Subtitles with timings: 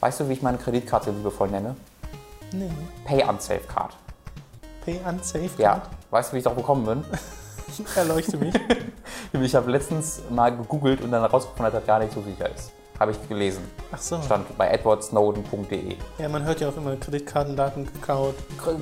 [0.00, 1.76] Weißt du, wie ich meine Kreditkarte liebevoll nenne?
[2.52, 2.70] Nee.
[3.04, 3.96] Pay Unsafe Card.
[4.84, 5.82] Pay Unsafe Ja.
[6.10, 7.04] Weißt du, wie ich darauf gekommen bin?
[7.94, 8.54] Erleuchte mich.
[9.32, 12.72] Ich habe letztens mal gegoogelt und dann herausgefunden, dass das gar nicht so sicher ist.
[13.00, 13.62] Habe ich gelesen.
[13.92, 14.20] Ach so.
[14.20, 15.96] Stand bei edwardsnowden.de.
[16.18, 18.34] Ja, man hört ja auch immer Kreditkartendaten gekaut.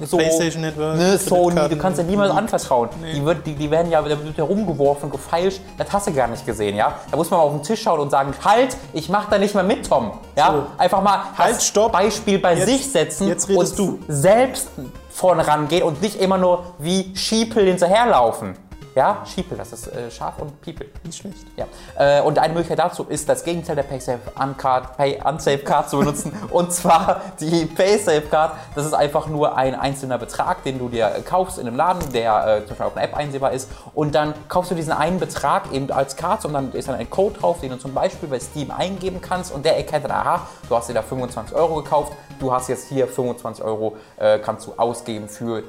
[0.04, 0.96] So, PlayStation Network.
[0.96, 2.88] Ne, Sony, du kannst ja niemals anvertrauen.
[3.00, 3.12] Nee.
[3.12, 5.60] Die, wird, die, die werden ja, da wird ja rumgeworfen, gefeilscht.
[5.76, 6.96] Das hast du gar nicht gesehen, ja?
[7.12, 9.54] Da muss man mal auf den Tisch schauen und sagen, halt, ich mach da nicht
[9.54, 10.10] mehr mit, Tom.
[10.36, 10.50] Ja?
[10.50, 10.66] So.
[10.78, 11.92] Einfach mal Halt, stopp.
[11.92, 14.00] Beispiel bei Jetzt- sich setzen und du.
[14.08, 14.68] selbst
[15.10, 18.56] vorne rangehen und nicht immer nur wie Schiepel hinterherlaufen.
[18.98, 20.84] Ja, Schiepel, das ist äh, Schaf und People.
[21.04, 21.46] Nicht schlecht.
[21.56, 21.66] Ja.
[21.96, 26.00] Äh, und eine Möglichkeit dazu ist, das Gegenteil der PaySafe Uncard, Pay Unsafe Card zu
[26.00, 26.32] benutzen.
[26.50, 28.54] und zwar die PaySafe Card.
[28.74, 32.44] Das ist einfach nur ein einzelner Betrag, den du dir kaufst in einem Laden, der
[32.44, 33.70] äh, zum Beispiel auf einer App einsehbar ist.
[33.94, 37.08] Und dann kaufst du diesen einen Betrag eben als Karte und dann ist dann ein
[37.08, 39.52] Code drauf, den du zum Beispiel bei Steam eingeben kannst.
[39.52, 42.14] Und der erkennt dann, aha, du hast dir da 25 Euro gekauft.
[42.40, 45.62] Du hast jetzt hier 25 Euro, äh, kannst du ausgeben für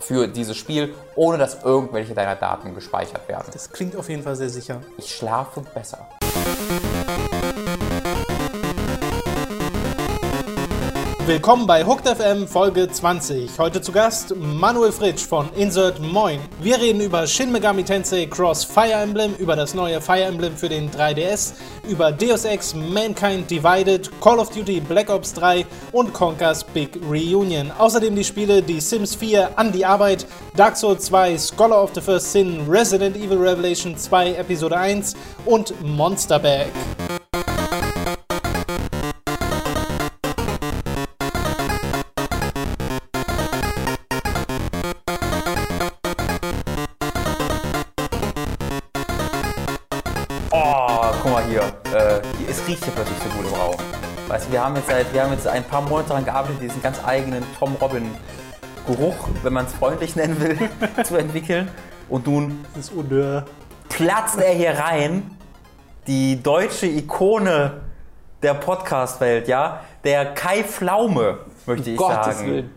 [0.00, 3.46] für dieses Spiel, ohne dass irgendwelche deiner Daten gespeichert werden.
[3.52, 4.80] Das klingt auf jeden Fall sehr sicher.
[4.98, 6.08] Ich schlafe besser.
[11.30, 13.56] Willkommen bei Hooked FM Folge 20.
[13.56, 16.40] Heute zu Gast Manuel Fritsch von Insert Moin.
[16.60, 20.68] Wir reden über Shin Megami Tensei Cross Fire Emblem, über das neue Fire Emblem für
[20.68, 21.52] den 3DS,
[21.88, 27.70] über Deus Ex Mankind Divided, Call of Duty Black Ops 3 und Conker's Big Reunion.
[27.78, 32.00] Außerdem die Spiele Die Sims 4 an die Arbeit, Dark Souls 2, Scholar of the
[32.00, 35.14] First Sin, Resident Evil Revelation 2 Episode 1
[35.46, 36.70] und Monster Bag.
[51.94, 53.76] Äh, es riecht hier plötzlich so gut im Raum.
[54.28, 56.82] Weißt du, wir haben jetzt seit, wir haben jetzt ein paar Monate daran gearbeitet, diesen
[56.82, 58.10] ganz eigenen Tom Robin
[58.86, 60.58] Geruch, wenn man es freundlich nennen will,
[61.04, 61.68] zu entwickeln.
[62.08, 63.44] Und nun Das Odeur.
[63.88, 65.30] platzt er hier rein,
[66.06, 67.80] die deutsche Ikone
[68.42, 69.80] der Podcast-Welt, ja?
[70.04, 72.46] Der Kai Pflaume, möchte ich Gottes sagen.
[72.46, 72.70] Willen.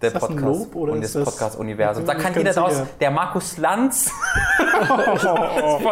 [0.00, 2.06] Der Ist das ein Podcast Lob oder und ist des das- Podcast-Universums.
[2.06, 2.86] Da bin kann jeder sicher.
[3.00, 4.10] Der Markus Lanz.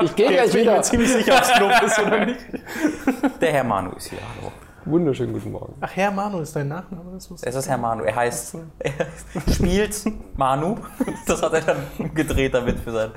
[0.02, 0.82] Ich gehe gleich Jetzt bin ich mir wieder.
[0.82, 2.40] ziemlich sicher, ob es Lob ist oder nicht.
[3.40, 4.18] Der Herr Manu ist hier.
[4.40, 4.52] Hallo.
[4.86, 5.74] Wunderschönen guten Morgen.
[5.80, 7.10] Ach, Herr Manu ist dein Nachname?
[7.12, 8.04] Das Es ist Herr Manu.
[8.04, 8.92] Er heißt, er
[9.52, 10.02] spielt
[10.36, 10.76] Manu.
[11.26, 13.10] Das hat er dann gedreht, damit für, sein,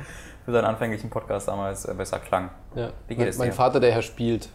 [0.44, 2.50] für seinen anfänglichen Podcast damals äh, besser klang.
[2.76, 2.90] Ja.
[3.08, 3.56] Wie geht mein es mein dir?
[3.56, 4.50] Vater, der Herr spielt.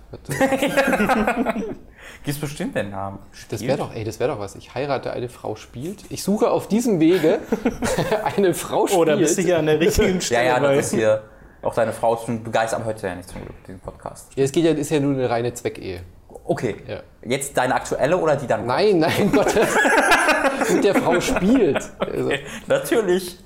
[2.24, 3.18] Gibt's bestimmt den Namen.
[3.50, 3.68] Das Spielt?
[3.78, 4.54] wäre doch, ey, das wäre doch was.
[4.56, 6.04] Ich heirate eine Frau spielt.
[6.10, 7.38] Ich suche auf diesem Wege
[8.36, 9.00] eine Frau spielt.
[9.00, 10.46] Oh, da bist du hier an der richtigen Ja, Stelle.
[10.46, 10.74] ja, bei.
[10.76, 11.22] das ist hier.
[11.62, 14.30] Auch deine Frau begeistert, aber heute ja nicht zum Glück, diesen Podcast.
[14.36, 16.02] Ja, es geht ja, ist ja nur eine reine Zweckehe.
[16.44, 16.76] Okay.
[16.86, 17.00] Ja.
[17.28, 18.66] Jetzt deine aktuelle oder die dann?
[18.66, 19.52] Nein, nein, Gott.
[20.72, 21.82] mit der Frau spielt.
[21.98, 22.30] Also,
[22.68, 23.38] Natürlich.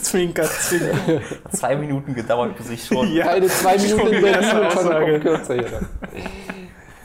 [0.00, 1.20] Zwinker, zwinker.
[1.44, 3.10] Hat zwei Minuten gedauert, bis ich schon.
[3.14, 3.26] Ja.
[3.26, 5.80] keine zwei Minuten in Berlin und schon kürzer hier.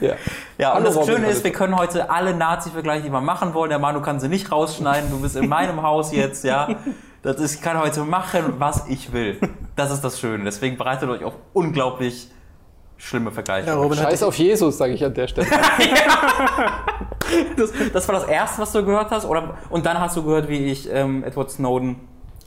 [0.00, 0.14] Ja.
[0.58, 3.54] Ja, und Hallo, das Robin, Schöne ist, wir können heute alle Nazi-Vergleiche, die wir machen
[3.54, 3.70] wollen.
[3.70, 5.10] Der Manu kann sie nicht rausschneiden.
[5.10, 6.68] Du bist in meinem Haus jetzt, ja.
[7.22, 9.40] Das ist, ich kann heute machen, was ich will.
[9.74, 10.44] Das ist das Schöne.
[10.44, 12.30] Deswegen bereitet euch auf unglaublich
[12.98, 13.66] schlimme Vergleiche.
[13.66, 15.48] Ja, Scheiß auf Jesus, sage ich an der Stelle.
[17.56, 19.24] Das, das war das Erste, was du gehört hast?
[19.24, 21.96] Oder, und dann hast du gehört, wie ich ähm, Edward Snowden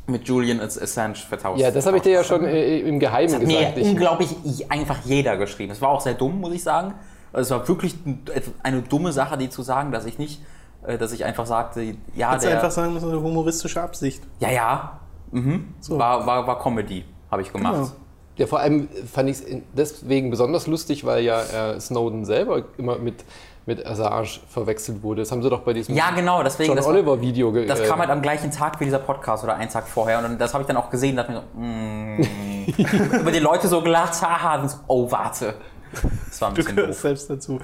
[0.08, 3.60] mit Julian Assange vertauscht Ja, das habe ich dir ja schon äh, im Geheimen Mir
[3.60, 3.78] gesagt.
[3.78, 4.30] Ich, unglaublich
[4.70, 5.72] einfach jeder geschrieben.
[5.72, 6.94] Es war auch sehr dumm, muss ich sagen.
[7.34, 8.24] Also Es war wirklich ein-
[8.64, 10.42] eine dumme Sache, die zu sagen, dass ich nicht,
[10.86, 14.24] äh, dass ich einfach sagte, ja, Hättest du der, einfach sagen müssen, eine humoristische Absicht.
[14.40, 15.00] ja, ja,
[15.32, 15.74] mhm.
[15.80, 15.98] So.
[16.00, 17.74] war, war, war Comedy, habe ich gemacht.
[17.76, 17.90] Genau.
[18.38, 22.98] Ja, vor allem fand ich es deswegen besonders lustig, weil ja äh, Snowden selber immer
[22.98, 23.26] mit,
[23.66, 25.24] mit Assange verwechselt wurde.
[25.24, 26.74] Das haben sie doch bei diesem Ja, genau, deswegen.
[26.74, 29.56] John Oliver Video ge Das äh, kam halt am gleichen Tag wie dieser Podcast oder
[29.56, 30.20] einen Tag vorher.
[30.20, 33.16] Und dann- das habe ich dann auch gesehen, dachte mir so, mm.
[33.20, 35.56] über die Leute so gelacht, haha, und so, oh, warte.
[36.30, 37.02] Das war ein Du bisschen gehörst doof.
[37.02, 37.60] selbst dazu.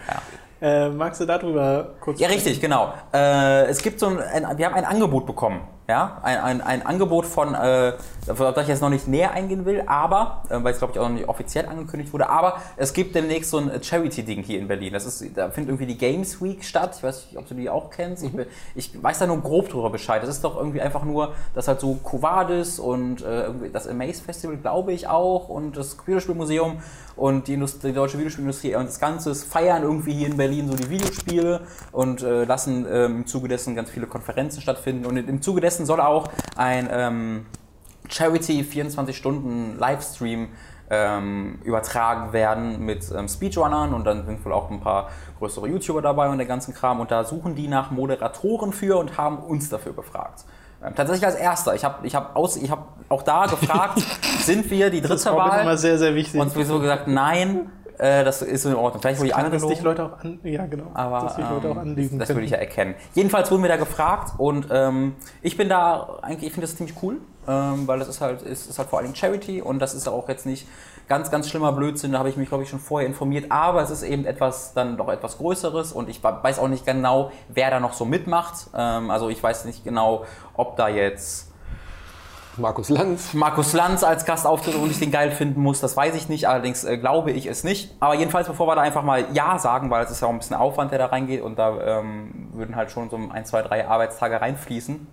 [0.61, 2.93] Äh, magst du darüber kurz Ja, richtig, genau.
[3.13, 5.61] Äh, es gibt so ein, ein, wir haben ein Angebot bekommen.
[5.87, 7.93] Ja, ein, ein, ein Angebot von, äh,
[8.27, 10.99] auf das ich jetzt noch nicht näher eingehen will, aber, äh, weil es glaube ich
[10.99, 14.67] auch noch nicht offiziell angekündigt wurde, aber es gibt demnächst so ein Charity-Ding hier in
[14.67, 14.93] Berlin.
[14.93, 16.95] Das ist, da findet irgendwie die Games Week statt.
[16.97, 18.23] Ich weiß nicht, ob du die auch kennst.
[18.23, 20.23] Ich, bin- ich weiß da nur grob drüber Bescheid.
[20.23, 24.23] Das ist doch irgendwie einfach nur, dass halt so Covadis und äh, irgendwie das Amaze
[24.23, 26.77] Festival, glaube ich auch, und das Computerspielmuseum
[27.15, 30.75] und die, Industrie, die deutsche Videospielindustrie und das Ganze feiern irgendwie hier in Berlin so
[30.75, 31.61] die Videospiele
[31.91, 35.05] und äh, lassen ähm, im Zuge dessen ganz viele Konferenzen stattfinden.
[35.05, 37.45] Und im Zuge dessen soll auch ein ähm,
[38.07, 40.49] Charity 24 Stunden Livestream
[40.89, 46.01] ähm, übertragen werden mit ähm, Speedrunnern und dann sind wohl auch ein paar größere YouTuber
[46.01, 49.69] dabei und der ganzen Kram und da suchen die nach Moderatoren für und haben uns
[49.69, 50.45] dafür befragt.
[50.83, 51.73] Ähm, tatsächlich als erster.
[51.73, 53.99] Ich habe ich hab aus, ich hab auch da gefragt,
[54.41, 55.77] sind wir die Das dritte ist Robin immer Wahl?
[55.77, 56.39] sehr, sehr wichtig.
[56.39, 59.01] Und sowieso gesagt, nein, äh, das ist in Ordnung.
[59.01, 59.85] Vielleicht wurde ich Klar, dass dich angelogen.
[59.85, 62.51] Leute auch an, ja, genau, Aber dass dich Leute auch ähm, anlügen das würde ich
[62.51, 62.95] ja erkennen.
[63.13, 66.95] Jedenfalls wurden wir da gefragt und ähm, ich bin da eigentlich, ich finde das ziemlich
[67.01, 70.07] cool, ähm, weil das ist halt, ist, ist halt vor allem Charity und das ist
[70.07, 70.67] auch jetzt nicht
[71.07, 72.11] ganz, ganz schlimmer Blödsinn.
[72.11, 73.51] Da habe ich mich, glaube ich, schon vorher informiert.
[73.51, 77.31] Aber es ist eben etwas, dann doch etwas Größeres und ich weiß auch nicht genau,
[77.49, 78.67] wer da noch so mitmacht.
[78.75, 80.25] Ähm, also ich weiß nicht genau,
[80.55, 81.51] ob da jetzt
[82.57, 83.33] Markus Lanz.
[83.33, 86.47] Markus Lanz als Gast auftritt und ich den geil finden muss, das weiß ich nicht,
[86.47, 87.93] allerdings äh, glaube ich es nicht.
[87.99, 90.37] Aber jedenfalls, bevor wir da einfach mal Ja sagen, weil es ist ja auch ein
[90.37, 93.87] bisschen Aufwand, der da reingeht und da ähm, würden halt schon so ein, zwei, drei
[93.87, 95.07] Arbeitstage reinfließen,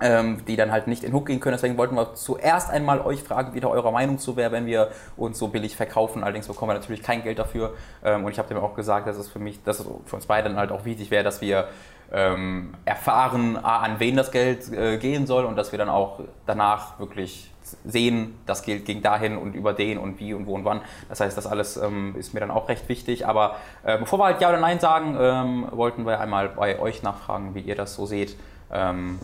[0.00, 1.56] ähm, die dann halt nicht in Hook gehen können.
[1.56, 4.90] Deswegen wollten wir zuerst einmal euch fragen, wie da eure Meinung zu wäre, wenn wir
[5.16, 6.22] uns so billig verkaufen.
[6.22, 7.74] Allerdings bekommen wir natürlich kein Geld dafür.
[8.04, 10.26] Ähm, und ich habe dem auch gesagt, dass es für mich, dass es für uns
[10.26, 11.68] beide dann halt auch wichtig wäre, dass wir
[12.12, 16.20] ähm, erfahren, A, an wen das Geld äh, gehen soll und dass wir dann auch
[16.46, 17.50] danach wirklich
[17.84, 20.80] sehen, das Geld ging dahin und über den und wie und wo und wann.
[21.08, 23.26] Das heißt, das alles ähm, ist mir dann auch recht wichtig.
[23.26, 27.02] Aber äh, bevor wir halt Ja oder Nein sagen, ähm, wollten wir einmal bei euch
[27.02, 28.36] nachfragen, wie ihr das so seht.
[28.72, 29.18] Ähm,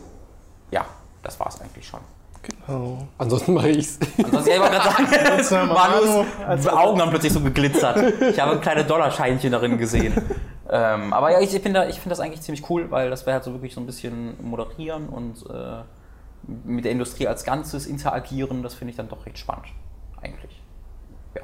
[0.71, 0.85] ja,
[1.23, 2.01] das war es eigentlich schon.
[2.67, 3.07] Genau.
[3.19, 3.99] Ansonsten mache ich's.
[4.23, 8.21] Ansonsten, ja, ich gerade sagen, Manus als- Augen haben plötzlich so geglitzert.
[8.21, 10.15] Ich habe kleine Dollarscheinchen darin gesehen.
[10.71, 13.35] Ähm, aber ja, ich, ich finde ich find das eigentlich ziemlich cool, weil das wäre
[13.35, 15.83] halt so wirklich so ein bisschen moderieren und äh,
[16.65, 18.63] mit der Industrie als Ganzes interagieren.
[18.63, 19.67] Das finde ich dann doch recht spannend.
[20.23, 20.61] Eigentlich.
[21.35, 21.43] Ja.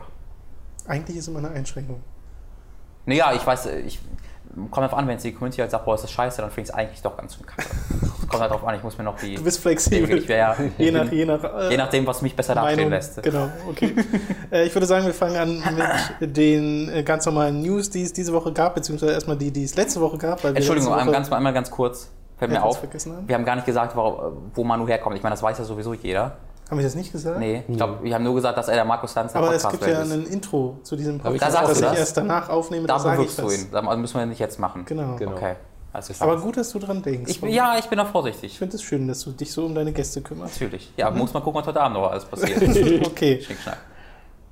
[0.87, 2.03] Eigentlich ist immer eine Einschränkung.
[3.07, 3.99] Naja, ich weiß, ich
[4.55, 6.63] kommt darauf an, wenn jetzt die Community halt sagt, boah, ist das scheiße, dann finde
[6.63, 7.69] ich es eigentlich doch ganz schön kacke.
[8.29, 9.35] kommt halt darauf an, ich muss mir noch die.
[9.35, 10.19] Du bist flexibel.
[10.19, 12.91] Ich wär, je, nach, je nach, äh, je nachdem, was mich besser dastehen Meinung.
[12.91, 13.23] lässt.
[13.23, 13.95] Genau, okay.
[14.53, 15.77] äh, ich würde sagen, wir fangen an
[16.21, 19.65] mit den äh, ganz normalen News, die es diese Woche gab, beziehungsweise erstmal die, die
[19.65, 20.45] es letzte Woche gab.
[20.45, 22.11] Entschuldigung, einmal ganz, einmal ganz kurz.
[22.39, 22.83] Fällt mir auf.
[23.27, 25.15] Wir haben gar nicht gesagt, wo, wo Manu herkommt.
[25.17, 26.39] Ich meine, das weiß ja sowieso jeder.
[26.71, 27.39] Haben wir das nicht gesagt?
[27.41, 29.63] Nee, ich glaube, wir haben nur gesagt, dass er der Markus Lanz der Aber es
[29.63, 30.13] gibt Podcast ja ist.
[30.13, 31.99] ein Intro zu diesem Aber ich- Podcast, Da das du ich das?
[31.99, 32.87] erst danach aufnehme.
[32.87, 33.83] Da sage ich bewirkst du das.
[33.83, 33.87] ihn.
[33.89, 34.85] Das müssen wir nicht jetzt machen.
[34.87, 35.17] Genau.
[35.17, 35.33] Genau.
[35.33, 35.57] Okay.
[35.93, 36.05] Klar.
[36.21, 37.33] Aber gut, dass du dran denkst.
[37.43, 38.57] ich, ja, ich bin da Ich vorsichtig.
[38.57, 40.61] finde es schön, dass du dich so um deine Gäste kümmerst.
[40.61, 40.93] Natürlich.
[40.97, 42.63] Ja, muss mal gucken, was heute Abend noch alles passiert.
[43.07, 43.41] okay.
[43.43, 43.79] Schick, schnack.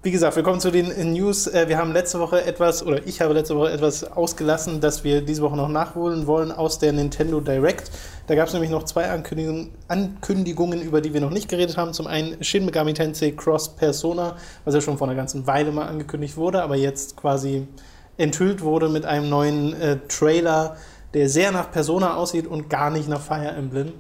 [0.01, 1.49] Wie gesagt, wir kommen zu den äh, News.
[1.49, 5.23] Äh, Wir haben letzte Woche etwas, oder ich habe letzte Woche etwas ausgelassen, das wir
[5.23, 7.91] diese Woche noch nachholen wollen aus der Nintendo Direct.
[8.29, 11.95] Da gab es nämlich noch zwei Ankündigungen, Ankündigungen, über die wir noch nicht geredet haben.
[11.95, 15.89] Zum einen Shin Megami Tensei Cross Persona, was ja schon vor einer ganzen Weile mal
[15.89, 17.67] angekündigt wurde, aber jetzt quasi
[18.19, 20.77] enthüllt wurde mit einem neuen äh, Trailer,
[21.13, 23.95] der sehr nach Persona aussieht und gar nicht nach Fire Emblem.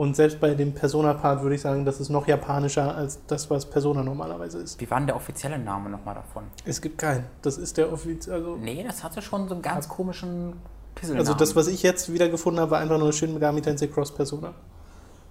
[0.00, 3.66] Und selbst bei dem Persona-Part würde ich sagen, das ist noch japanischer als das, was
[3.66, 4.80] Persona normalerweise ist.
[4.80, 6.44] Wie war denn der offizielle Name nochmal davon?
[6.64, 7.26] Es gibt keinen.
[7.42, 8.36] Das ist der offizielle.
[8.38, 10.54] Also, Nee, das hatte schon so einen ganz komischen
[10.94, 11.18] Pissel.
[11.18, 14.14] also das, was ich jetzt wieder gefunden habe, war einfach nur Shin Megami Tensei Cross
[14.14, 14.54] Persona.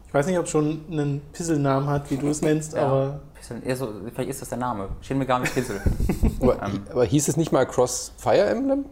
[0.08, 3.22] Ich weiß nicht, ob es schon einen Pisselnamen hat, wie du es nennst, ja, aber
[3.34, 4.90] Pissel, eher so, vielleicht ist das der Name.
[5.02, 5.82] Shin Megami Pissel.
[6.42, 6.84] Aber, Ähm.
[6.92, 8.86] aber hieß es nicht mal Cross Fire Emblem?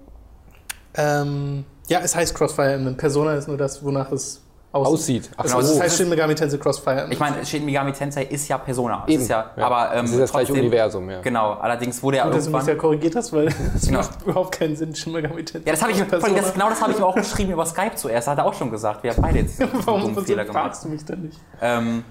[0.96, 2.98] ähm, ja, es heißt Cross Fire Emblem.
[2.98, 4.42] Persona ist nur das, wonach es
[4.78, 5.24] aussieht.
[5.24, 5.30] Aussieht.
[5.38, 5.80] Ach Genau, so.
[5.82, 7.12] heißt Shin Megami Tensei Cross Fire Emblem.
[7.12, 9.04] Ich meine, Shin Megami Tensei ist ja Persona.
[9.08, 9.66] Es Eben, Ist ja, ja.
[9.66, 11.22] Aber ähm, Das ist das gleiche Universum, ja.
[11.22, 12.76] Genau, allerdings wurde ja Gut, dass du mich irgendwann...
[12.76, 14.00] ja korrigiert hast, weil es Genau.
[14.00, 16.92] macht überhaupt keinen Sinn, Shin Megami Tensei Ja, das habe ich, das, genau das habe
[16.92, 18.28] ich mir auch geschrieben über Skype zuerst.
[18.28, 19.04] Hat er auch schon gesagt.
[19.04, 20.64] Wir haben beide jetzt Warum warum Fehler gemacht.
[20.64, 21.40] fragst du mich denn nicht?
[21.62, 22.04] Ähm,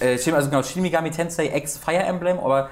[0.00, 2.68] äh, also genau, Shin Megami Tensei X Fire Emblem, aber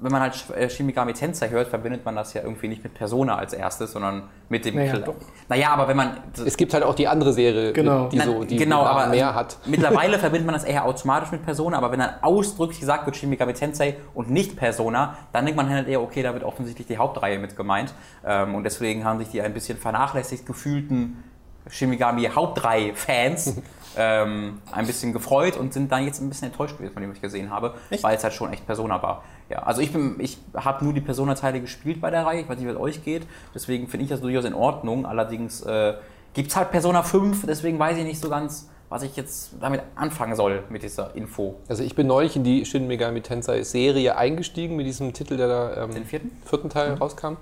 [0.00, 2.94] wenn man halt äh, Shin Megami Tensei hört, verbindet man das ja irgendwie nicht mit
[2.94, 4.74] Persona als erstes, sondern mit dem...
[4.74, 5.14] Naja, doch.
[5.48, 6.18] Naja, aber wenn man...
[6.44, 8.08] Es gibt halt auch die andere Serie, Genau.
[8.08, 9.56] die, so, die genau, aber mehr hat.
[9.66, 13.30] mittlerweile verbindet man das eher automatisch mit Persona, aber wenn dann ausdrücklich gesagt wird Shin
[13.30, 16.98] Megami Tensei und nicht Persona, dann denkt man halt eher, okay, da wird offensichtlich die
[16.98, 17.94] Hauptreihe mit gemeint.
[18.24, 21.22] Ähm, und deswegen haben sich die ein bisschen vernachlässigt gefühlten
[21.70, 23.56] Shin Megami Hauptreihe-Fans
[23.96, 27.16] ähm, ein bisschen gefreut und sind dann jetzt ein bisschen enttäuscht gewesen, von dem was
[27.16, 28.02] ich gesehen habe, Echt?
[28.02, 29.24] weil es halt schon echt Persona war.
[29.50, 32.56] Ja, also ich bin, ich habe nur die Persona-Teile gespielt bei der Reihe, ich weiß
[32.58, 33.22] nicht, wie es euch geht,
[33.54, 35.04] deswegen finde ich das durchaus in Ordnung.
[35.04, 35.94] Allerdings äh,
[36.32, 39.82] gibt es halt Persona 5, deswegen weiß ich nicht so ganz, was ich jetzt damit
[39.96, 41.56] anfangen soll mit dieser Info.
[41.68, 45.48] Also ich bin neulich in die Shin Megami Tensei Serie eingestiegen mit diesem Titel, der
[45.48, 46.30] da ähm, Den vierten?
[46.44, 47.36] vierten Teil rauskam.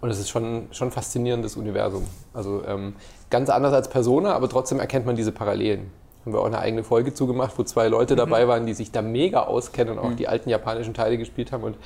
[0.00, 2.06] Und es ist schon schon faszinierendes Universum.
[2.34, 2.96] Also ähm,
[3.30, 5.90] ganz anders als Persona, aber trotzdem erkennt man diese Parallelen.
[6.26, 9.00] Haben wir auch eine eigene Folge zugemacht, wo zwei Leute dabei waren, die sich da
[9.00, 11.62] mega auskennen und auch die alten japanischen Teile gespielt haben.
[11.62, 11.76] Und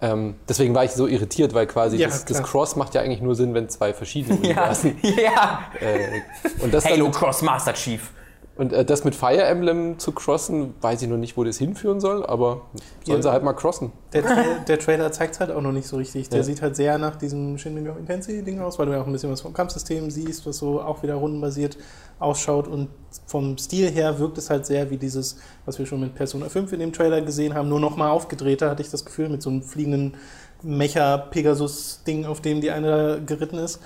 [0.00, 2.40] ähm, deswegen war ich so irritiert, weil quasi Ja, das, das.
[2.44, 4.98] Cross macht ja eigentlich nur Sinn, wenn zwei verschiedene Ja, Universen.
[5.02, 5.62] ja.
[5.80, 6.20] Äh,
[6.62, 8.12] und das Halo dann, Cross Master Chief.
[8.58, 12.00] Und äh, das mit Fire Emblem zu crossen, weiß ich noch nicht, wo das hinführen
[12.00, 12.62] soll, aber
[13.06, 13.22] sollen Ja.
[13.22, 13.92] sie halt mal crossen.
[14.12, 16.28] Der, Tra der Trailer zeigt es halt auch noch nicht so richtig.
[16.28, 16.44] Der Ja.
[16.44, 19.30] sieht halt sehr nach diesem Shin Megami Tensei-Ding aus, weil du ja auch ein bisschen
[19.30, 21.78] was vom Kampfsystem siehst, was so auch wieder rundenbasiert
[22.18, 22.66] ausschaut.
[22.66, 22.88] Und
[23.26, 26.72] vom Stil her wirkt es halt sehr wie dieses, was wir schon mit Persona 5
[26.72, 29.62] in dem Trailer gesehen haben, nur nochmal aufgedrehter, hatte ich das Gefühl, mit so einem
[29.62, 30.16] fliegenden
[30.64, 33.80] Mecha-Pegasus-Ding, auf dem die eine da geritten ist.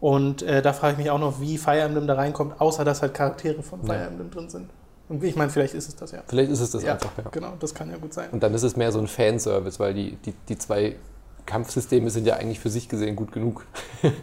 [0.00, 3.02] Und äh, da frage ich mich auch noch, wie Fire Emblem da reinkommt, außer dass
[3.02, 4.06] halt Charaktere von Fire Ja.
[4.06, 4.70] Emblem drin sind.
[5.08, 6.18] Und ich meine, vielleicht ist es das ja.
[6.28, 7.24] Vielleicht ist es das ja, einfach, ja.
[7.30, 8.28] genau, das kann ja gut sein.
[8.30, 10.96] Und dann ist es mehr so ein Fanservice, weil die, die, die zwei
[11.46, 13.64] Kampfsysteme sind ja eigentlich für sich gesehen gut genug.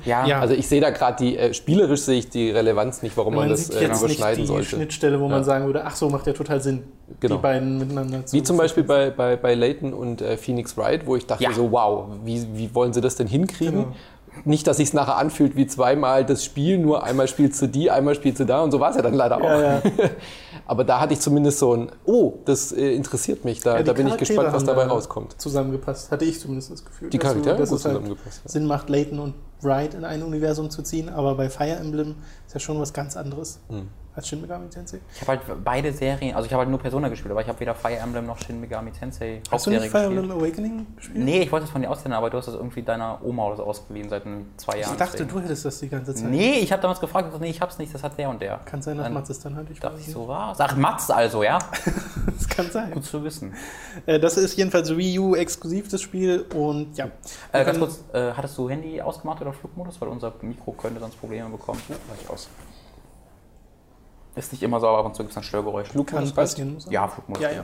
[0.06, 0.40] Ja, Ja.
[0.42, 3.46] Also ich sehe da gerade die, äh, spielerisch sehe ich die Relevanz nicht, warum man,
[3.46, 4.66] man das sieht äh, jetzt nicht überschneiden die sollte.
[4.68, 5.44] Schnittstelle, wo man Ja.
[5.44, 6.84] sagen würde, ach so, macht ja total Sinn,
[7.20, 7.38] Genau.
[7.38, 11.08] die beiden miteinander zu Wie zum Beispiel bei, bei, bei Layton und äh, Phoenix Wright,
[11.08, 11.52] wo ich dachte Ja.
[11.52, 13.86] so, wow, wie, wie wollen sie das denn hinkriegen?
[13.86, 13.96] Genau.
[14.44, 18.16] Nicht, dass sich nachher anfühlt wie zweimal das Spiel, nur einmal spielst du die, einmal
[18.16, 19.44] spielst du da und so war es ja dann leider auch.
[19.44, 19.82] Ja, ja.
[20.68, 23.94] Aber da hatte ich zumindest so ein, oh, das äh, interessiert mich, da, Ja, da
[23.94, 25.40] bin ich gespannt, was dabei da rauskommt.
[25.40, 27.10] zusammengepasst, hatte ich zumindest das Gefühl.
[27.12, 28.50] Die dass du- Charaktere dass gut es halt zusammengepasst.
[28.50, 32.16] Sinn macht, Layton und Wright in ein Universum zu ziehen, aber bei Fire Emblem
[32.56, 33.88] ja schon was ganz anderes Hm.
[34.16, 35.00] als Shin Megami Tensei.
[35.14, 37.60] ich habe halt beide Serien, also ich habe halt nur Persona gespielt, aber ich habe
[37.60, 40.24] weder Fire Emblem noch Shin Megami Tensei Hast du nicht Fire gespielt.
[40.24, 41.18] Emblem Awakening gespielt?
[41.26, 43.58] Nee, ich wollte es von dir ausleihen, aber du hast es irgendwie deiner Oma oder
[43.58, 44.24] so ausgeliehen seit
[44.58, 44.94] zwei Jahren.
[44.94, 45.30] Ich dachte, deswegen.
[45.32, 46.30] du hättest das die ganze Zeit.
[46.30, 48.60] Nee, ich habe damals gefragt, nee, ich hab's nicht, das hat der und der.
[48.66, 49.70] Kann sein, dass Dann Mats es dann hat.
[49.70, 50.14] Ich Dachte ich nicht.
[50.14, 50.60] so, was?
[50.62, 51.60] Ach, Mats also, ja?
[52.38, 52.92] Das kann sein.
[52.92, 53.54] Gut zu wissen.
[54.06, 56.46] Äh, Das ist jedenfalls Wii U exklusiv, das Spiel.
[56.56, 57.08] Und ja.
[57.52, 60.00] Äh, ganz kurz, äh, hattest du Handy ausgemacht oder Flugmodus?
[60.02, 61.82] Weil unser Mikro könnte sonst Probleme bekommen.
[61.90, 62.45] Uh, mach ich aus.
[64.36, 65.90] Ist nicht immer so, aber ab und zu gibt es ein Störgeräusch.
[66.06, 66.74] kann passieren.
[66.74, 67.44] muss Ja, Flugmodus.
[67.44, 67.64] Ja, ja.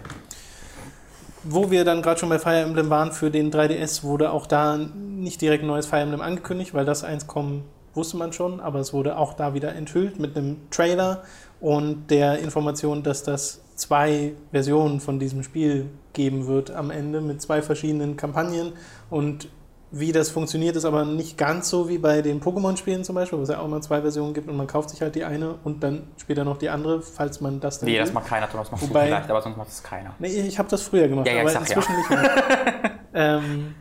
[1.43, 4.77] Wo wir dann gerade schon bei Fire Emblem waren, für den 3DS wurde auch da
[4.77, 8.79] nicht direkt ein neues Fire Emblem angekündigt, weil das eins kommen wusste man schon, aber
[8.79, 11.23] es wurde auch da wieder enthüllt mit einem Trailer
[11.59, 17.41] und der Information, dass das zwei Versionen von diesem Spiel geben wird am Ende mit
[17.41, 18.73] zwei verschiedenen Kampagnen
[19.09, 19.49] und
[19.93, 23.43] wie das funktioniert, ist aber nicht ganz so wie bei den Pokémon-Spielen zum Beispiel, wo
[23.43, 25.83] es ja auch immer zwei Versionen gibt und man kauft sich halt die eine und
[25.83, 27.99] dann später noch die andere, falls man das dann Nee, will.
[28.01, 30.13] das macht keiner, das machst Wobei- vielleicht, aber sonst macht es keiner.
[30.19, 31.75] Nee, ich habe das früher gemacht, Ja, ja, aber ich sag ja.
[31.75, 32.91] inzwischen nicht mehr.
[33.13, 33.75] ähm,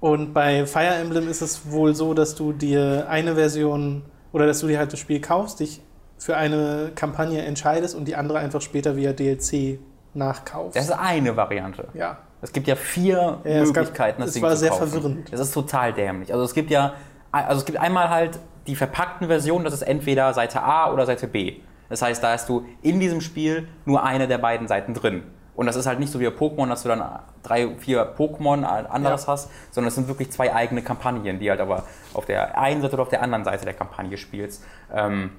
[0.00, 4.60] und bei Fire Emblem ist es wohl so, dass du dir eine Version oder dass
[4.60, 5.80] du dir halt das Spiel kaufst, dich
[6.18, 9.78] für eine Kampagne entscheidest und die andere einfach später via DLC
[10.12, 10.76] nachkaufst.
[10.76, 11.88] Das ist eine Variante.
[11.94, 12.18] ja.
[12.42, 14.88] Es gibt ja vier Ja, es gab- Möglichkeiten, das es Ding war zu sehr kaufen.
[14.88, 15.32] verwirrend.
[15.32, 16.32] Das ist total dämlich.
[16.32, 16.94] Also es gibt ja,
[17.32, 21.26] also es gibt einmal halt die verpackten Versionen, das ist entweder Seite A oder Seite
[21.28, 21.56] B.
[21.88, 25.22] Das heißt, da hast du in diesem Spiel nur eine der beiden Seiten drin.
[25.54, 27.02] Und das ist halt nicht so wie bei Pokémon, dass du dann
[27.42, 29.32] drei, vier Pokémon anderes Ja.
[29.32, 32.94] hast, sondern es sind wirklich zwei eigene Kampagnen, die halt aber auf der einen Seite
[32.94, 34.62] oder auf der anderen Seite der Kampagne spielst.
[34.92, 35.30] Ähm,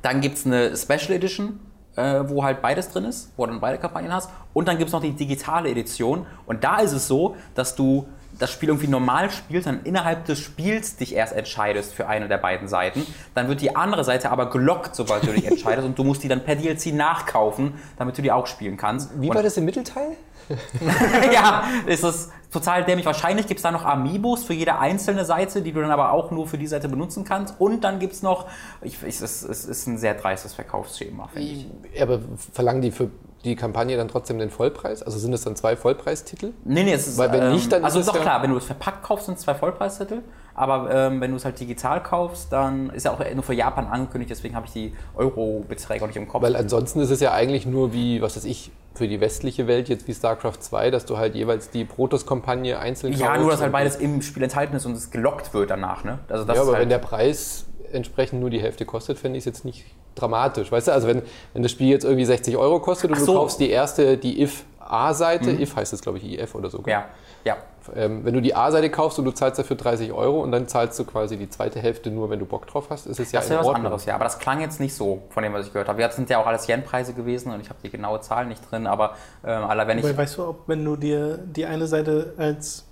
[0.00, 1.60] dann gibt es eine Special Edition,
[1.96, 4.30] äh, wo halt beides drin ist, wo du dann beide Kampagnen hast.
[4.52, 6.26] Und dann gibt es noch die digitale Edition.
[6.46, 8.06] Und da ist es so, dass du
[8.38, 12.38] das Spiel irgendwie normal spielst, dann innerhalb des Spiels dich erst entscheidest für eine der
[12.38, 13.06] beiden Seiten.
[13.34, 15.86] Dann wird die andere Seite aber gelockt, sobald du dich entscheidest.
[15.86, 19.20] und du musst die dann per DLC nachkaufen, damit du die auch spielen kannst.
[19.20, 20.16] Wie und war das im Mittelteil?
[21.32, 23.06] ja, ist das total dämlich.
[23.06, 26.30] Wahrscheinlich gibt es da noch Amiibos für jede einzelne Seite, die du dann aber auch
[26.30, 27.54] nur für die Seite benutzen kannst.
[27.58, 28.46] Und dann gibt es noch,
[28.82, 32.02] ich, ich, es, es ist ein sehr dreistes Verkaufsschema, finde ich.
[32.02, 32.20] Aber
[32.52, 33.10] verlangen die für
[33.44, 35.02] die Kampagne dann trotzdem den Vollpreis?
[35.02, 36.52] Also sind es dann zwei Vollpreistitel?
[36.64, 37.18] Nee, nee, es ist.
[37.18, 39.26] Weil wenn ähm, nicht, dann Also ist doch ja- klar, wenn du es verpackt kaufst,
[39.26, 40.22] sind es zwei Vollpreistitel.
[40.54, 43.86] Aber ähm, wenn du es halt digital kaufst, dann ist ja auch nur für Japan
[43.86, 46.42] angekündigt, deswegen habe ich die Euro-Beträge auch nicht im Kopf.
[46.42, 49.88] Weil ansonsten ist es ja eigentlich nur wie, was weiß ich, für die westliche Welt
[49.88, 53.62] jetzt wie StarCraft 2, dass du halt jeweils die Protoss-Kampagne einzeln ja, kaufst nur dass
[53.62, 56.18] halt beides im Spiel enthalten ist und es gelockt wird danach, ne?
[56.28, 59.42] Also das Ja, aber halt, wenn der Preis entsprechend nur die Hälfte kostet, fände ich
[59.42, 60.70] es jetzt nicht dramatisch.
[60.70, 63.32] Weißt du, also wenn, wenn das Spiel jetzt irgendwie 60 Euro kostet und du so.
[63.32, 63.36] Mhm.
[63.38, 66.82] kaufst die erste, die if-A-Seite, if heißt es glaube ich IF oder so.
[66.86, 67.06] ja,
[67.44, 67.56] ja.
[67.94, 70.98] Ähm, wenn du die A-Seite kaufst und du zahlst dafür 30 Euro und dann zahlst
[70.98, 73.46] du quasi die zweite Hälfte nur, wenn du Bock drauf hast, ist es ja Das
[73.46, 73.86] in wäre was Ordnung.
[73.86, 74.14] anderes, ja.
[74.14, 76.00] Aber das klang jetzt nicht so, von dem, was ich gehört habe.
[76.00, 78.86] Das sind ja auch alles Yen-Preise gewesen und ich habe die genaue Zahl nicht drin,
[78.86, 80.04] aber ähm, aller wenn ich.
[80.04, 82.84] Aber weißt du, ob wenn du dir die eine Seite als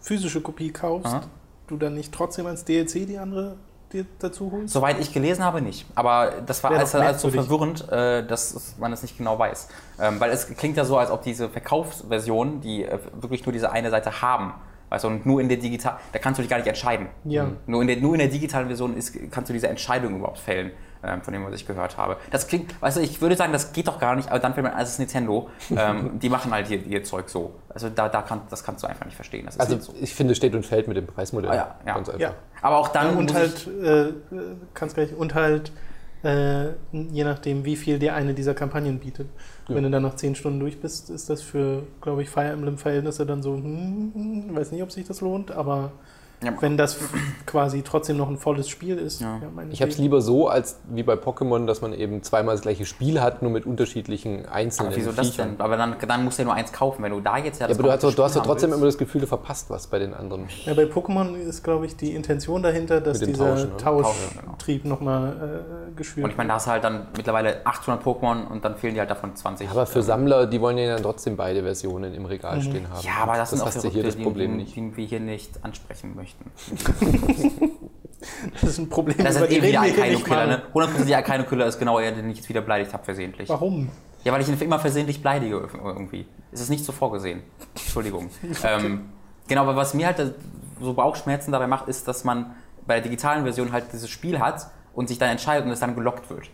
[0.00, 1.22] physische Kopie kaufst, Aha.
[1.68, 3.56] du dann nicht trotzdem als DLC die andere
[3.92, 4.72] dir dazu holst?
[4.72, 5.86] Soweit ich gelesen habe, nicht.
[5.94, 9.68] Aber das war alles, alles so verwirrend, äh, dass man es nicht genau weiß.
[10.00, 13.72] Ähm, weil es klingt ja so, als ob diese Verkaufsversionen, die äh, wirklich nur diese
[13.72, 14.54] eine Seite haben,
[14.90, 17.08] weißt du, und nur in der digital, da kannst du dich gar nicht entscheiden.
[17.24, 17.48] Ja.
[17.66, 20.72] Nur in der, nur in der digitalen Version ist, kannst du diese Entscheidung überhaupt fällen,
[21.22, 22.16] von dem, was ich gehört habe.
[22.30, 24.64] Das klingt, weißt du, ich würde sagen, das geht doch gar nicht, aber dann fällt
[24.64, 27.54] man, also es ist Nintendo, ähm, die machen halt ihr, ihr Zeug so.
[27.68, 29.46] Also da, da kann, das kannst du einfach nicht verstehen.
[29.46, 29.94] Das ist Also so.
[30.00, 31.50] ich finde, es steht und fällt mit dem Preismodell.
[31.50, 31.94] Ah, ja, ja.
[31.94, 32.20] Ganz einfach.
[32.20, 32.34] Ja.
[32.62, 34.12] Aber auch dann und halt, äh, äh,
[34.74, 35.72] kannst gleich, und halt
[36.22, 39.26] Äh, je nachdem, wie viel dir eine dieser Kampagnen bietet.
[39.68, 39.74] Ja.
[39.74, 43.24] Wenn du dann nach 10 Stunden durch bist, ist das für, glaube ich, Fire Emblem-Verhältnisse
[43.24, 45.92] dann so, hm, hm, weiß nicht, ob sich das lohnt, aber
[46.42, 46.52] Ja.
[46.60, 46.98] wenn das
[47.46, 49.40] quasi trotzdem noch ein volles Spiel ist, Ja.
[49.70, 52.86] Ich habe es lieber so, als wie bei Pokémon, dass man eben zweimal das gleiche
[52.86, 55.56] Spiel hat, nur mit unterschiedlichen einzelnen Aber wieso das Viechern.
[55.56, 55.60] denn?
[55.60, 57.02] Aber dann, dann musst du ja nur eins kaufen.
[57.02, 58.78] Wenn du da jetzt ja Ja, das aber du hast, du hast doch trotzdem haben
[58.78, 60.48] immer das Gefühl, du verpasst was bei den anderen.
[60.64, 63.76] Ja, bei Pokémon ist, glaube ich, die Intention dahinter, dass dieser?
[63.76, 65.96] Tauschtrieb nochmal äh, willst.
[65.96, 68.94] geschürt Und ich meine, da hast du halt dann mittlerweile 800 Pokémon und dann fehlen
[68.94, 69.68] dir halt davon 20.
[69.68, 72.98] Aber für Sammler, die wollen ja dann trotzdem beide Versionen im Regal stehen haben.
[72.98, 73.04] Mhm.
[73.04, 74.76] ja, aber das, sind auch hast du hier das Problem die, nicht.
[74.76, 76.29] die wir hier nicht ansprechen möchten.
[78.60, 80.46] Das ist ein Problem, Das ist die eben wieder reden wir ein hier nicht Killer,
[80.46, 80.58] mal.
[80.58, 80.62] ne?
[80.74, 83.48] 100% der Akaino-Killer ist genau der, den ich jetzt wieder beleidigt habe, versehentlich.
[83.48, 83.88] Warum?
[84.24, 86.26] Ja, weil ich ihn immer versehentlich beleidige irgendwie.
[86.52, 87.42] Es ist nicht so vorgesehen.
[87.74, 88.28] Entschuldigung.
[88.64, 89.08] ähm,
[89.48, 90.34] genau, aber was mir halt
[90.80, 92.54] so Bauchschmerzen dabei macht, ist, dass man
[92.86, 95.94] bei der digitalen Version halt dieses Spiel hat und sich dann entscheidet und es dann
[95.94, 96.50] gelockt wird.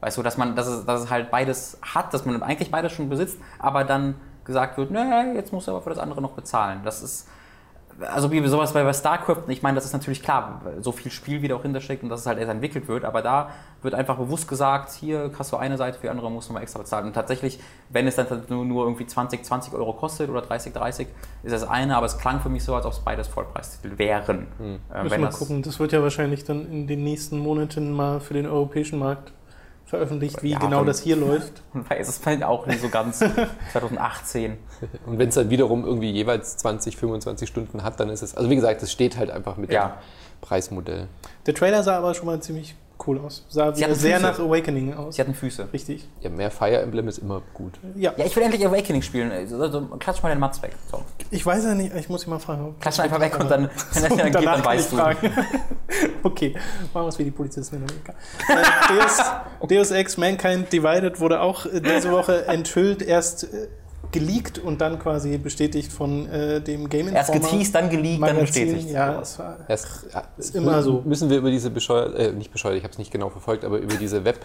[0.00, 2.92] Weißt du, dass man, dass es, dass es halt beides hat, dass man eigentlich beides
[2.92, 6.32] schon besitzt, aber dann gesagt wird, nee, jetzt musst du aber für das andere noch
[6.32, 6.80] bezahlen.
[6.84, 7.28] Das ist,
[8.00, 11.56] also wie sowas bei, StarCraft, ich meine, das ist natürlich klar, so viel Spiel wieder
[11.56, 13.50] auch hintersteckt und dass es halt erst entwickelt wird, aber da
[13.82, 16.62] wird einfach bewusst gesagt, hier hast du eine Seite, für die andere musst du mal
[16.62, 17.06] extra bezahlen.
[17.06, 17.60] Und tatsächlich,
[17.90, 21.08] wenn es dann nur, nur irgendwie 20, 20 Euro kostet oder 30, 30,
[21.42, 24.46] ist das eine, aber es klang für mich so, als ob es beides Vollpreistitel wären.
[24.58, 25.62] Äh, Müssen wenn wir mal das, gucken.
[25.62, 29.32] Das wird ja wahrscheinlich dann in den nächsten Monaten mal für den europäischen Markt
[29.86, 31.62] veröffentlicht, wie Ja, genau das hier läuft.
[31.72, 33.18] weiß es halt auch nicht so ganz
[33.72, 34.56] 2018.
[35.06, 38.34] Und wenn es dann wiederum irgendwie jeweils 20, 25 Stunden hat, dann ist es.
[38.36, 39.86] Also wie gesagt, es steht halt einfach mit Ja.
[39.88, 39.92] dem
[40.40, 41.08] Preismodell.
[41.46, 42.74] Der Trailer sah aber schon mal ziemlich
[43.06, 43.44] cool aus.
[43.48, 44.20] Sah sehr Füße.
[44.20, 45.16] nach Awakening aus.
[45.16, 45.68] Sie hatten Füße.
[45.72, 46.06] Richtig.
[46.20, 47.72] Ja, mehr Fire Emblem ist immer gut.
[47.96, 48.12] Ja.
[48.16, 49.32] Ja, ich will endlich Awakening spielen.
[49.32, 49.58] Also,
[49.98, 50.72] klatsch mal den Matz weg.
[50.90, 51.02] So.
[51.30, 52.74] Ich weiß ja nicht, ich muss ihn mal fragen.
[52.80, 54.96] Klatsch einfach weg und dann, wenn er dann geht, dann weißt du.
[56.22, 56.54] okay,
[56.92, 58.12] machen wir es wie die Polizisten in Amerika.
[58.48, 63.68] Äh, Deus, Deus Ex Mankind Divided wurde auch äh, diese Woche enthüllt, erst äh,
[64.12, 67.52] geleakt und dann quasi bestätigt von äh, dem Game Erst Informer.
[67.52, 68.66] geteased, dann geleakt, dann Magazin.
[68.66, 68.90] bestätigt.
[68.90, 71.02] Ja, es war, Erst, ja, Ist immer so.
[71.04, 73.78] Müssen wir über diese bescheuert, äh, nicht bescheuert, ich habe es nicht genau verfolgt, aber
[73.78, 74.40] über diese Web.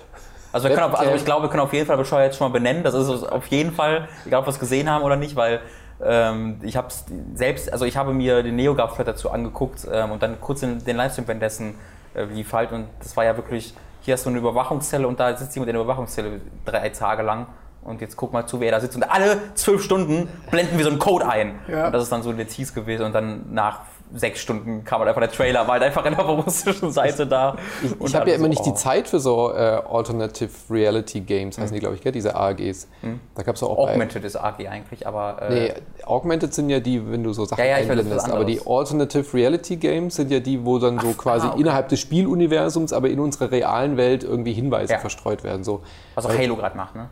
[0.51, 2.51] Also, wir können auf, also ich glaube, wir können auf jeden Fall Bescheuer jetzt schon
[2.51, 2.83] mal benennen.
[2.83, 5.59] Das ist es auf jeden Fall, egal ob wir es gesehen haben oder nicht, weil
[6.03, 7.05] ähm, ich habe es
[7.35, 10.95] selbst, also ich habe mir den NeoGAF dazu angeguckt ähm, und dann kurz den, den
[10.97, 11.75] Livestream währenddessen
[12.15, 15.35] äh, lief halt und das war ja wirklich, hier hast du eine Überwachungszelle und da
[15.35, 17.47] sitzt jemand in der Überwachungszelle drei Tage lang
[17.89, 20.91] und jetzt guck mal zu, wer da sitzt und alle zwölf Stunden blenden wir so
[20.91, 21.59] einen Code ein.
[21.67, 21.87] Ja.
[21.87, 23.81] Und das ist dann so der Tease gewesen und dann nach
[24.13, 27.57] sechs Stunden kam halt einfach der Trailer, war halt einfach in der russischen Seite da.
[27.83, 28.75] Ich, ich habe ja immer so, nicht die oh.
[28.75, 32.11] Zeit für so äh, Alternative Reality Games, heißen die, glaube ich, gell?
[32.11, 32.87] diese AAGs.
[33.35, 35.73] Da gab es auch bei- Augmented ist AG eigentlich, aber äh, Nee,
[36.05, 38.31] Augmented sind ja die, wenn du so Sachen Ja, ja, einblendest.
[38.31, 38.59] Aber die.
[38.65, 41.61] Alternative Reality Games sind ja die, wo dann so quasi ah, okay.
[41.61, 44.99] innerhalb des Spieluniversums, aber in unserer realen Welt irgendwie Hinweise Ja.
[44.99, 45.63] verstreut werden.
[45.63, 45.81] So.
[46.15, 47.09] was auch Halo gerade macht, ne?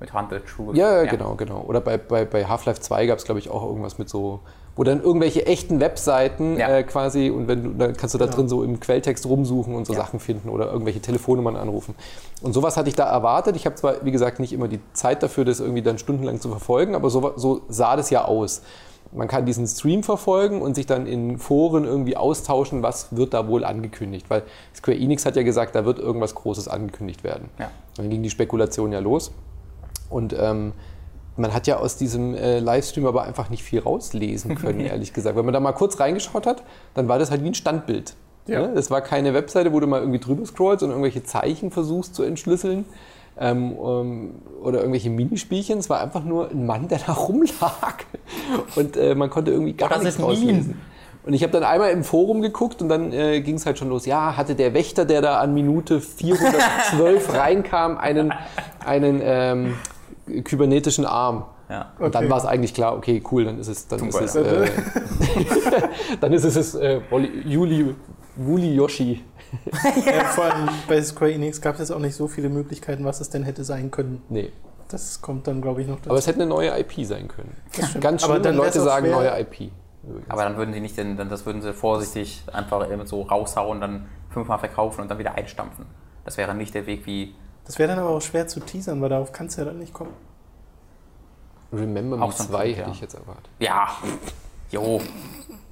[0.00, 0.74] Mit Hunter True.
[0.76, 1.64] Ja, ja, genau, genau.
[1.66, 4.40] Oder bei, bei, bei Half-Life 2 gab es, glaube ich, auch irgendwas mit so,
[4.76, 6.68] wo dann irgendwelche echten Webseiten Ja.
[6.68, 9.86] äh, quasi und wenn du, dann kannst du da drin so im Quelltext rumsuchen und
[9.86, 10.00] so Ja.
[10.00, 11.94] Sachen finden oder irgendwelche Telefonnummern anrufen.
[12.42, 13.54] Und sowas hatte ich da erwartet.
[13.56, 16.48] Ich habe zwar, wie gesagt, nicht immer die Zeit dafür, das irgendwie dann stundenlang zu
[16.48, 18.62] verfolgen, aber so, so sah das ja aus.
[19.12, 23.46] Man kann diesen Stream verfolgen und sich dann in Foren irgendwie austauschen, was wird da
[23.46, 24.26] wohl angekündigt.
[24.28, 24.42] Weil
[24.74, 27.48] Square Enix hat ja gesagt, da wird irgendwas Großes angekündigt werden.
[27.60, 27.70] Ja.
[27.96, 29.30] Dann ging die Spekulation ja los.
[30.14, 30.72] Und ähm,
[31.36, 35.36] man hat ja aus diesem äh, Livestream aber einfach nicht viel rauslesen können, ehrlich gesagt.
[35.36, 36.62] Wenn man da mal kurz reingeschaut hat,
[36.94, 38.14] dann war das halt wie ein Standbild.
[38.46, 38.60] Ja.
[38.60, 38.74] Ne?
[38.76, 42.22] Es war keine Webseite, wo du mal irgendwie drüber scrollst und irgendwelche Zeichen versuchst zu
[42.22, 42.84] entschlüsseln.
[43.36, 45.80] Ähm, ähm, oder irgendwelche Minispielchen.
[45.80, 48.04] Es war einfach nur ein Mann, der da rumlag.
[48.76, 50.80] Und äh, man konnte irgendwie gar das nichts rauslesen.
[51.26, 53.88] Und ich habe dann einmal im Forum geguckt und dann äh, ging es halt schon
[53.88, 54.04] los.
[54.04, 58.34] Ja, hatte der Wächter, der da an Minute 412 reinkam, einen,
[58.84, 59.74] einen ähm,
[60.26, 61.44] kybernetischen Arm.
[61.68, 61.92] Ja.
[61.98, 62.30] Und dann Okay.
[62.30, 64.68] war es eigentlich klar, okay, cool, dann ist es, dann ist es, äh,
[66.20, 67.00] dann ist es, es äh,
[67.44, 67.94] Juli,
[68.36, 69.24] Wuli Yoshi.
[70.06, 73.20] ja, vor allem bei Square Enix gab es jetzt auch nicht so viele Möglichkeiten, was
[73.20, 74.22] es denn hätte sein können.
[74.28, 74.50] Nee,
[74.88, 76.10] Das kommt dann, glaube ich, noch dazu.
[76.10, 77.56] aber es hätte eine neue IP sein können.
[77.72, 78.00] stimmt.
[78.00, 79.70] Ganz Aber schlimm, dann Leute sagen neue IP.
[80.02, 80.28] übrigens.
[80.30, 84.06] Aber dann würden sie nicht, den, dann das würden sie vorsichtig einfach so raushauen, dann
[84.30, 85.86] fünfmal verkaufen und dann wieder einstampfen.
[86.24, 87.34] Das wäre nicht der Weg, wie
[87.66, 89.92] Das wäre dann aber auch schwer zu teasern, weil darauf kann es ja dann nicht
[89.92, 90.12] kommen.
[91.72, 92.94] Remember Me Auch so ein 2 Punkt, hätte ja.
[92.94, 93.48] ich jetzt erwartet.
[93.58, 93.88] Ja.
[94.70, 95.00] Jo.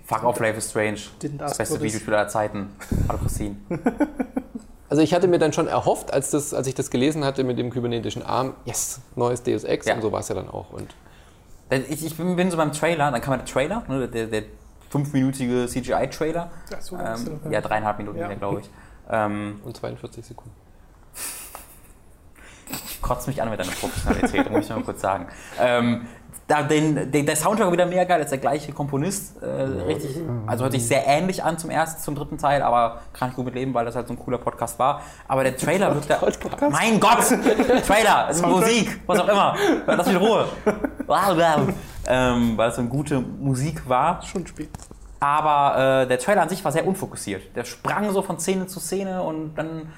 [0.05, 0.99] Fuck off Life is Strange.
[1.39, 1.81] Das beste.
[1.81, 2.71] Videospiel aller Zeiten.
[3.09, 3.57] Hallo Christine.
[4.89, 7.59] Also ich hatte mir dann schon erhofft, als, das, als ich das gelesen hatte mit
[7.59, 9.95] dem kybernetischen Arm, yes, neues Deus Ex Ja.
[9.95, 10.71] und so war es ja dann auch.
[10.71, 10.95] Und
[11.89, 14.43] Ich, ich bin bin so beim Trailer, dann kam der Trailer, ne, der, der
[14.91, 16.51] fünfminütige CGI-Trailer.
[16.81, 18.35] So, Ähm, ja, dreieinhalb Minuten, Ja.
[18.35, 18.71] glaube ich.
[19.11, 20.55] Ähm, und 42 Sekunden.
[23.13, 25.27] Kotzt mich an mit deiner Professionalität, muss ich mal kurz sagen.
[25.61, 26.07] Ähm,
[26.49, 30.17] da den, den, der Soundtrack war wieder mega geil, ist der gleiche Komponist, äh, richtig,
[30.47, 33.45] also hört sich sehr ähnlich an zum ersten, zum dritten Teil, aber kann ich gut
[33.45, 35.03] mit leben, weil das halt so ein cooler Podcast war.
[35.29, 36.21] Aber der Trailer wirkt da,
[36.71, 37.25] mein Gott,
[37.87, 40.47] Trailer, ist Musik, was auch immer, lass mich in Ruhe.
[42.07, 44.23] ähm, weil es so eine gute Musik war.
[44.23, 44.71] Schon spät.
[45.21, 47.55] Aber äh, der Trailer an sich war sehr unfokussiert.
[47.55, 49.93] Der sprang so von Szene zu Szene und dann.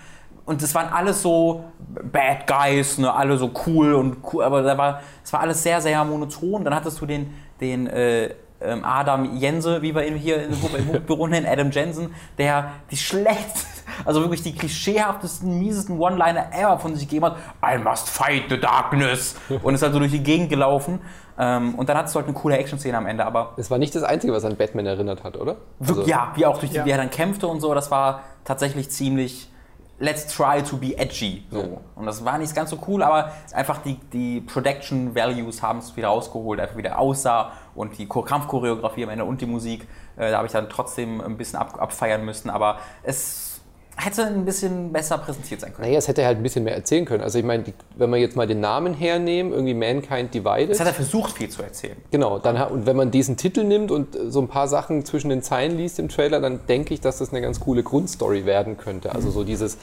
[0.47, 1.65] Und das waren alles so
[2.13, 5.81] Bad Guys, ne, alle so cool und cool, aber da war, es war alles sehr,
[5.81, 6.65] sehr monoton.
[6.65, 11.27] Dann hattest du den, den äh, ähm, Adam Jense, wie wir ihn hier im Büro
[11.27, 13.67] nennen, Adam Jensen, der die schlecht,
[14.05, 17.37] also wirklich die klischeehaftesten, miesesten One-Liner ever von sich gegeben hat.
[17.65, 19.37] I must fight the darkness.
[19.63, 21.01] Und ist halt so durch die Gegend gelaufen.
[21.39, 23.95] Ähm, und dann hattest du halt eine coole Action-Szene am Ende, aber Es war nicht
[23.95, 25.57] das Einzige, was an Batman erinnert hat, oder?
[25.81, 26.85] Also, ja, wie auch durch die, Ja.
[26.85, 29.51] wie er dann kämpfte und so, das war tatsächlich ziemlich
[29.99, 31.45] let's try to be edgy.
[31.51, 31.61] So.
[31.61, 31.67] Ja.
[31.95, 35.97] Und das war nicht ganz so cool, aber einfach die, die Production Values haben es
[35.97, 40.31] wieder rausgeholt, einfach wieder aussah und die Cho- Kampfchoreografie am Ende und die Musik, äh,
[40.31, 43.54] da habe ich dann trotzdem ein bisschen ab, abfeiern müssen, aber es
[43.97, 45.87] hätte ein bisschen besser präsentiert sein können.
[45.87, 47.23] Naja, es hätte halt ein bisschen mehr erzählen können.
[47.23, 50.71] Also ich meine, die- wenn wir jetzt mal den Namen hernehmen, irgendwie Mankind Divided.
[50.71, 51.97] Es hat er versucht, viel zu erzählen.
[52.11, 55.29] Genau, dann, und wenn man diesen Titel nimmt und äh, so ein paar Sachen zwischen
[55.29, 58.77] den Zeilen liest im Trailer, dann denke ich, dass das eine ganz coole Grundstory werden
[58.77, 59.15] könnte.
[59.15, 59.79] Also so dieses,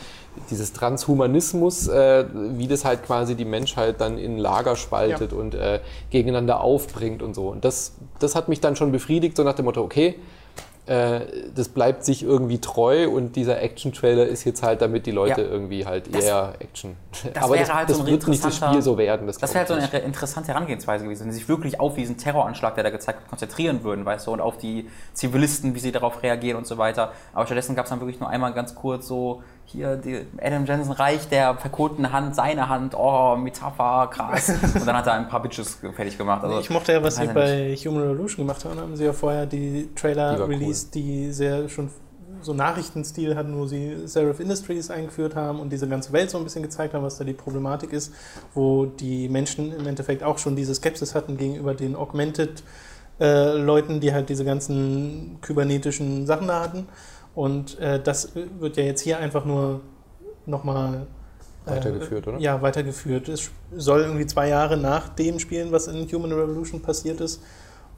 [0.50, 5.80] dieses Transhumanismus, äh, wie das halt quasi die Menschheit dann in Lager spaltet und äh,
[6.10, 7.48] gegeneinander aufbringt und so.
[7.50, 10.16] Und das, das hat mich dann schon befriedigt, so nach dem Motto, okay,
[10.88, 15.48] das bleibt sich irgendwie treu und dieser Action-Trailer ist jetzt halt, damit die Leute Ja.
[15.48, 16.98] irgendwie halt Das- eher Action.
[17.34, 19.28] das Aber wäre das, halt das so ein wird nicht das Spiel so werden.
[19.28, 22.18] Das, Das wäre halt so eine interessante Herangehensweise gewesen, wenn sie sich wirklich auf diesen
[22.18, 25.92] Terroranschlag, der da gezeigt wird, konzentrieren würden, weißt du, und auf die Zivilisten, wie sie
[25.92, 27.12] darauf reagieren und so weiter.
[27.34, 30.92] Aber stattdessen gab es dann wirklich nur einmal ganz kurz so, hier, die Adam Jensen
[30.92, 34.50] Reich der verkohlten Hand, seine Hand, oh, Metapher, krass.
[34.50, 36.44] Und dann hat er ein paar Bitches fertig gemacht.
[36.44, 38.80] Also, ich mochte ja, was sie bei Human Revolution gemacht haben.
[38.80, 41.90] haben sie ja vorher die Trailer Die released, die sehr schon
[42.42, 46.44] so Nachrichtenstil hatten, wo sie Seraph Industries eingeführt haben und diese ganze Welt so ein
[46.44, 48.14] bisschen gezeigt haben, was da die Problematik ist,
[48.54, 52.64] wo die Menschen im Endeffekt auch schon diese Skepsis hatten gegenüber den Augmented
[53.20, 56.88] äh, Leuten, die halt diese ganzen kybernetischen Sachen da hatten.
[57.36, 59.82] Und äh, das wird ja jetzt hier einfach nur
[60.46, 61.08] nochmal
[61.66, 62.40] Weitergeführt, oder?
[62.40, 63.30] Ja, weitergeführt.
[63.30, 67.42] Es soll irgendwie zwei Jahre nach dem spielen, was in Human Revolution passiert ist.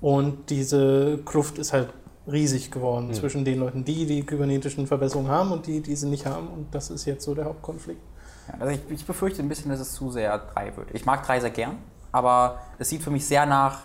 [0.01, 1.87] Und diese Kluft ist halt
[2.29, 3.13] riesig geworden Mhm.
[3.13, 6.47] zwischen den Leuten, die die kybernetischen Verbesserungen haben und die, die sie nicht haben.
[6.49, 8.01] Und das ist jetzt so der Hauptkonflikt.
[8.49, 10.89] Ja, also ich, ich befürchte ein bisschen, dass es zu sehr 3 wird.
[10.93, 11.77] Ich mag 3 sehr gern,
[12.11, 13.83] aber es sieht für mich sehr nach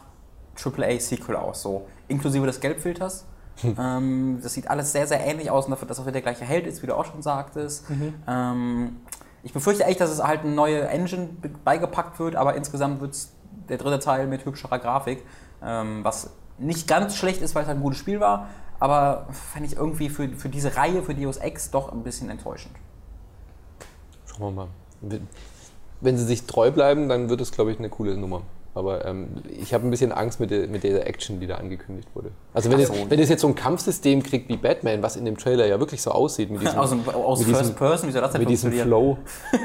[0.56, 3.26] AAA-Sequel aus, so inklusive des Gelbfilters.
[3.78, 6.44] ähm, das sieht alles sehr, sehr ähnlich aus und dafür, dass auch wieder der gleiche
[6.44, 7.84] Held ist, wie du auch schon sagtest.
[8.26, 8.96] Ähm,
[9.42, 13.12] ich befürchte echt, dass es halt eine neue Engine be- beigepackt wird, aber insgesamt wird
[13.14, 13.32] es
[13.68, 15.24] der dritte Teil mit hübscherer Grafik,
[15.62, 18.48] ähm, was nicht ganz schlecht ist, weil es halt ein gutes Spiel war,
[18.80, 22.74] aber fände ich irgendwie für, für diese Reihe, für Deus Ex, doch ein bisschen enttäuschend.
[24.26, 24.68] Schauen wir
[25.02, 25.20] mal.
[26.00, 28.42] Wenn sie sich treu bleiben, dann wird es, glaube ich, eine coole Nummer.
[28.74, 29.28] Aber ähm,
[29.60, 32.30] ich habe ein bisschen Angst mit, der, mit dieser Action, die da angekündigt wurde.
[32.54, 32.94] Also wenn, Ach es, so.
[33.08, 36.00] wenn es jetzt so ein Kampfsystem kriegt wie Batman, was in dem Trailer ja wirklich
[36.00, 38.40] so aussieht, mit diesem, aus dem, aus mit First diesem, Person, wie soll das denn
[38.40, 38.70] mit diesem?
[38.72, 39.18] Flow.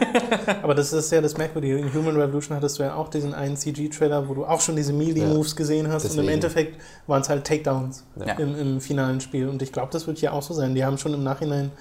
[0.64, 1.78] Aber das ist ja das Merkwürdige.
[1.78, 4.94] In Human Revolution hattest du ja auch diesen einen CG-Trailer, wo du auch schon diese
[4.94, 6.04] Melee-Moves gesehen hast.
[6.06, 6.28] Und Deswegen.
[6.30, 8.34] im Endeffekt waren es halt Takedowns Ja.
[8.34, 9.48] im, im finalen Spiel.
[9.48, 10.74] Und ich glaube, das wird hier auch so sein.
[10.76, 11.72] Die haben schon im Nachhinein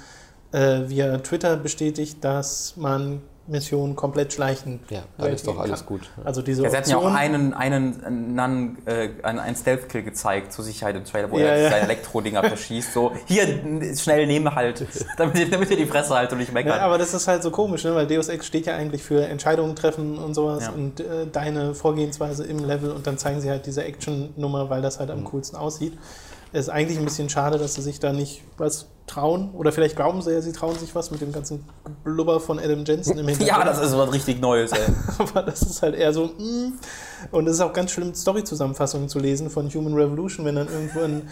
[0.53, 5.89] äh, via Twitter bestätigt, dass man Missionen komplett schleichend Ja, dann ist doch alles kann.
[5.89, 6.11] gut.
[6.25, 10.65] Also diese Ja, sie hatten ja auch einen, einen, einen, äh, einen, Stealth-Kill gezeigt zur
[10.65, 11.71] Sicherheit im Trailer, wo Ja, er ja.
[11.71, 12.93] seine Elektro-Dinger verschießt.
[12.93, 13.49] So, hier,
[13.97, 14.87] schnell nehmen halt,
[15.17, 16.77] damit, damit ihr die Fresse halt und nicht meckert.
[16.77, 17.95] Ja, aber das ist halt so komisch, ne?
[17.97, 20.71] weil Deus Ex steht ja eigentlich für Entscheidungen treffen und sowas Ja.
[20.71, 25.01] und äh, deine Vorgehensweise im Level und dann zeigen sie halt diese Action-Nummer, weil das
[25.01, 25.17] halt Mhm.
[25.17, 25.99] am coolsten aussieht.
[26.53, 29.97] Es ist eigentlich ein bisschen schade, dass sie sich da nicht was trauen oder vielleicht
[29.97, 31.65] glauben sie ja, sie trauen sich was mit dem ganzen
[32.05, 33.49] Blubber von Adam Jensen im Hintergrund.
[33.49, 34.81] ja, das ist was richtig Neues, ey.
[35.19, 36.73] Aber das ist halt eher so, mm.
[37.31, 41.01] und es ist auch ganz schlimm, Story-Zusammenfassungen zu lesen von Human Revolution, wenn dann irgendwo
[41.01, 41.23] in,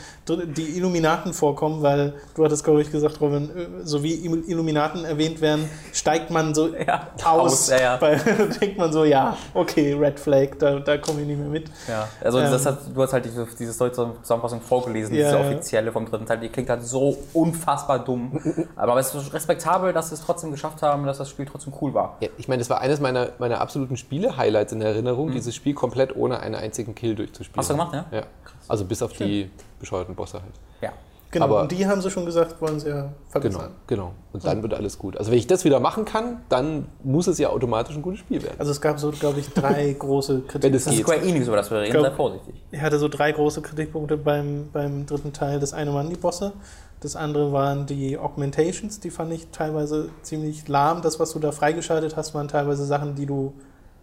[0.54, 5.04] die Illuminaten vorkommen, weil du hattest, glaube ich, gesagt, Robin, äh, so wie Il- Illuminaten
[5.04, 7.52] erwähnt werden, steigt man so Ja, aus.
[7.52, 8.00] aus, ja, ja.
[8.00, 8.18] Weil
[8.60, 11.68] denkt man so, ja, okay, Red Flag, da, da komme ich nicht mehr mit.
[11.88, 12.50] Ja, also Ähm.
[12.50, 16.48] das hat, du hast halt diese, diese Story-Zusammenfassung vorgelesen, diese offizielle vom dritten Teil, die
[16.48, 17.69] klingt halt so unfassbar
[18.04, 18.38] dumm.
[18.76, 21.94] Aber es ist respektabel, dass sie es trotzdem geschafft haben, dass das Spiel trotzdem cool
[21.94, 22.16] war.
[22.20, 26.14] Ja, ich meine, das war eines meiner, meiner absoluten Spiele-Highlights in Erinnerung, dieses Spiel komplett
[26.16, 27.56] ohne einen einzigen Kill durchzuspielen.
[27.56, 27.60] Mhm.
[27.60, 28.18] Hast du gemacht, ja?
[28.18, 28.24] Ja.
[28.68, 30.52] Also bis auf die bescheuerten Bosse halt.
[30.80, 30.90] Ja.
[31.32, 33.70] Genau, Aber und die haben sie schon gesagt, wollen sie ja genau, verbessern.
[33.86, 34.10] genau.
[34.32, 35.16] Und dann wird alles gut.
[35.16, 38.42] Also wenn ich das wieder machen kann, dann muss es ja automatisch ein gutes Spiel
[38.42, 38.56] werden.
[38.58, 40.76] Also es gab so, glaube ich, drei große Wenn Kritikpunkte.
[40.76, 41.06] es Das ist geht.
[41.06, 42.54] Square Enix, über das wir reden, glaub- sei vorsichtig.
[42.72, 45.60] Ich hatte so drei große Kritikpunkte beim, beim dritten Teil.
[45.60, 46.52] Das eine waren die Bosse,
[47.00, 51.02] das andere waren die Augmentations, die fand ich teilweise ziemlich lahm.
[51.02, 53.54] Das, was du da freigeschaltet hast, waren teilweise Sachen, die du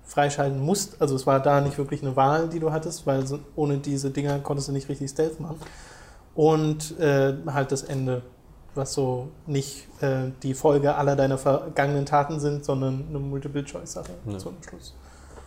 [0.03, 1.01] freischalten musst.
[1.01, 3.23] Also es war da nicht wirklich eine Wahl, die du hattest, weil
[3.55, 5.57] ohne diese Dinger konntest du nicht richtig Stealth machen.
[6.33, 8.21] Und äh, halt das Ende,
[8.73, 14.37] was so nicht äh, die Folge aller deiner vergangenen Taten sind, sondern eine Multiple-Choice-Sache Ja.
[14.37, 14.93] zum Schluss.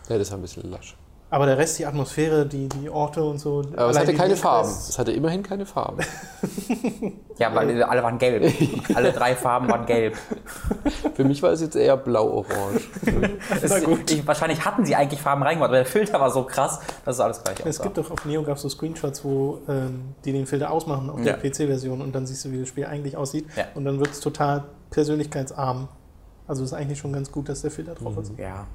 [0.09, 0.95] Ja, das war ein bisschen lasch.
[1.33, 3.63] Aber der Rest, die Atmosphäre, die, die Orte und so.
[3.77, 4.67] Aber es hatte keine Farben.
[4.69, 6.03] Es hatte immerhin keine Farben.
[7.37, 8.53] Ja, weil alle waren gelb.
[8.95, 10.15] Alle drei Farben waren gelb.
[11.15, 12.81] Für mich war es jetzt eher blau-orange.
[13.63, 13.71] Es,
[14.11, 17.19] ich, wahrscheinlich hatten sie eigentlich Farben reingemacht, aber der Filter war so krass, dass es
[17.19, 17.83] alles gleich Es aussah.
[17.83, 21.19] gibt doch auf Neo gab es so Screenshots, wo ähm, die den Filter ausmachen auf
[21.21, 21.33] Ja.
[21.33, 23.47] der PC-Version und dann siehst du, wie das Spiel eigentlich aussieht.
[23.55, 23.63] Ja.
[23.73, 25.87] Und dann wird es total persönlichkeitsarm.
[26.47, 28.33] Also ist eigentlich schon ganz gut, dass der Filter drauf ist.
[28.37, 28.67] Ja.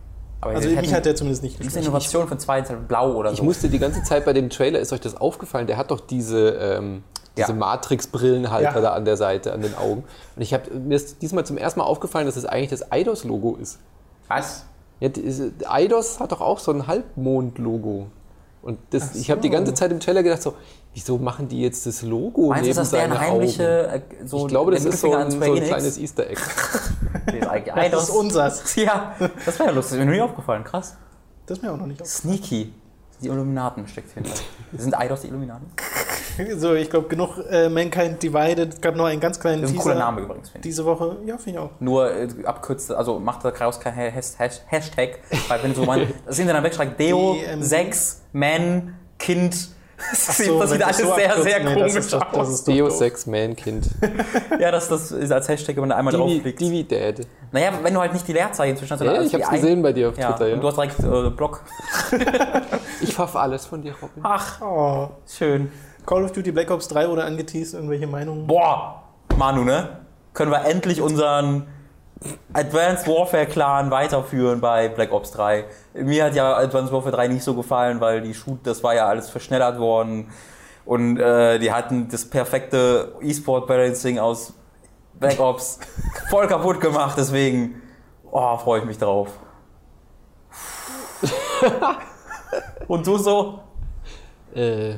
[0.46, 1.86] Aber Also hat der zumindest nicht Das ist eine.
[1.86, 3.44] Innovation von zwei halt blau oder Ich so.
[3.44, 6.50] musste die ganze Zeit bei dem Trailer, ist euch das aufgefallen, der hat doch diese,
[6.50, 7.02] ähm,
[7.36, 7.54] diese Ja.
[7.54, 8.80] Matrix-Brillenhalter Ja.
[8.80, 10.04] da an der Seite, an den Augen.
[10.36, 13.56] Und ich habe mir ist diesmal zum ersten Mal aufgefallen, dass es eigentlich das Eidos-Logo
[13.60, 13.78] ist.
[14.28, 14.64] Was?
[15.00, 15.10] Ja,
[15.68, 18.06] Eidos hat doch auch so ein Halbmond-Logo.
[18.62, 19.52] Und das, Ach ich habe die so.
[19.52, 20.54] ganze Zeit im Trailer gedacht, so,
[20.96, 24.02] wieso machen die jetzt das Logo Meinst du, neben ist das seine heimliche, Augen?
[24.22, 26.40] äh, so Ich glaube, das ist so ein, so ein kleines Easter Egg.
[27.26, 28.76] Das Das ist unsers.
[28.76, 29.94] Ja, das wäre ja lustig.
[29.94, 30.64] Ist mir noch nie aufgefallen.
[30.64, 30.96] Krass.
[31.44, 32.72] Das ist mir auch noch nicht Sneaky.
[33.20, 34.30] Die Illuminaten steckt hinter.
[34.76, 35.66] Sind Eidos die Illuminaten?
[35.70, 36.02] aufgefallen.
[36.58, 38.74] So, ich glaube, genug äh, Mankind Divided.
[38.74, 40.74] Es gab noch einen ganz kleinen Das ist ein Teaser cooler Name übrigens, finde ich.
[40.74, 41.16] diese Woche.
[41.24, 41.70] Ja, finde ich auch.
[41.80, 46.06] Nur äh, abkürzt, also macht da Kraus kein Has- Has- Hashtag, weil wenn so man
[46.26, 47.64] das Internet wegschreibt, Deo, DMD.
[47.64, 49.68] Sex, Man, Kind.
[50.10, 52.98] Das, so, das sieht alles so sehr, sehr nee, komisch das ist doch, das aus.
[52.98, 53.88] Sex Man Kind.
[54.60, 56.60] Ja, das, das ist als Hashtag, wenn man da einmal Divi, draufklickt.
[56.60, 57.26] Divi Dad.
[57.50, 60.10] Naja, wenn du halt nicht die Leerzeichen zwischen hast, Ja, ich hab's gesehen bei dir
[60.10, 60.52] auf Ja, Twitter.
[60.54, 60.76] und du Ja.
[60.76, 61.62] hast direkt äh, Block.
[63.00, 64.22] Ich hoffe alles von dir, Robin.
[64.22, 65.08] Ach, Oh.
[65.28, 65.70] schön.
[66.06, 67.74] Call of Duty Black Ops 3 wurde angeteased.
[67.74, 68.46] Irgendwelche Meinungen?
[68.46, 69.02] Boah,
[69.36, 70.00] Manu, ne?
[70.34, 71.66] Können wir endlich unseren
[72.54, 75.64] Advanced Warfare Clan weiterführen bei Black Ops 3.
[75.94, 79.06] Mir hat ja Advanced Warfare 3 nicht so gefallen, weil die Shoot, das war ja
[79.06, 80.30] alles verschnellert worden.
[80.86, 84.54] Und äh, die hatten das perfekte E-Sport Balancing aus
[85.14, 85.78] Black Ops
[86.30, 87.16] voll kaputt gemacht.
[87.18, 87.82] Deswegen
[88.30, 89.28] oh, freue ich mich drauf.
[92.88, 93.60] Und du so?
[94.54, 94.94] Äh,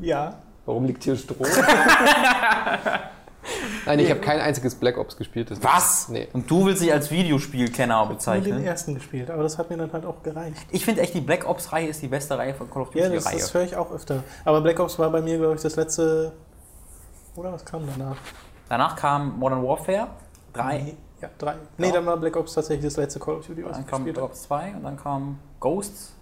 [0.00, 0.34] Ja.
[0.66, 1.36] warum liegt hier Stroh?
[3.86, 5.50] Nein, ich habe kein einziges Black Ops gespielt.
[5.62, 6.08] Was?
[6.08, 6.28] Nee.
[6.32, 8.64] Und du willst dich als Videospielkenner Nur den bezeichnen?
[8.64, 10.56] ersten gespielt, aber das hat mir dann halt auch gereicht.
[10.70, 13.16] Ich finde echt, die Black Ops-Reihe ist die beste Reihe von Call of Ja, Duty.
[13.16, 14.22] das, das höre ich auch öfter.
[14.44, 16.32] Aber Black Ops war bei mir, glaube ich, das letzte.
[17.36, 18.16] Oder was kam danach?
[18.68, 20.08] Danach kam Modern Warfare
[20.54, 21.54] 3, Nee, ja, drei.
[21.78, 21.92] Nee, Ja.
[21.94, 24.14] dann war Black Ops tatsächlich das letzte Call of Duty, was dann ich kam gespielt
[24.14, 24.32] Black habe.
[24.32, 26.13] Ops 2 und dann kam Ghosts.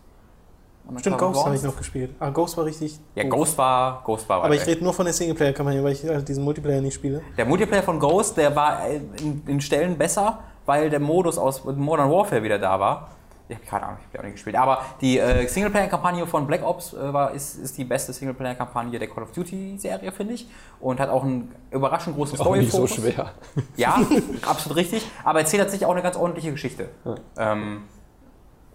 [0.98, 2.14] Stimmt, Ghost habe ich noch gespielt.
[2.18, 2.98] Ah, Ghost war richtig.
[3.14, 3.32] Ja, doof.
[3.32, 6.44] Ghost war, Ghost war Aber ich rede nur von der Singleplayer-Kampagne, weil ich halt diesen
[6.44, 7.22] Multiplayer nicht spiele.
[7.36, 11.64] Der Multiplayer von Ghost, der war äh, in, in Stellen besser, weil der Modus aus
[11.64, 13.08] Modern Warfare wieder da war.
[13.48, 14.56] Ich habe keine Ahnung, ich habe auch nicht gespielt.
[14.56, 19.08] Aber die äh, Singleplayer-Kampagne von Black Ops äh, war, ist, ist die beste Singleplayer-Kampagne der
[19.08, 20.46] Call of Duty-Serie, finde ich.
[20.80, 23.32] Und hat auch einen überraschend großen Auch nicht so schwer.
[23.76, 24.00] Ja,
[24.46, 25.06] absolut richtig.
[25.24, 26.88] Aber erzählt tatsächlich auch eine ganz ordentliche Geschichte.
[27.36, 27.82] Ähm,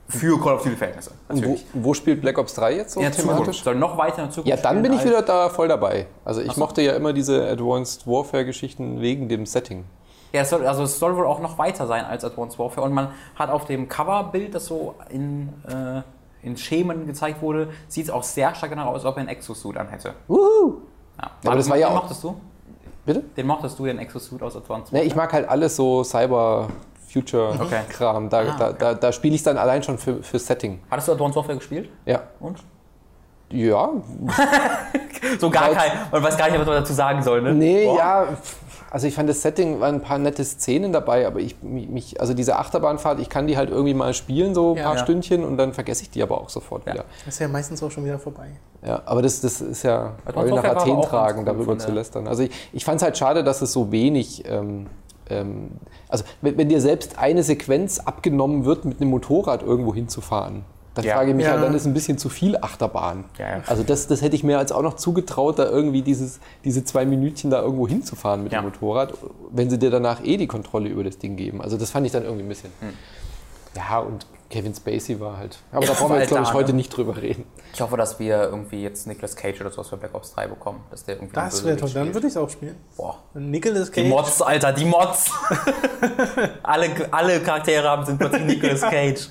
[0.07, 1.11] für Call of Duty-Verhältnisse.
[1.27, 1.65] Und wo, Natürlich.
[1.73, 3.19] wo spielt Black Ops 3 jetzt so Zukunft.
[3.19, 3.63] thematisch?
[3.63, 6.07] Soll noch weiter in der Zukunft Ja, dann bin ich wieder da voll dabei.
[6.23, 6.59] Also ich so.
[6.59, 9.83] mochte ja immer diese Advanced Warfare-Geschichten wegen dem Setting.
[10.33, 12.85] Ja, es soll, also es soll wohl auch noch weiter sein als Advanced Warfare.
[12.85, 16.01] Und man hat auf dem Coverbild, das so in, äh,
[16.45, 19.29] in Schemen gezeigt wurde, sieht es auch sehr stark danach aus, als ob er einen
[19.29, 20.13] Exosuit anhätte.
[20.27, 20.81] Wuhu!
[21.21, 21.31] Ja.
[21.45, 22.35] aber das war ja den auch- mochtest du?
[23.05, 23.23] Bitte?
[23.37, 26.03] Den mochtest du, den Exosuit aus Advanced Ne, ich mag halt alles so
[27.25, 28.29] Cyber-Future-Kram.
[28.29, 28.75] Da, Ah, da, okay.
[28.79, 30.79] da, da spiele ich dann allein schon für, für Setting.
[30.89, 31.89] Hattest du Advanced Warfare gespielt?
[32.05, 32.21] Ja.
[32.39, 32.57] Und?
[33.49, 33.89] Ja,
[35.39, 37.53] So gar kein, man weiß gar nicht, was man dazu sagen soll, ne?
[37.53, 37.97] nee, Boah.
[37.97, 38.27] ja.
[38.91, 42.33] Also ich fand das Setting, waren ein paar nette Szenen dabei, aber ich mich, also
[42.33, 45.01] diese Achterbahnfahrt, ich kann die halt irgendwie mal spielen, so ein Ja, paar ja.
[45.03, 46.93] Stündchen und dann vergesse ich die aber auch sofort Ja.
[46.93, 47.05] wieder.
[47.25, 48.47] Das ist ja meistens auch schon wieder vorbei.
[48.85, 52.27] Ja, aber das, das ist ja Eulen nach Athen tragen, darüber zu lästern.
[52.27, 54.43] Also ich, ich fand es halt schade, dass es so wenig.
[54.47, 54.87] Ähm,
[55.29, 55.71] ähm,
[56.09, 60.63] also wenn, wenn dir selbst eine Sequenz abgenommen wird, mit einem Motorrad irgendwo hinzufahren,
[60.95, 61.15] dann Ja.
[61.15, 61.51] frage ich mich Ja.
[61.51, 63.25] halt, dann ist ein bisschen zu viel Achterbahn.
[63.37, 63.63] Ja, ja.
[63.67, 67.05] Also das, das hätte ich mir als auch noch zugetraut, da irgendwie dieses, diese zwei
[67.05, 68.61] Minütchen da irgendwo hinzufahren mit Ja.
[68.61, 69.13] dem Motorrad,
[69.51, 71.61] wenn sie dir danach eh die Kontrolle über das Ding geben.
[71.61, 72.71] Also das fand ich dann irgendwie ein bisschen.
[72.79, 72.89] Hm.
[73.75, 75.57] Ja, und Kevin Spacey war halt.
[75.71, 76.77] Aber Ja, da brauchen wir jetzt, glaube ich, heute ne?
[76.77, 77.45] nicht drüber reden.
[77.73, 80.81] Ich hoffe, dass wir irgendwie jetzt Nicolas Cage oder sowas für Black Ops 3 bekommen.
[80.89, 82.75] Dass der irgendwie Das wäre toll, dann würde ich es auch spielen.
[82.95, 83.17] Boah.
[83.33, 84.09] Nicolas Die Cage.
[84.09, 85.31] Mods, Alter, die Mods.
[86.63, 89.27] alle, alle Charaktere haben sind plötzlich Nicolas Cage.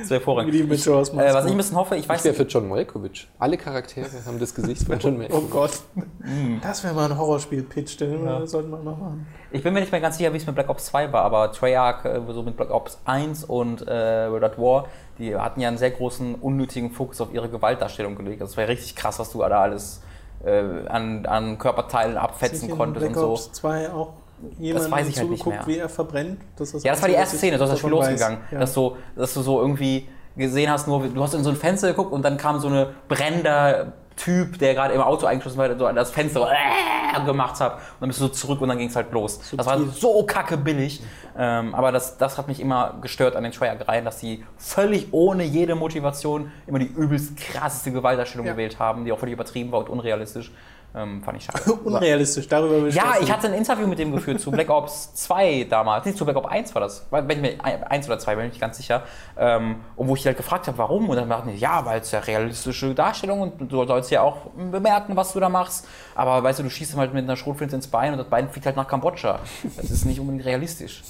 [0.00, 0.52] Das wäre Wie vorrangig.
[0.52, 2.68] die mit Jaws Äh, was ich ein bisschen hoffe, ich weiß Ich wäre für John
[2.68, 3.28] Malkovich.
[3.38, 5.50] Alle Charaktere haben das Gesicht von John Oh Malkovich.
[5.50, 5.72] Gott.
[5.94, 6.58] Mm.
[6.62, 9.26] Das wäre mal ein Horrorspiel-Pitch, den äh, sollten wir mal machen.
[9.50, 11.52] ich bin mir nicht mehr ganz sicher, wie es mit Black Ops 2 war, aber
[11.52, 14.86] Treyarch, äh, so mit Black Ops 1 und äh, At War,
[15.18, 18.40] die hatten ja einen sehr großen, unnötigen Fokus auf ihre Gewaltdarstellung gelegt.
[18.40, 20.02] Das wäre richtig krass, was du da alles
[20.44, 23.32] äh, an, an Körperteilen abfetzen konntest und so.
[23.32, 24.12] Ops 2 auch
[24.58, 25.66] jemand weiß ich halt nicht mehr.
[25.66, 26.40] wie er verbrennt.
[26.56, 28.38] Das Ja, das war die Einzige, erste Szene, so ist das Spiel losgegangen.
[28.50, 28.60] Ja.
[28.60, 31.88] Dass, du, dass du so irgendwie gesehen hast, nur du hast in so ein Fenster
[31.88, 35.86] geguckt und dann kam so eine brennender Typ, der gerade im Auto eingeschossen war, so
[35.86, 37.74] an das Fenster äh, gemacht hat.
[37.74, 39.40] Und dann bist du so zurück und dann ging es halt los.
[39.56, 41.00] Das war so kacke billig.
[41.38, 45.44] Ähm, aber das, das hat mich immer gestört an den Treyarch-Reihen, dass die völlig ohne
[45.44, 48.52] jede Motivation immer die übelst krasseste Gewaltdarstellung Ja.
[48.52, 50.50] gewählt haben, die auch völlig übertrieben war und unrealistisch.
[50.94, 51.72] Ähm, fand ich schade.
[51.84, 53.24] Unrealistisch, darüber will Ja, sprechen.
[53.24, 56.06] ich hatte ein Interview mit dem geführt zu Black Ops 2 damals.
[56.06, 57.06] Nee, zu Black Ops 1 war das.
[57.10, 59.02] Wenn ich mir, 1 oder 2, bin ich nicht ganz sicher.
[59.36, 61.08] Ähm, und wo ich halt gefragt habe, warum.
[61.10, 64.46] Und dann dachten die, ja, weil es ja realistische Darstellung und du sollst ja auch
[64.56, 65.86] bemerken, was du da machst.
[66.14, 68.48] Aber weißt du, du schießt ihm halt mit einer Schrotflinte ins Bein und das Bein
[68.48, 69.40] fliegt halt nach Kambodscha.
[69.76, 71.02] Das ist nicht unbedingt realistisch.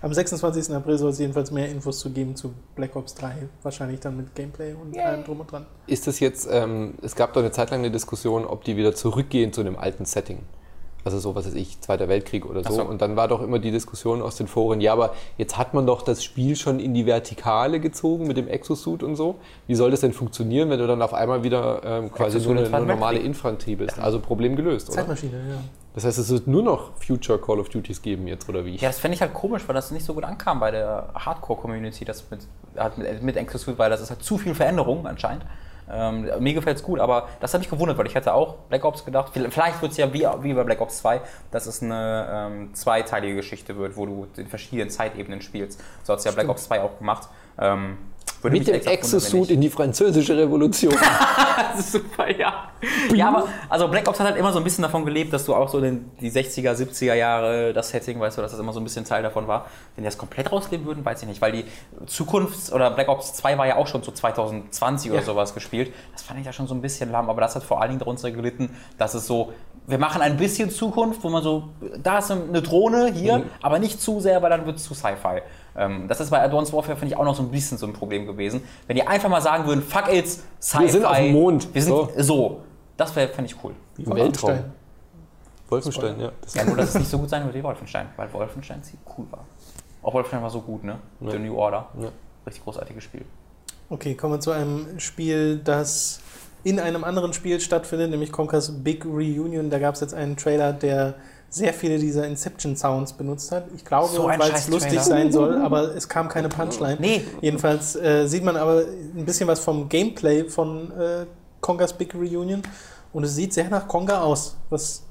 [0.00, 0.74] Am 26.
[0.74, 3.48] April soll es jedenfalls mehr Infos zu geben zu Black Ops 3.
[3.62, 5.66] Wahrscheinlich dann mit Gameplay und allem drum und dran.
[5.86, 8.94] Ist das jetzt, ähm, es gab doch eine Zeit lang eine Diskussion, ob die wieder
[8.94, 10.40] zurückgehen zu einem alten Setting.
[11.04, 12.74] Also so, was weiß ich, Zweiter Weltkrieg oder so.
[12.74, 12.82] So.
[12.82, 15.86] Und dann war doch immer die Diskussion aus den Foren, ja, aber jetzt hat man
[15.86, 19.36] doch das Spiel schon in die Vertikale gezogen mit dem Exosuit und so.
[19.66, 22.68] Wie soll das denn funktionieren, wenn du dann auf einmal wieder ähm, quasi nur eine,
[22.68, 23.18] nur normale.
[23.20, 23.98] Infanterie bist?
[23.98, 24.98] Also Problem gelöst, oder?
[24.98, 25.60] Zeitmaschine, ja.
[25.98, 28.76] Das heißt, es wird nur noch Future Call of Duties geben jetzt, oder wie?
[28.76, 32.04] Ja, das fände ich halt komisch, weil das nicht so gut ankam bei der Hardcore-Community,
[32.04, 35.44] das mit, halt mit, mit Exosuit, weil das ist halt zu viel Veränderung anscheinend.
[35.90, 38.84] Ähm, mir gefällt es gut, aber das hat mich gewundert, weil ich hätte auch Black
[38.84, 42.28] Ops gedacht, vielleicht wird es ja wie, wie bei Black Ops 2, dass es eine
[42.30, 45.82] ähm, zweiteilige Geschichte wird, wo du in verschiedenen Zeitebenen spielst.
[46.04, 47.28] So hat es ja Black Ops 2 auch gemacht.
[47.58, 47.98] Ähm,
[48.42, 50.94] würde Mit dem Exosuit in die französische Revolution.
[51.78, 52.70] Super, ja.
[53.14, 55.54] Ja, aber also Black Ops hat halt immer so ein bisschen davon gelebt, dass du
[55.54, 58.80] auch so den, die 60er, 70er Jahre, das Setting, weißt du, dass das immer so
[58.80, 59.66] ein bisschen Teil davon war.
[59.96, 61.64] Wenn die das komplett rausnehmen würden, weiß ich nicht, weil die
[62.06, 65.26] Zukunfts- oder Black Ops 2 war ja auch schon so 2020 oder Ja.
[65.26, 65.92] sowas gespielt.
[66.12, 68.00] Das fand ich ja schon so ein bisschen lahm, aber das hat vor allen Dingen
[68.00, 69.52] darunter gelitten, dass es so,
[69.86, 71.70] wir machen ein bisschen Zukunft, wo man so,
[72.02, 75.42] da ist eine Drohne hier, aber nicht zu sehr, weil dann wird es zu Sci-Fi.
[75.78, 77.92] Ähm, das ist bei Advanced Warfare, finde ich, auch noch so ein bisschen so ein
[77.92, 78.62] Problem gewesen.
[78.88, 80.82] Wenn die einfach mal sagen würden, fuck it's, Sci-Fi.
[80.82, 81.72] Wir sind auf dem Mond.
[81.72, 82.10] Wir sind So.
[82.16, 82.60] so.
[82.96, 83.72] Das wäre, fände ich cool.
[83.96, 84.50] Wie Im Weltraum.
[84.50, 84.72] Wolfenstein.
[85.68, 86.32] Wolfenstein, ja.
[86.40, 89.06] Das Ja, nur, dass es nicht so gut sein wird wie Wolfenstein, weil Wolfenstein ziemlich
[89.16, 89.44] cool war.
[90.02, 90.98] Auch Wolfenstein war so gut, ne?
[91.20, 91.30] Ja.
[91.30, 91.86] The New Order.
[92.00, 92.08] Ja.
[92.46, 93.24] Richtig großartiges Spiel.
[93.88, 96.20] Okay, kommen wir zu einem Spiel, das
[96.64, 99.70] in einem anderen Spiel stattfindet, nämlich Conkers Big Reunion.
[99.70, 101.14] Da gab es jetzt einen Trailer, der
[101.50, 103.64] sehr viele dieser Inception-Sounds benutzt hat.
[103.74, 106.98] Ich glaube, So weil es lustig sein soll, aber es kam keine Punchline.
[107.00, 107.24] Nee.
[107.40, 108.80] Jedenfalls äh, sieht man aber
[109.16, 111.26] ein bisschen was vom Gameplay von äh,
[111.60, 112.62] Congas Big Reunion
[113.12, 115.02] und es sieht sehr nach Conga aus, was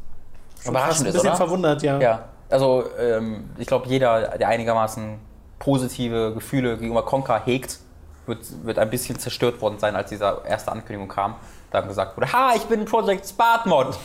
[0.65, 1.37] Überraschend ein bisschen oder?
[1.37, 1.99] verwundert, ja.
[1.99, 5.19] Ja, also ähm, ich glaube, jeder, der einigermaßen
[5.59, 7.79] positive Gefühle gegenüber Conker hegt,
[8.25, 11.35] wird, wird ein bisschen zerstört worden sein, als diese erste Ankündigung kam.
[11.69, 13.97] Da gesagt wurde, ha, ich bin Project Spark Mod.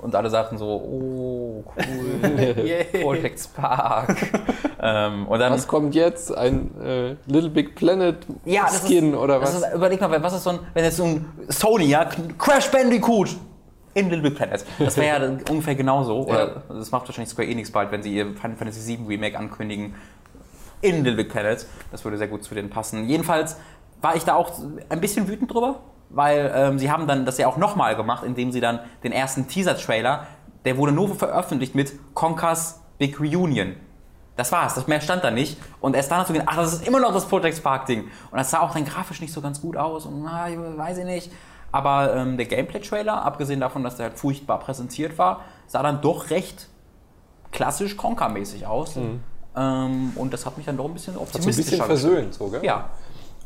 [0.00, 4.16] Und alle sagten so, oh, cool, Project Spark.
[4.80, 6.34] ähm, und dann Was kommt jetzt?
[6.34, 9.54] Ein äh, Little Big Planet Ja, Skin ist, oder was?
[9.54, 13.36] Ist, überleg mal, was ist so ein, wenn jetzt so ein Sony, ja, Crash Bandicoot
[13.92, 14.64] in Little Big Planet.
[14.78, 16.22] Das wäre ja dann ungefähr genauso.
[16.22, 19.94] Oder das macht wahrscheinlich Square Enix bald, wenn sie ihr Final Fantasy VII Remake ankündigen
[20.80, 21.66] in Little Big Planet.
[21.90, 23.06] Das würde sehr gut zu denen passen.
[23.06, 23.56] Jedenfalls
[24.00, 24.52] war ich da auch
[24.88, 25.80] ein bisschen wütend drüber,
[26.10, 29.48] weil ähm, sie haben dann das ja auch nochmal gemacht, indem sie dann den ersten
[29.48, 30.26] Teaser-Trailer,
[30.64, 33.76] der wurde nur veröffentlicht mit Conker's Big Reunion.
[34.36, 35.58] Das war's, das mehr stand da nicht.
[35.80, 38.04] Und erst dann hast du gedacht, ach, das ist immer noch das Project Spark-Ding.
[38.30, 40.98] Und das sah auch dann grafisch nicht so ganz gut aus und na, ich weiß
[40.98, 41.32] ich nicht.
[41.72, 46.30] Aber ähm, der Gameplay-Trailer, abgesehen davon, dass der halt furchtbar präsentiert war, sah dann doch
[46.30, 46.68] recht
[47.52, 48.96] klassisch Conker-mäßig aus.
[49.56, 52.34] Ähm, und das hat mich dann doch ein bisschen Hat so ein optimistischer bisschen versöhnt,
[52.34, 52.64] so, gell?
[52.64, 52.90] Ja,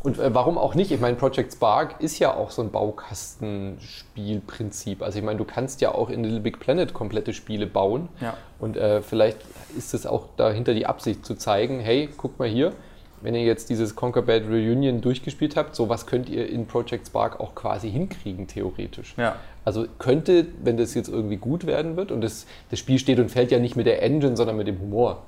[0.04, 0.90] Und äh, warum auch nicht?
[0.92, 5.00] Ich meine, Project Spark ist ja auch so ein Baukastenspielprinzip.
[5.02, 8.10] Also ich meine, du kannst ja auch in Little Big Planet komplette Spiele bauen.
[8.20, 8.36] Ja.
[8.58, 9.38] Und äh, vielleicht
[9.78, 12.74] ist es auch dahinter die Absicht zu zeigen, hey, guckt mal hier,
[13.22, 17.06] wenn ihr jetzt dieses Conquer Bad Reunion durchgespielt habt, so was könnt ihr in Project
[17.06, 19.14] Spark auch quasi hinkriegen, theoretisch.
[19.16, 19.36] Ja.
[19.64, 23.30] Also könnte, wenn das jetzt irgendwie gut werden wird, und das, das Spiel steht und
[23.30, 25.22] fällt ja nicht mit der Engine, sondern mit dem Humor.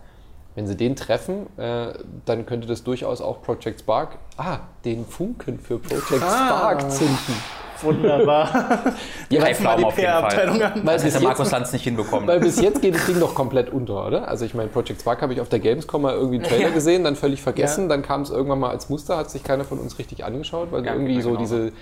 [0.57, 1.93] Wenn sie den treffen, äh,
[2.25, 6.47] dann könnte das durchaus auch Project Spark, ah, den Funken für Project Ah.
[6.49, 7.35] Spark zünden.
[7.83, 8.49] Wunderbar.
[9.29, 10.23] Ja, Greifen mal die auf jeden Fall.
[10.31, 10.73] PR-Abteilung an.
[10.87, 12.27] Weil Das der Markus jetzt, Lanz nicht hinbekommen.
[12.29, 14.29] weil bis jetzt geht das Ding doch komplett unter, oder?
[14.29, 16.75] Also ich meine, Project Spark habe ich auf der Gamescom mal irgendwie einen Trailer Ja.
[16.75, 17.89] gesehen, dann völlig vergessen, Ja.
[17.89, 20.87] dann kam es irgendwann mal als Muster, hat sich keiner von uns richtig angeschaut, weil
[20.87, 21.73] Ja, irgendwie geht so diese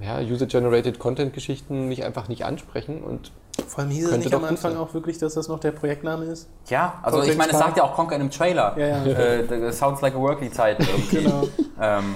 [0.00, 3.32] ja, User-Generated Content-Geschichten mich einfach nicht ansprechen und
[3.66, 4.80] Vor allem hieß es nicht am Anfang sein.
[4.80, 6.48] auch wirklich, dass das noch der Projektname ist?
[6.68, 8.74] Ja, also Project ich meine, es sagt ja auch Conker in einem Trailer.
[8.78, 9.04] Ja, ja.
[9.04, 11.16] Äh, sounds like a workly Zeit irgendwie.
[11.22, 11.48] Genau.
[11.80, 12.14] ähm,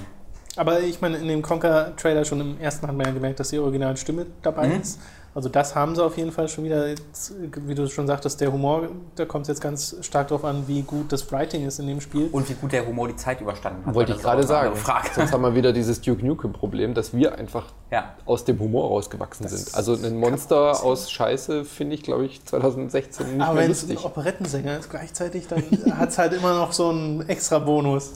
[0.56, 3.58] Aber ich meine, in dem Conker-Trailer schon im ersten hat man ja gemerkt, dass die
[3.58, 4.80] Originalstimme dabei Mhm.
[4.80, 5.00] ist.
[5.34, 7.32] Also das haben sie auf jeden Fall schon wieder, jetzt,
[7.66, 10.82] wie du schon sagtest, der Humor, da kommt es jetzt ganz stark darauf an, wie
[10.82, 12.28] gut das Writing ist in dem Spiel.
[12.32, 13.94] und wie gut der Humor die Zeit überstanden hat.
[13.94, 14.76] wollte ich das ist gerade sagen.
[15.14, 18.14] Sonst haben wir wieder dieses Duke Nukem-Problem, dass wir einfach Ja.
[18.26, 19.74] aus dem Humor rausgewachsen sind.
[19.74, 23.88] Also ein Monster aus Scheiße finde ich, glaube ich, 2016 nicht Aber mehr wenn es
[23.88, 25.62] ein Operettensänger ist gleichzeitig, dann
[25.98, 28.12] hat es halt immer noch so einen extra Bonus.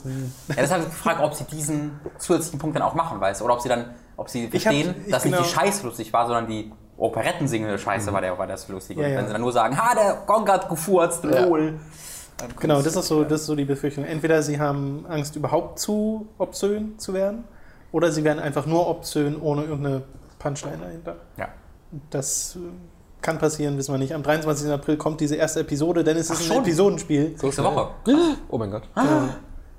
[0.49, 3.41] Ja, das ist halt die Frage, ob sie diesen zusätzlichen Punkt dann auch machen, weißt
[3.41, 3.45] du?
[3.45, 3.85] Oder ob sie dann,
[4.17, 6.71] ob sie Ich hab- verstehen, ich dass nicht die genau- Scheiße lustig war, sondern die
[6.97, 8.97] Operettensingende Scheiße war, der, war das lustig.
[8.97, 9.17] Ja, und ja.
[9.19, 11.45] wenn sie dann nur sagen, ha, der Gong hat gefurzt, Ja.
[11.45, 11.79] lol.
[12.59, 14.03] Genau, das ist, so, das ist so die Befürchtung.
[14.05, 17.43] Entweder sie haben Angst, überhaupt zu obszön zu werden,
[17.91, 20.03] oder sie werden einfach nur obszön, ohne irgendeine
[20.37, 21.15] Punchline dahinter.
[21.37, 21.47] Ja.
[22.11, 22.59] Das äh,
[23.21, 24.13] kann passieren, wissen wir nicht.
[24.13, 24.69] Am 23.
[24.71, 26.57] April kommt diese erste Episode, denn es ist Ach, ein schon?
[26.57, 27.35] Episodenspiel.
[27.41, 27.87] Nächste Woche.
[28.49, 28.83] Oh mein Gott.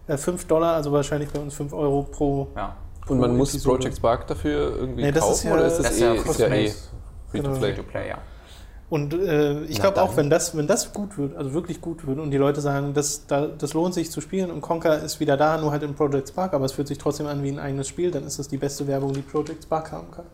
[0.09, 2.49] Äh, 5 Dollar, also wahrscheinlich bei uns 5 Euro pro.
[2.57, 2.75] Ja.
[3.09, 3.77] Und man pro muss Episode.
[3.77, 6.05] Project Spark dafür irgendwie Nee, das ist kaufen ja- oder ist das, das ist eh,
[6.05, 6.73] ja ist ja eh
[7.31, 7.31] kostenlos.
[7.31, 7.59] free to Genau.
[7.59, 7.73] play?
[7.75, 8.19] Free-to-play, ja.
[8.91, 12.19] Und äh, ich glaube auch, wenn das, wenn das gut wird, also wirklich gut wird
[12.19, 15.37] und die Leute sagen, das, da, das lohnt sich zu spielen und Conker ist wieder
[15.37, 17.87] da, nur halt in Project Spark, aber es fühlt sich trotzdem an wie ein eigenes
[17.87, 20.25] Spiel, dann ist das die beste Werbung, die Project Spark haben kann.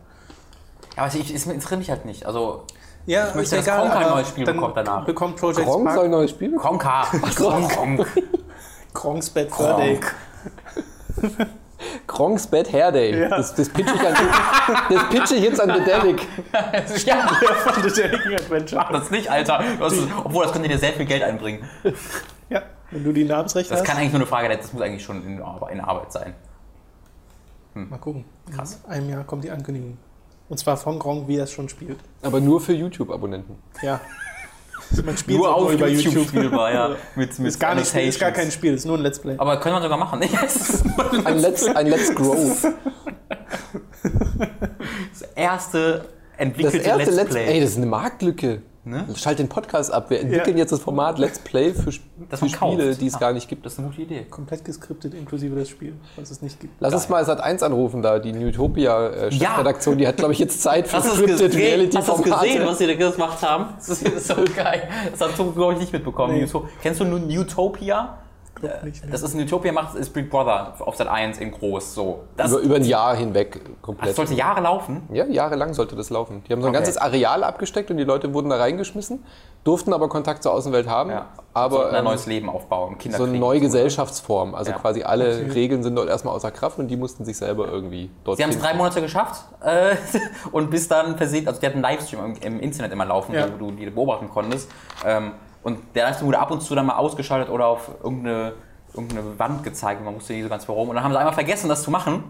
[0.95, 2.25] Ja, aber ich, es interessiert mich halt nicht.
[2.25, 2.63] Also,
[3.05, 5.05] Ja, Ich möchte, dass egal, Conker ein neues Spiel bekommt danach.
[5.05, 6.79] Bekommt Project Gronk soll ein Spark neues Spiel bekommen?
[6.79, 7.03] Kronka.
[7.35, 8.07] Kronk.
[8.93, 9.99] Kronks Bad Fur Day.
[12.07, 12.07] Kronk.
[12.07, 13.19] Gronks Bad Hair Day.
[13.21, 13.29] Ja.
[13.29, 14.13] Das, das pitch ich an
[14.89, 16.21] das pitch ich jetzt an Dedelic.
[17.05, 18.81] Ja, von The Daring Adventure.
[18.81, 19.63] mach das nicht, Alter.
[19.79, 21.67] Das ist, obwohl, das könnte dir sehr viel Geld einbringen.
[22.49, 22.61] Ja,
[22.91, 23.87] wenn du die Namensrechte Das hast.
[23.87, 26.33] kann eigentlich nur eine Frage, der- das muss eigentlich schon in, in Arbeit sein.
[27.73, 28.23] Mal gucken.
[28.55, 28.79] Krass.
[28.87, 29.97] In einem Jahr kommt die Ankündigung.
[30.47, 31.99] Und zwar von Gronk, wie er es schon spielt.
[32.21, 33.57] Aber nur für YouTube-Abonnenten.
[33.81, 33.99] Ja.
[35.05, 36.89] Man spielt Nur auch auf über YouTube, spielbar, ja.
[37.15, 39.35] Mit, mit Ist gar, nicht, ist gar kein Spiel, ist nur ein Let's Play.
[39.37, 40.21] Aber können wir sogar machen.
[40.31, 40.83] Ja, es ist
[41.25, 42.67] Ein Let's, ein Let's Grow.
[45.11, 46.07] das erste Das
[46.37, 47.45] entwickelte erste Let's Let's Play.
[47.45, 48.61] Ey, das ist eine Marktlücke.
[48.87, 49.03] Ne?
[49.15, 50.11] Schalt den Podcast ab.
[50.11, 50.61] Wir entwickeln Ja.
[50.61, 52.47] jetzt das Format Let's Play für, für.
[52.47, 53.19] Spiele, die es Ah.
[53.19, 53.65] gar nicht gibt.
[53.65, 54.25] Das ist eine gute Idee.
[54.29, 56.75] Komplett geskriptet, inklusive das Spiel, was es nicht gibt.
[56.79, 60.87] Lass uns mal Sat 1 anrufen da, die Newtopia-Chefredaktion, die hat, glaube ich, jetzt Zeit
[60.87, 63.73] für Scripted gesehen, hast du gesehen, was sie da gemacht haben?
[63.77, 64.87] Das ist so geil.
[65.11, 66.35] Das hat Tom, glaube ich, nicht mitbekommen.
[66.35, 66.47] Nee.
[66.81, 68.19] Kennst du nun Utopia?
[68.55, 69.11] Glaub nicht, ne?
[69.11, 71.93] Das ist ein Utopia macht ist Big Brother auf Sat 1 in groß.
[71.93, 72.23] So.
[72.37, 74.15] Das, Über, über ein Jahr hinweg das komplett.
[74.15, 75.03] sollte Jahre laufen.
[75.11, 76.43] Ja, jahrelang sollte das laufen.
[76.47, 76.77] Die haben so ein Okay.
[76.83, 79.23] ganzes Areal abgesteckt und die Leute wurden da reingeschmissen,
[79.65, 81.25] durften aber Kontakt zur Außenwelt haben, Ja.
[81.53, 82.97] aber Sollten ein ähm, neues Leben aufbauen.
[82.97, 84.55] Kinder so eine neue Gesellschaftsform.
[84.55, 84.77] Also Ja.
[84.77, 88.37] quasi alle Regeln sind dort erstmal außer Kraft und die mussten sich selber irgendwie dort
[88.37, 89.95] Sie haben es drei Monate geschafft äh,
[90.51, 93.47] und bis dann versehen, also die hatten einen Livestream im, im Internet immer laufen, Ja.
[93.53, 94.69] wo du die beobachten konntest.
[95.05, 95.31] Ähm,
[95.65, 98.53] und der Livestream wurde ab und zu dann mal ausgeschaltet oder auf irgendeine,
[98.93, 100.89] irgendeine Wand gezeigt man wusste nicht so ganz warum.
[100.89, 102.23] Und dann haben sie einmal vergessen, das zu machen.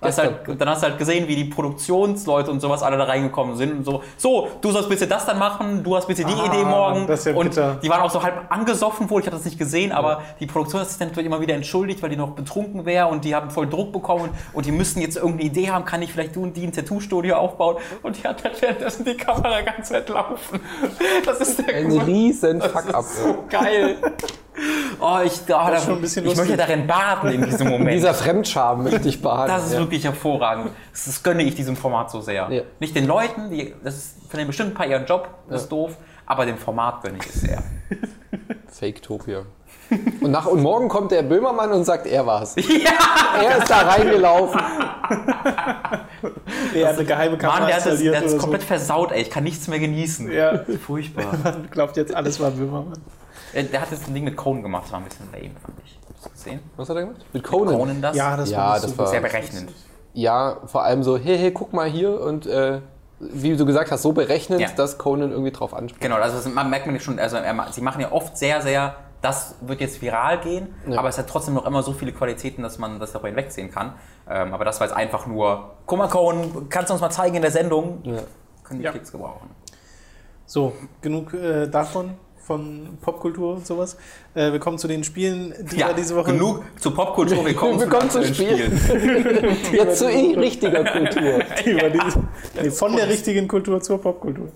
[0.00, 3.56] Hast halt, dann hast du halt gesehen, wie die Produktionsleute und sowas alle da reingekommen
[3.56, 6.46] sind und so, so, du sollst bitte das dann machen, du hast bitte die Ah,
[6.46, 7.06] Idee morgen.
[7.08, 7.78] das ist ja und bitter.
[7.82, 11.16] die waren auch so halb angesoffen wohl, ich habe das nicht gesehen, aber die Produktionsassistentin
[11.16, 14.30] wird immer wieder entschuldigt, weil die noch betrunken wäre und die haben voll Druck bekommen
[14.52, 17.36] und die müssten jetzt irgendeine Idee haben, kann ich vielleicht du und die ein Tattoo-Studio
[17.36, 20.60] aufbauen und die hat halt währenddessen die Kamera ganz Zeit laufen.
[21.24, 22.06] Das ist der Ein Grund.
[22.06, 23.04] riesen Fuck-up.
[23.04, 23.96] So geil.
[25.00, 27.92] Oh, ich, oh, da, ist schon ein bisschen ich möchte darin baden in diesem Moment.
[27.92, 29.46] Dieser Fremdscham möchte ich baden.
[29.48, 29.78] Das ist ja.
[29.88, 30.70] Wirklich hervorragend.
[30.92, 32.48] Das, das gönne ich diesem Format so sehr.
[32.50, 32.62] Ja.
[32.80, 35.72] Nicht den Leuten, die, das ist für den bestimmt ein paar ihren Job, das ist
[35.72, 37.62] doof, aber dem Format gönne ich es sehr.
[38.68, 39.44] Fake-Topia.
[40.20, 42.54] Und, nach, und morgen kommt der Böhmermann und sagt, er war's.
[43.40, 44.60] Er ist da reingelaufen.
[46.74, 48.62] Er hat eine geheime Kamera Mann, der hat das, installiert der hat das oder komplett
[48.64, 49.22] versaut, ey.
[49.22, 50.32] Ich kann nichts mehr genießen.
[50.32, 51.26] Ja, Furchtbar.
[51.44, 53.00] man glaubt jetzt, alles war Böhmermann.
[53.54, 55.97] Der hat jetzt ein Ding mit Conan gemacht, das war ein bisschen lame, fand ich.
[56.18, 56.60] Hast du das gesehen?
[56.76, 57.24] Was hat er gemacht?
[57.32, 57.76] Mit Conan.
[57.76, 58.16] Conan das?
[58.16, 59.72] Ja, das Ja, war das so war- Sehr berechnend.
[60.14, 62.80] Ja, vor allem so, hey, hey, guck mal hier und äh,
[63.20, 64.68] wie du gesagt hast, so berechnend, Ja.
[64.74, 66.00] dass Conan irgendwie drauf anspricht.
[66.00, 68.94] Genau, also das- man merkt man schon, also er sie machen ja oft sehr, sehr,
[69.22, 70.98] das wird jetzt viral gehen, Ja.
[70.98, 73.92] aber es hat trotzdem noch immer so viele Qualitäten, dass man das darüber hinwegsehen kann.
[74.28, 77.36] Ähm, aber das war jetzt einfach nur, guck mal Conan, kannst du uns mal zeigen
[77.36, 78.00] in der Sendung?
[78.04, 78.18] Ja.
[78.64, 78.90] Können die Ja.
[78.92, 79.50] Klicks gebrauchen.
[80.46, 82.14] So, genug äh, davon.
[82.48, 83.96] Von Popkultur und sowas.
[84.34, 86.32] Äh, wir kommen zu den Spielen, die Ja, wir diese Woche.
[86.32, 87.44] genug zu Popkultur.
[87.44, 88.78] Wir kommen, Willkommen zu zu den Spielen.
[88.78, 89.56] Spielen.
[89.72, 91.40] Jetzt zu richtiger Kultur.
[91.64, 92.24] Die wir diese,
[92.60, 94.48] nee, von der richtigen Kultur zur Popkultur.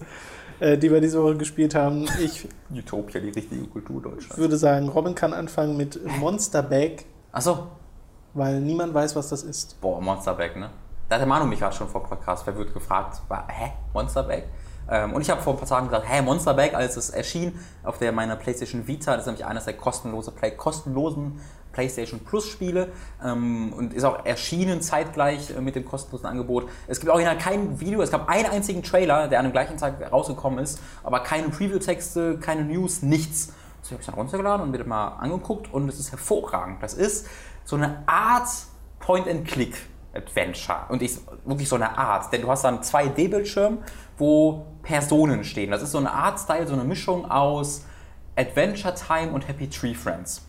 [0.58, 2.06] Äh, die wir diese Woche gespielt haben.
[2.20, 4.38] Ich Utopia, die richtige Kultur Deutschlands.
[4.38, 7.66] würde sagen, Robin kann anfangen mit Monster Bag, Achso,
[8.32, 9.78] weil niemand weiß, was das ist.
[9.80, 10.70] boah, Monsterbag, ne?
[11.08, 14.44] Da hat der Manu mich gerade schon vor Podcast verwirrt gefragt, war, hä, Monsterbag?
[14.90, 17.98] Ähm, und ich habe vor ein paar Tagen gesagt, hä, Monsterbag, als es erschien auf
[17.98, 21.40] der meiner PlayStation Vita, das ist nämlich eines der kostenlose Play kostenlosen
[21.72, 22.92] PlayStation Plus Spiele
[23.24, 26.68] ähm, und ist auch erschienen zeitgleich äh, mit dem kostenlosen Angebot.
[26.86, 30.12] Es gibt original kein Video, es gab einen einzigen Trailer, der an dem gleichen Tag
[30.12, 33.52] rausgekommen ist, aber keine Preview-Texte, keine News, nichts.
[33.80, 36.82] Das habe ich dann runtergeladen und mir das mal angeguckt und es ist hervorragend.
[36.82, 37.26] Das ist
[37.64, 38.48] so eine Art
[39.00, 39.74] Point-and-Click.
[40.14, 40.80] Adventure.
[40.90, 42.30] Und ich, wirklich so eine Art.
[42.32, 43.78] Denn du hast dann 2D-Bildschirm,
[44.18, 45.70] wo Personen stehen.
[45.70, 47.84] Das ist so eine Art-Style, so eine Mischung aus
[48.36, 50.46] Adventure Time und Happy Tree Friends.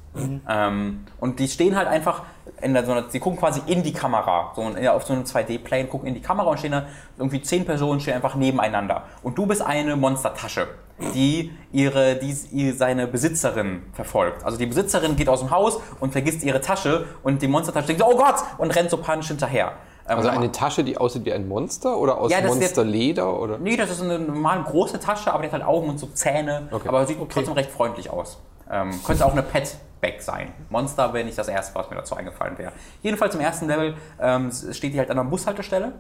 [0.48, 2.22] Ähm, und die stehen halt einfach,
[2.62, 5.24] in der, so einer, sie gucken quasi in die Kamera, so in- auf so einem
[5.24, 6.86] 2D-Plane, gucken in die Kamera und stehen da
[7.18, 9.06] irgendwie zehn Personen stehen einfach nebeneinander.
[9.24, 10.68] Und du bist eine Monstertasche,
[11.16, 14.44] die ihre, die ihr- seine Besitzerin verfolgt.
[14.46, 18.04] Also die Besitzerin geht aus dem Haus und vergisst ihre Tasche und die Monstertasche denkt
[18.04, 19.72] so, oh Gott, und rennt so panisch hinterher.
[20.08, 23.40] Ähm, Also eine Tasche, die aussieht wie ein Monster oder aus Ja, Monsterleder?
[23.40, 23.58] Oder?
[23.58, 26.68] Nee, das ist eine normal große Tasche, aber die hat halt Augen und so Zähne.
[26.72, 26.88] Okay.
[26.88, 28.38] Aber sieht trotzdem recht freundlich aus.
[28.72, 30.52] Ähm, könnte auch eine Pet-Bag sein.
[30.70, 32.72] Monster wäre nicht das erste, was mir dazu eingefallen wäre.
[33.02, 35.94] Jedenfalls im ersten Level ähm, steht die halt an einer Bushaltestelle,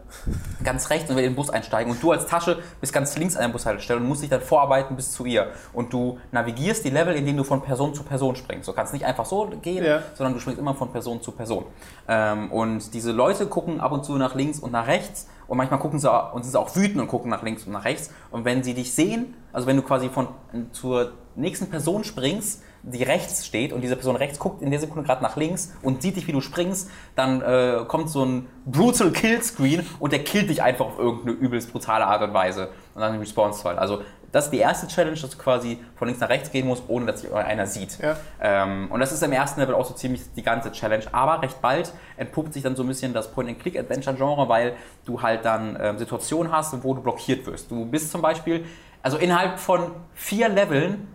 [0.63, 1.91] ganz rechts und will in den Bus einsteigen.
[1.91, 4.95] Und du als Tasche bist ganz links an der Bushaltestelle und musst dich dann vorarbeiten
[4.95, 5.47] bis zu ihr.
[5.73, 8.67] Und du navigierst die Level, indem du von Person zu Person springst.
[8.67, 10.01] Du kannst nicht einfach so gehen, Ja.
[10.15, 11.65] sondern du springst immer von Person zu Person.
[12.07, 15.79] Ähm, und diese Leute gucken ab und zu nach links und nach rechts und manchmal
[15.79, 18.11] gucken sie und sind auch wütend und gucken nach links und nach rechts.
[18.31, 20.29] Und wenn sie dich sehen, also wenn du quasi von
[20.71, 25.03] zur nächsten Person springst, die rechts steht und diese Person rechts guckt in der Sekunde
[25.03, 29.11] gerade nach links und sieht dich, wie du springst, dann äh, kommt so ein brutal
[29.11, 32.69] Kill Screen und der killt dich einfach auf irgendeine übelst brutale Art und Weise.
[32.93, 33.79] Und dann respawnst du halt.
[33.79, 34.01] Also
[34.33, 37.05] das ist die erste Challenge, dass du quasi von links nach rechts gehen musst, ohne
[37.05, 37.99] dass dich einer sieht.
[37.99, 38.17] Ja.
[38.41, 41.03] Ähm, und das ist im ersten Level auch so ziemlich die ganze Challenge.
[41.11, 44.73] Aber recht bald entpuppt sich dann so ein bisschen das Point-and-Click-Adventure-Genre, weil
[45.05, 47.69] du halt dann ähm, Situationen hast, wo du blockiert wirst.
[47.69, 48.65] Du bist zum Beispiel,
[49.03, 51.07] also innerhalb von vier Leveln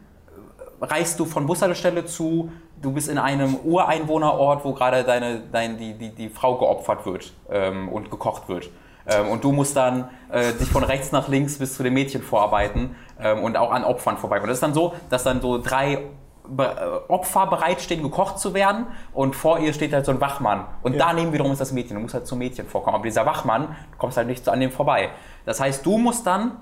[0.80, 5.76] äh, reist du von Bushaltestelle zu, du bist in einem Ureinwohnerort, wo gerade deine, dein,
[5.76, 8.70] die, die, die Frau geopfert wird ähm, und gekocht wird.
[9.08, 12.22] Ähm, und du musst dann äh, dich von rechts nach links bis zu den Mädchen
[12.22, 14.40] vorarbeiten ähm, und auch an Opfern vorbei.
[14.40, 16.04] Und das ist dann so, dass dann so drei
[16.50, 20.64] Be äh, Opfer bereitstehen, gekocht zu werden und vor ihr steht halt so ein Wachmann.
[20.82, 21.06] Und Ja.
[21.08, 21.96] daneben wiederum ist das Mädchen.
[21.96, 22.94] Du musst halt zum Mädchen vorkommen.
[22.94, 25.10] Aber dieser Wachmann, du kommst halt nicht so an dem vorbei.
[25.44, 26.52] Das heißt, du musst dann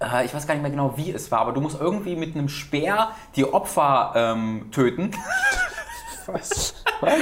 [0.00, 2.34] äh, ich weiß gar nicht mehr genau, wie es war, aber du musst irgendwie mit
[2.34, 5.10] einem Speer die Opfer ähm, töten.
[6.32, 6.74] Was?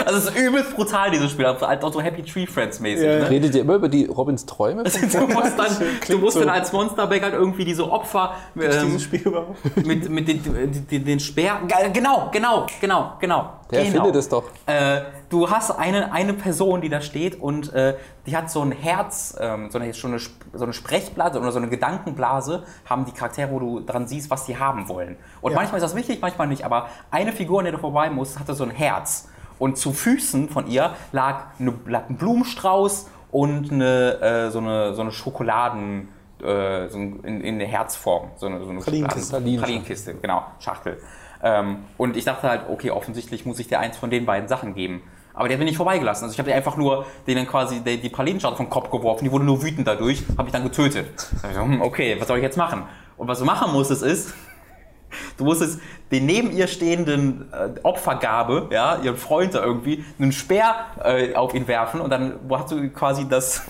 [0.06, 3.06] Also es ist übelst brutal, dieses Spiel, also halt auch so Happy Tree Friends mäßig.
[3.06, 3.18] Ja.
[3.20, 3.30] Ne?
[3.30, 4.84] Redet ihr immer über die Robins Träume?
[5.12, 5.76] Du musst dann,
[6.08, 6.40] du musst so.
[6.40, 9.86] dann als Monsterbag halt irgendwie diese Opfer Ist ähm, dieses Spiel überhaupt?
[9.86, 10.42] mit, mit den,
[10.90, 11.60] den, den Speer.
[11.66, 13.52] Ge- Genau, genau, genau, genau.
[13.70, 13.96] Der genau.
[13.96, 14.44] erfindet es doch.
[14.66, 17.96] Äh, du hast eine, eine Person, die da steht und äh,
[18.26, 21.58] die hat so ein Herz, ähm, so, eine, so, eine, so eine Sprechblase oder so
[21.58, 25.16] eine Gedankenblase, haben die Charaktere, wo du dran siehst, was die haben wollen.
[25.42, 25.58] Und Ja.
[25.58, 26.64] manchmal ist das wichtig, manchmal nicht.
[26.64, 29.28] Aber eine Figur, an der du vorbei musst, hatte so ein Herz.
[29.58, 34.94] Und zu Füßen von ihr lag, eine, lag ein Blumenstrauß und eine, äh, so eine,
[34.94, 36.08] so eine Schokoladen,
[36.40, 38.30] äh, so in, in der Herzform.
[38.36, 39.40] So eine, so eine Pralinenkiste.
[39.40, 40.98] Pralinenkiste, genau, Schachtel.
[41.42, 44.74] Ähm, und ich dachte halt, okay, offensichtlich muss ich dir eins von den beiden Sachen
[44.74, 45.02] geben.
[45.34, 46.24] Aber der hat mich nicht vorbeigelassen.
[46.24, 49.30] Also ich habe dir einfach nur denen quasi die, die Pralinenschale vom Kopf geworfen, die
[49.30, 51.06] wurde nur wütend dadurch, habe ich dann getötet.
[51.30, 52.82] Da hab ich so, hm, okay, was soll ich jetzt machen?
[53.16, 54.34] Und was du machen musstest ist,
[55.36, 55.80] du musstest
[56.10, 60.74] den neben ihr stehenden äh, Opfergabe, ja, ihren Freund da irgendwie, einen Speer
[61.04, 63.62] äh, auf ihn werfen und dann hast du quasi das,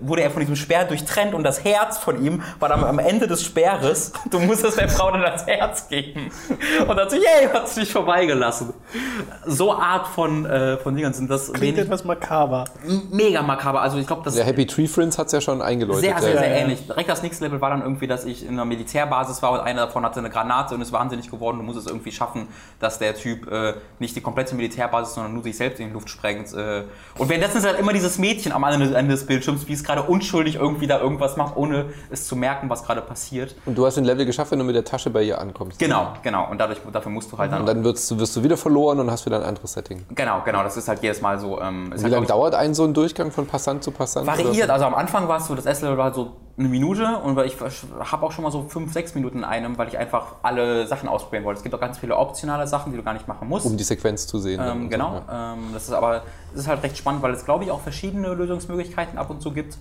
[0.00, 3.26] wurde er von diesem Speer durchtrennt und das Herz von ihm war dann am Ende
[3.26, 4.12] des Speeres.
[4.30, 6.30] Du musstest der Frau dann das Herz geben.
[6.88, 8.72] Und dann so, yay, hat sie dich vorbeigelassen.
[9.46, 12.64] So Art von, äh, von Dingern sind das Klingt etwas makaber.
[13.10, 13.82] mega makaber.
[13.82, 16.02] Also ich glaube, das Der Happy Tree Friends hat es ja schon eingeläutet.
[16.02, 16.38] sehr, sehr, ja.
[16.40, 16.56] sehr ja.
[16.56, 16.86] ähnlich.
[16.86, 19.86] Direkt das nächste Level war dann irgendwie, dass ich in einer Militärbasis war und einer
[19.86, 21.58] davon hatte eine Granate und ist wahnsinnig geworden.
[21.58, 22.48] Du musst es irgendwie schaffen,
[22.80, 26.08] dass der Typ äh, nicht die komplette Militärbasis, sondern nur sich selbst in die Luft
[26.08, 26.52] sprengt.
[26.54, 26.84] Äh.
[27.18, 30.02] Und währenddessen ist halt immer dieses Mädchen am anderen Ende des Bildschirms, wie es gerade
[30.02, 33.54] unschuldig irgendwie da irgendwas macht, ohne es zu merken, was gerade passiert.
[33.66, 35.78] Und du hast den Level geschafft, wenn du mit der Tasche bei ihr ankommst.
[35.78, 36.50] Genau, genau.
[36.50, 37.60] Und dadurch, dafür musst du halt dann.
[37.60, 40.04] Und dann wirst du, wirst du wieder verloren und hast wieder ein anderes Setting.
[40.14, 40.62] genau, genau.
[40.62, 41.60] Das ist halt jedes Mal so.
[41.60, 44.26] Ähm, Wie halt, lange dauert ein so ein Durchgang von Passant zu Passant?
[44.26, 44.70] variiert.
[44.70, 47.46] Also am Anfang war es so, das erste Level war so eine Minute und weil
[47.46, 47.56] ich
[47.98, 51.08] habe auch schon mal so fünf, sechs Minuten in einem, weil ich einfach alle Sachen
[51.08, 51.58] ausprobieren wollte.
[51.58, 53.66] Es gibt auch ganz viele optionale Sachen, die du gar nicht machen musst.
[53.66, 54.60] Um die Sequenz zu sehen.
[54.64, 55.22] Ähm, genau.
[55.26, 55.52] So, ja.
[55.54, 58.32] ähm, das ist aber das ist halt recht spannend, weil es glaube ich auch verschiedene
[58.34, 59.78] Lösungsmöglichkeiten ab und zu gibt.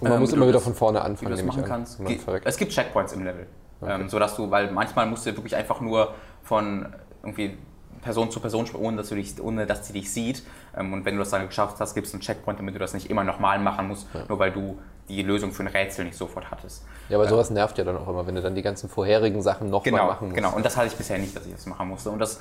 [0.00, 2.00] Und man ähm, muss immer wieder von vorne anfangen, wie du das machen kannst.
[2.44, 3.46] Es gibt Checkpoints im Level,
[3.80, 4.00] okay.
[4.00, 6.86] ähm, sodass du, weil manchmal musst du wirklich einfach nur von
[7.22, 7.56] irgendwie
[8.02, 10.42] Person zu Person, ohne dass, du dich, ohne dass sie dich sieht.
[10.76, 12.92] Ähm, und wenn du das dann geschafft hast, gibt es einen Checkpoint, damit du das
[12.92, 14.24] nicht immer nochmal machen musst, ja.
[14.28, 14.78] nur weil du
[15.16, 16.84] die Lösung für ein Rätsel nicht sofort hattest.
[17.08, 19.70] Ja, aber sowas nervt ja dann auch immer, wenn du dann die ganzen vorherigen Sachen
[19.70, 20.36] nochmal genau, machen musst.
[20.36, 22.10] Genau, und das hatte ich bisher nicht, dass ich das machen musste.
[22.10, 22.40] Und das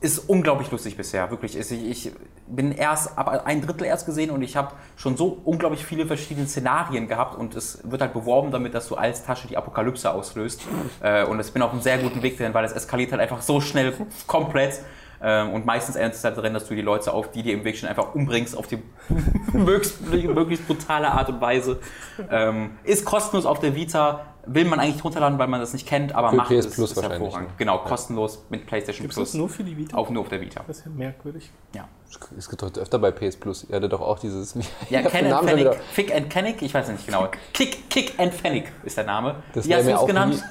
[0.00, 1.58] ist unglaublich lustig bisher, wirklich.
[1.58, 2.12] Ich
[2.46, 6.46] bin erst ab ein Drittel erst gesehen und ich habe schon so unglaublich viele verschiedene
[6.46, 10.62] Szenarien gehabt und es wird halt beworben damit, dass du als Tasche die Apokalypse auslöst.
[11.02, 13.42] Äh, und ich bin auf einem sehr guten Weg dahin, weil es eskaliert halt einfach
[13.42, 13.92] so schnell
[14.26, 14.80] komplett.
[15.22, 17.64] Ähm, und meistens endet es halt darin, dass du die Leute auf, die dir im
[17.64, 18.78] Weg stehen, einfach umbringst auf die
[19.52, 21.78] möglichst, möglichst brutale Art und Weise.
[22.30, 26.14] Ähm, ist kostenlos auf der Vita, will man eigentlich runterladen, weil man das nicht kennt,
[26.14, 27.48] aber für macht PS es Plus ist hervorragend.
[27.48, 27.54] Ne?
[27.58, 29.30] Genau, kostenlos mit PlayStation Gibt's Plus.
[29.30, 29.96] Das nur für die Vita?
[29.96, 30.62] Auch nur auf der Vita.
[30.66, 31.50] Das ist ja merkwürdig.
[31.74, 31.88] Ja.
[32.36, 33.66] Es gibt doch öfter bei PS Plus.
[33.68, 34.54] Ihr hattet doch auch dieses.
[34.90, 35.80] Ja, Ken and Fennec.
[35.92, 37.28] Fick and Kennick, ich weiß nicht genau.
[37.52, 39.36] Kick, Kick and Fennec ist der Name.
[39.52, 40.42] Das Wie hast du es genannt?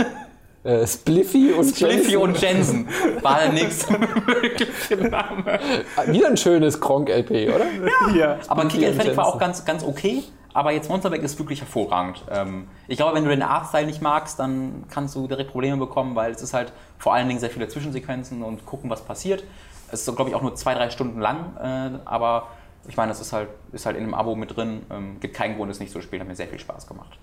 [0.67, 2.17] Äh, Spliffy und Spliffy Jensen.
[2.17, 2.87] und Jensen
[3.21, 5.59] war der nächste mögliche Name.
[6.07, 7.65] Wieder ein schönes Kronk-LP, oder?
[8.11, 8.15] Ja.
[8.15, 8.39] ja.
[8.49, 10.23] Aber Kick and Fennec war auch ganz, ganz okay.
[10.53, 12.21] Aber jetzt Monsterback ist wirklich hervorragend.
[12.29, 16.15] Ähm, ich glaube, wenn du den Artstyle nicht magst, dann kannst du direkt Probleme bekommen,
[16.17, 19.45] weil es ist halt vor allen Dingen sehr viele Zwischensequenzen und gucken, was passiert.
[19.89, 22.47] Es ist, glaube ich, auch nur zwei, drei Stunden lang, äh, aber
[22.89, 24.81] ich meine, das ist halt, ist halt in einem Abo mit drin.
[24.89, 26.21] Ähm, gibt keinen Grund, es nicht zu spielen.
[26.21, 27.17] Hat mir sehr viel Spaß gemacht.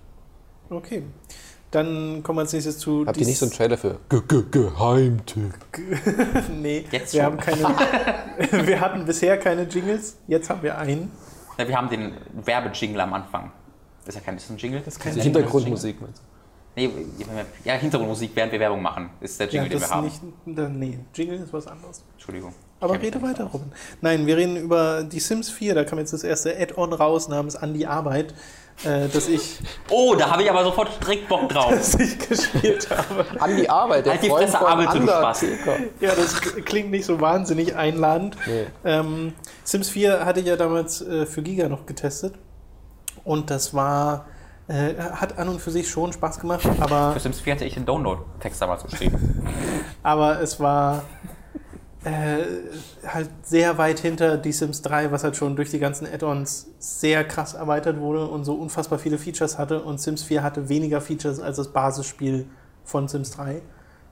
[0.70, 1.02] Okay.
[1.74, 3.04] Dann kommen wir als nächstes zu.
[3.04, 5.54] Habt ihr nicht so einen Trailer für Ge -Ge Geheimtipp?
[6.62, 7.64] nee, jetzt wir, haben keine,
[8.66, 11.10] wir hatten bisher keine Jingles, jetzt haben wir einen.
[11.58, 12.12] Ja, wir haben den
[12.44, 13.50] Werbejingle am Anfang.
[14.04, 14.82] Das ist ja kein, ist ein Jingle?
[14.84, 15.96] Das ist keine Hintergrundmusik.
[16.76, 16.90] Nee,
[17.64, 20.04] ja, Hintergrundmusik, während wir Werbung machen, ist der Jingle, ja, den wir haben.
[20.04, 22.04] Nicht, nee, Jingle ist was anderes.
[22.12, 22.54] Entschuldigung.
[22.80, 23.72] Aber rede weiter, Robin.
[24.00, 25.74] Nein, wir reden über die Sims 4.
[25.74, 28.34] Da kam jetzt das erste Add-on raus namens An die Arbeit,
[28.82, 29.58] äh, dass ich.
[29.88, 31.70] Oh, da habe ich aber sofort strikt Bock drauf.
[31.70, 33.24] dass ich gespielt habe.
[33.40, 35.44] An die Arbeit, der halt die Fresse Arbeit, du Spaß.
[36.00, 38.36] Ja, das klingt nicht so wahnsinnig einladend.
[38.46, 38.66] Nee.
[38.84, 42.34] Ähm, Sims 4 hatte ich ja damals äh, für Giga noch getestet.
[43.24, 44.26] Und das war.
[44.66, 47.12] Äh, hat an und für sich schon Spaß gemacht, aber.
[47.12, 49.46] Für Sims 4 hatte ich den Download-Text damals geschrieben.
[50.02, 51.04] aber es war
[52.04, 52.44] äh,
[53.06, 57.24] halt sehr weit hinter die Sims 3, was halt schon durch die ganzen Add-ons sehr
[57.24, 59.82] krass erweitert wurde und so unfassbar viele Features hatte.
[59.82, 62.46] Und Sims 4 hatte weniger Features als das Basisspiel
[62.84, 63.62] von Sims 3.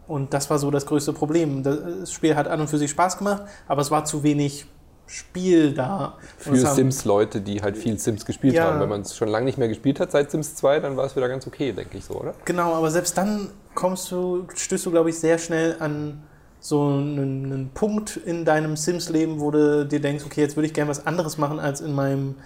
[0.09, 1.63] Und das war so das größte Problem.
[1.63, 4.67] Das Spiel hat an und für sich Spaß gemacht, aber es war zu wenig
[5.07, 6.17] Spiel da.
[6.39, 8.65] Für Sims-Leute, die halt viel Sims gespielt ja.
[8.65, 8.81] haben.
[8.81, 11.17] Wenn man es schon lange nicht mehr gespielt hat seit Sims 2, dann war es
[11.17, 12.35] wieder ganz okay, denke ich so, oder?
[12.47, 16.23] Genau, aber selbst dann kommst du, stößt du, glaube ich, sehr schnell an
[16.63, 20.73] so einen, einen Punkt in deinem Sims-Leben, wo du dir denkst, okay, jetzt würde ich
[20.73, 22.37] gerne was anderes machen, als in meinem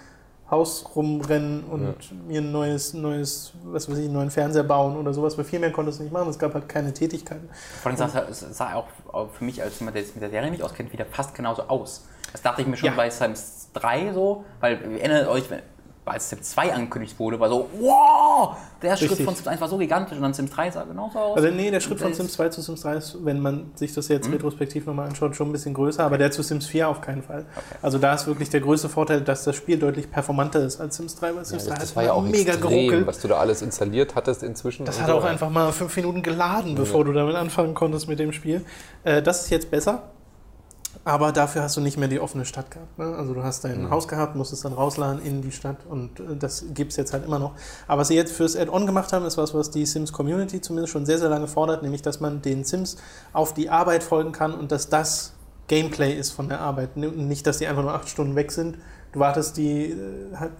[0.49, 2.17] Haus rumrennen und ja.
[2.27, 5.59] mir ein neues, neues, was weiß ich, einen neuen Fernseher bauen oder sowas, weil viel
[5.59, 7.47] mehr konntest du nicht machen, es gab halt keine Tätigkeiten.
[7.83, 10.49] Vor allem sah es sah auch für mich als jemand, der sich mit der Serie
[10.49, 12.05] nicht auskennt, wieder fast genauso aus.
[12.31, 12.95] Das dachte ich mir schon ja.
[12.95, 15.43] bei Sims 3 so, weil erinnert euch,
[16.11, 19.09] als Sims 2 angekündigt wurde, war so, wow, der Richtig.
[19.09, 21.37] Schritt von Sims 1 war so gigantisch und dann Sims 3 sah genauso aus.
[21.37, 24.07] Also nee, der Schritt von Sims 2 zu Sims 3 ist, wenn man sich das
[24.07, 24.33] jetzt mhm.
[24.33, 27.45] retrospektiv nochmal anschaut, schon ein bisschen größer, aber der zu Sims 4 auf keinen Fall.
[27.55, 27.77] Okay.
[27.81, 31.15] Also da ist wirklich der größte Vorteil, dass das Spiel deutlich performanter ist als Sims
[31.15, 33.07] 3, weil Sims ja, 3 das war ja auch mega geruckelt.
[33.07, 34.85] Was du da alles installiert hattest inzwischen.
[34.85, 37.05] Das hat auch einfach mal fünf Minuten geladen, bevor ja.
[37.05, 38.63] du damit anfangen konntest mit dem Spiel.
[39.03, 40.03] Äh, das ist jetzt besser.
[41.07, 42.99] Aber dafür hast du nicht mehr die offene Stadt gehabt.
[42.99, 43.05] Ne?
[43.15, 43.91] Also du hast dein mhm.
[43.91, 47.23] Haus gehabt, musstest dann rausladen in die Stadt und äh, das gibt es jetzt halt
[47.23, 47.53] immer noch.
[47.87, 51.05] Aber was sie jetzt fürs Add-on gemacht haben, ist was, was die Sims-Community zumindest schon
[51.05, 52.97] sehr, sehr lange fordert, nämlich dass man den Sims
[53.31, 55.31] auf die Arbeit folgen kann und dass das
[55.69, 56.97] Gameplay ist von der Arbeit.
[56.97, 58.77] Nicht, dass die einfach nur acht Stunden weg sind.
[59.13, 59.95] Du wartest die äh,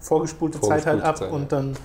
[0.00, 1.76] vorgespulte Zeit halt ab Zeit, und dann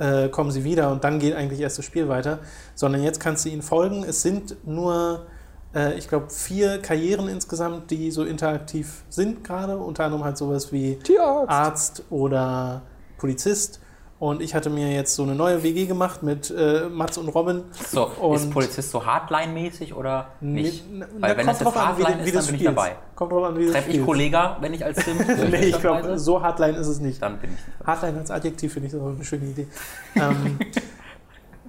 [0.00, 2.40] äh, kommen sie wieder und dann geht eigentlich erst das Spiel weiter.
[2.74, 4.02] Sondern jetzt kannst du ihnen folgen.
[4.02, 5.26] Es sind nur
[5.74, 9.76] äh, ich glaube, vier Karrieren insgesamt, die so interaktiv sind gerade.
[9.78, 11.50] Unter anderem halt sowas wie Tierarzt.
[11.50, 12.82] Arzt oder
[13.18, 13.80] Polizist.
[14.20, 17.62] Und ich hatte mir jetzt so eine neue WG gemacht mit äh, Mats und Robin.
[17.90, 20.90] So, und ist Polizist so Hardline-mäßig oder nicht?
[20.92, 22.96] Ne, Weil wenn das jetzt Hardline an, wie, wie ist, dann bin ich dabei.
[23.14, 25.16] Kommt drauf an, wie Treff ich Kollega, wenn ich als Sim
[25.50, 27.22] Nee, ich glaube, so Hardline ist es nicht.
[27.22, 29.66] Dann bin ich Hardline als Adjektiv finde ich das auch eine schöne Idee.
[30.16, 30.58] ähm,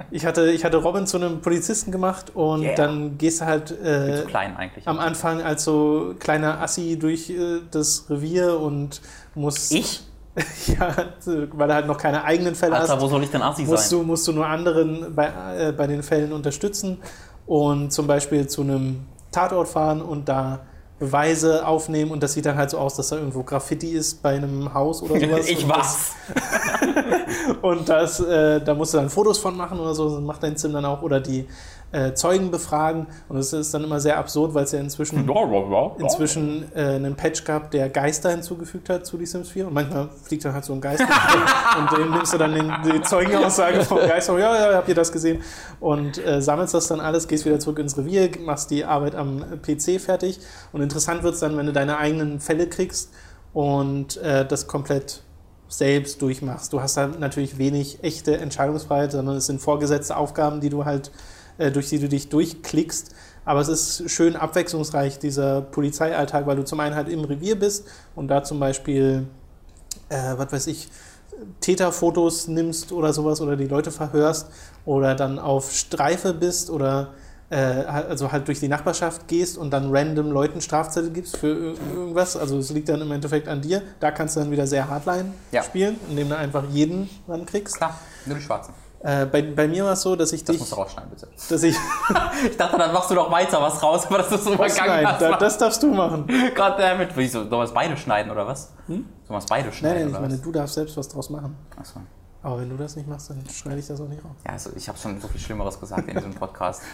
[0.10, 2.76] ich hatte, ich hatte Robin zu einem Polizisten gemacht und yeah.
[2.76, 4.88] dann gehst du halt äh, klein eigentlich.
[4.88, 9.02] am Anfang als so kleiner Assi durch äh, das Revier und
[9.36, 9.72] musst.
[9.74, 10.02] Ich?
[10.68, 10.96] ja,
[11.26, 13.02] weil du halt noch keine eigenen Fälle Alter, hast.
[13.02, 14.00] wo soll ich denn Assi musst sein?
[14.00, 17.00] du, musst du nur anderen bei, äh, bei den Fällen unterstützen
[17.46, 20.62] und zum Beispiel zu einem Tatort fahren und da
[21.02, 24.36] Beweise aufnehmen und das sieht dann halt so aus, dass da irgendwo Graffiti ist bei
[24.36, 25.48] einem Haus oder sowas.
[25.50, 26.12] ich war's.
[26.32, 30.58] Das, und das, äh, da musst du dann Fotos von machen oder so, macht dein
[30.58, 31.48] Sim dann auch oder die
[31.92, 33.08] äh, Zeugen befragen.
[33.30, 35.26] Und das ist dann immer sehr absurd, weil es ja inzwischen
[36.00, 40.10] inzwischen äh, einen Patch gab, der Geister hinzugefügt hat zu die Sims 4 und manchmal
[40.24, 41.04] fliegt dann halt so ein Geist
[41.78, 44.96] und dem nimmst du dann den, die Zeugenaussage vom Geist und ja, ja, habt ihr
[44.96, 45.42] das gesehen?
[45.80, 49.44] Und äh, sammelst das dann alles, gehst wieder zurück ins Revier, machst die Arbeit am
[49.62, 50.40] PC fertig.
[50.72, 53.12] Und interessant wird es dann, wenn du deine eigenen Fälle kriegst
[53.54, 55.24] und äh, das komplett
[55.68, 56.74] selbst durchmachst.
[56.74, 61.12] Du hast da natürlich wenig echte Entscheidungsfreiheit, sondern es sind vorgesetzte Aufgaben, die du halt,
[61.62, 63.12] äh, durch die du dich durchklickst.
[63.46, 67.88] Aber es ist schön abwechslungsreich, dieser Polizeialltag, weil du zum einen halt im Revier bist
[68.16, 69.26] und da zum Beispiel,
[70.10, 70.90] äh, was weiß ich,
[71.60, 74.48] Täterfotos nimmst oder sowas oder die Leute verhörst
[74.86, 77.10] oder dann auf Streife bist oder
[77.50, 81.76] äh, also halt durch die Nachbarschaft gehst und dann random Leuten Strafzettel gibst für ir-
[81.96, 82.38] irgendwas.
[82.38, 83.82] Also es liegt dann im Endeffekt an dir.
[84.00, 85.64] Da kannst du dann wieder sehr Hardline Ja.
[85.64, 87.76] spielen, indem du einfach jeden rankriegst.
[87.76, 88.74] Klar, nur die Schwarzen.
[89.04, 91.28] Äh, bei, bei mir war es so, dass ich Das dich, musst du rausschneiden, bitte.
[91.50, 91.76] dass ich,
[92.52, 95.04] Ich dachte, dann machst du noch weiter was raus, aber das ist so übergangen.
[95.04, 96.28] nein, da, das darfst du machen.
[96.56, 97.10] Gott damit.
[97.16, 97.40] Wieso?
[97.40, 98.74] Sollen wir es beide schneiden oder was?
[98.88, 100.42] Sollen wir es beide Nein, schneiden nein, ich oder meine, was?
[100.42, 101.56] du darfst selbst was draus machen.
[101.80, 102.00] Achso.
[102.44, 104.32] Aber wenn du das nicht machst, dann schneide ich das auch nicht raus.
[104.46, 106.82] Ja, also ich habe schon so viel Schlimmeres gesagt in diesem Podcast.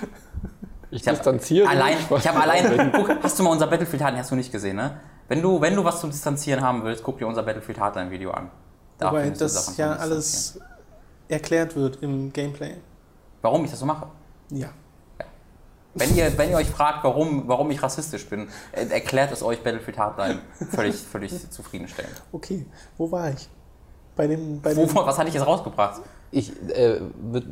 [0.89, 2.19] Ich, hab distanziere allein, mich.
[2.19, 5.01] ich habe allein, guck, hast du mal unser Battlefield Hardline, hast du nicht gesehen, ne?
[5.27, 8.31] Wenn du, wenn du was zum Distanzieren haben willst, guck dir unser Battlefield Hardline Video
[8.31, 8.49] an.
[8.97, 10.76] Da Wobei findest du das ja alles Distanzieren.
[11.29, 12.75] Erklärt wird im Gameplay.
[13.41, 14.07] Warum ich das so mache?
[14.49, 14.69] Ja.
[15.93, 19.63] Wenn ihr, wenn ihr euch fragt, warum, warum ich rassistisch bin, äh, erklärt es euch
[19.63, 20.39] Battlefield Hardline.
[20.71, 22.21] Völlig, völlig zufriedenstellend.
[22.31, 22.65] Okay,
[22.97, 23.49] wo war ich?
[24.15, 26.01] Bei dem, bei dem Wovon, was hatte ich jetzt rausgebracht?
[26.31, 26.99] Ich, äh,
[27.31, 27.45] wird,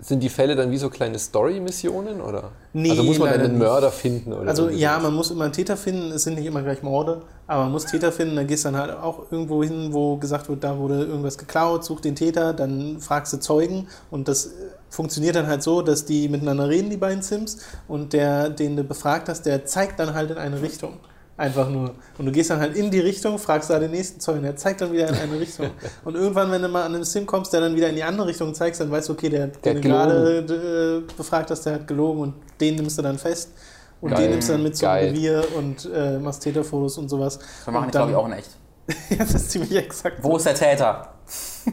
[0.00, 2.20] sind die Fälle dann wie so kleine Story-Missionen?
[2.20, 2.52] oder?
[2.72, 3.58] Nee, also muss man dann einen.
[3.58, 4.32] Mörder finden?
[4.32, 7.22] Oder Also ja, man muss immer einen Täter finden, es sind nicht immer gleich Morde,
[7.46, 10.48] aber man muss Täter finden, dann gehst du dann halt auch irgendwo hin, wo gesagt
[10.48, 14.50] wird, da wurde irgendwas geklaut, such den Täter, dann fragst du Zeugen und das äh,
[14.90, 18.84] funktioniert dann halt so, dass die miteinander reden, die beiden Sims, und der, den du
[18.84, 20.98] befragt hast, der zeigt dann halt in eine Richtung.
[21.38, 21.94] Einfach nur.
[22.18, 24.80] Und du gehst dann halt in die Richtung, fragst da den nächsten Zeugen, der zeigt
[24.80, 25.70] dann wieder in eine Richtung.
[26.04, 28.26] Und irgendwann, wenn du mal an einen Sim kommst, der dann wieder in die andere
[28.26, 31.74] Richtung zeigst, dann weißt du, okay, der, den hat du gerade äh, befragt hast, der
[31.74, 33.52] hat gelogen und den nimmst du dann fest.
[34.00, 34.22] Und Geil.
[34.22, 35.08] den nimmst du dann mit zum Geil.
[35.10, 37.38] Revier und äh, machst Täterfotos und sowas.
[37.64, 38.50] Wir machen das, glaube ich, auch in echt.
[39.10, 41.14] ja, das ist ziemlich exakt Wo ist der Täter?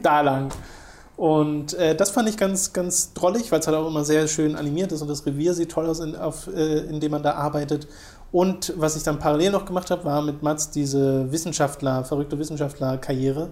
[0.04, 0.52] da lang.
[1.18, 4.56] Und äh, das fand ich ganz, ganz drollig, weil es halt auch immer sehr schön
[4.56, 7.36] animiert ist und das Revier sieht toll aus, in, auf, äh, in dem man da
[7.36, 7.88] arbeitet.
[8.32, 13.50] Und was ich dann parallel noch gemacht habe, war mit Mats diese Wissenschaftler, verrückte Wissenschaftler-Karriere.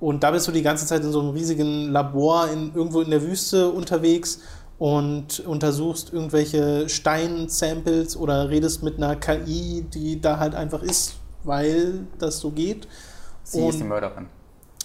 [0.00, 3.10] Und da bist du die ganze Zeit in so einem riesigen Labor in, irgendwo in
[3.10, 4.40] der Wüste unterwegs
[4.78, 12.06] und untersuchst irgendwelche Steinsamples oder redest mit einer KI, die da halt einfach ist, weil
[12.18, 12.88] das so geht.
[13.44, 14.26] Sie Und- ist die Mörderin.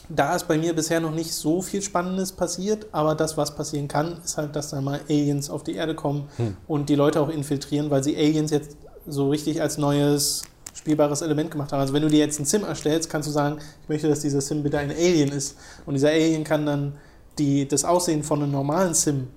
[0.10, 3.90] Da ist bei mir bisher noch nicht so viel Spannendes passiert, aber das, was passieren
[3.90, 6.30] kann, ist halt, dass da mal Aliens auf die Erde kommen
[6.66, 8.78] und die Leute auch infiltrieren, weil sie Aliens jetzt
[9.08, 10.44] so richtig als neues
[10.74, 11.80] spielbares Element gemacht haben.
[11.80, 14.42] Also wenn du dir jetzt einen Sim erstellst, kannst du sagen, ich möchte, dass dieser
[14.42, 15.58] Sim bitte ein Alien ist.
[15.86, 16.94] Und dieser Alien kann dann
[17.40, 19.28] die, das Aussehen von einem normalen Sim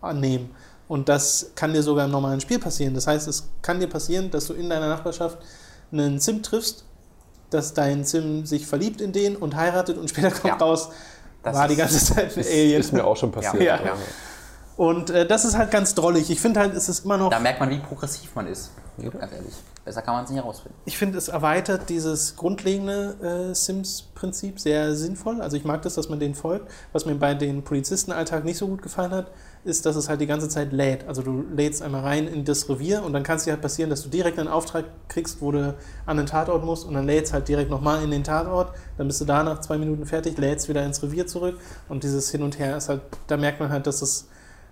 [0.00, 0.50] annehmen.
[0.88, 2.94] Und das kann dir sogar im normalen Spiel passieren.
[2.94, 5.38] Das heißt, es kann dir passieren, dass du in deiner Nachbarschaft
[5.92, 6.84] einen Sim triffst,
[7.50, 10.56] dass dein Sim sich verliebt in den und heiratet und später kommt Ja.
[10.56, 10.88] raus,
[11.42, 12.80] Das war die ganze Zeit ein Alien.
[12.80, 13.62] ist mir auch schon passiert.
[13.62, 13.76] Ja.
[13.84, 13.92] Ja.
[14.80, 16.30] Und äh, das ist halt ganz drollig.
[16.30, 18.70] Ich finde halt, es ist immer noch, Da merkt man, wie progressiv man ist.
[18.96, 19.52] Ganz ehrlich.
[19.84, 20.78] Besser kann man es nicht herausfinden.
[20.86, 25.42] ich finde, es erweitert dieses grundlegende äh, Sims-Prinzip sehr sinnvoll.
[25.42, 26.70] Also ich mag das, dass man denen folgt.
[26.94, 29.30] Was mir bei den Polizistenalltag nicht so gut gefallen hat,
[29.64, 31.06] ist, dass es halt die ganze Zeit lädt.
[31.06, 33.90] Also du lädst einmal rein in das Revier und dann kann es dir halt passieren,
[33.90, 35.74] dass du direkt einen Auftrag kriegst, wo du
[36.06, 38.72] an den Tatort musst und dann lädst halt direkt nochmal in den Tatort.
[38.96, 41.60] Dann bist du da nach zwei Minuten fertig, lädst wieder ins Revier zurück
[41.90, 44.26] und dieses Hin und Her ist halt, da merkt man halt, dass es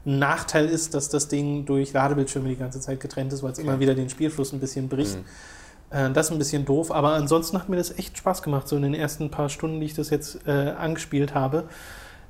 [0.09, 3.59] ein Nachteil ist, dass das Ding durch Ladebildschirme die ganze Zeit getrennt ist, weil es
[3.59, 5.19] immer wieder den Spielfluss ein bisschen bricht.
[5.91, 8.77] Äh, Das ist ein bisschen doof, aber ansonsten hat mir das echt Spaß gemacht, so
[8.77, 11.65] in den ersten paar Stunden, die ich das jetzt äh, angespielt habe.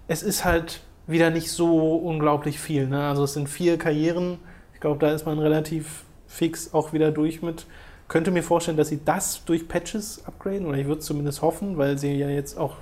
[0.09, 2.87] Es ist halt wieder nicht so unglaublich viel.
[2.87, 3.01] Ne?
[3.09, 4.39] Also es sind vier Karrieren.
[4.75, 7.67] Ich glaube, da ist man relativ fix auch wieder durch mit.
[8.09, 11.79] Könnte mir vorstellen, dass sie das durch Patches upgraden, oder ich würde es zumindest hoffen,
[11.79, 12.77] weil sie ja jetzt auch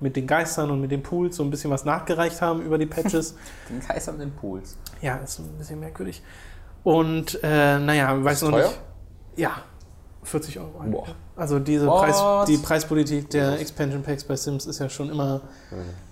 [0.00, 2.86] mit den Geistern und mit den Pools so ein bisschen was nachgereicht haben über die
[2.86, 3.34] Patches.
[3.68, 4.76] Den Geist und den Pools.
[5.02, 6.22] Ja, ist ein bisschen merkwürdig.
[6.84, 8.68] Und äh, naja, weiß Ist noch teuer?
[8.68, 8.80] nicht.
[9.36, 9.62] Ja,
[10.22, 10.84] 40 Euro.
[10.86, 11.06] Boah.
[11.36, 11.86] Also diese?
[11.86, 15.40] Preis, die Preispolitik der Expansion Packs bei Sims ist ja schon immer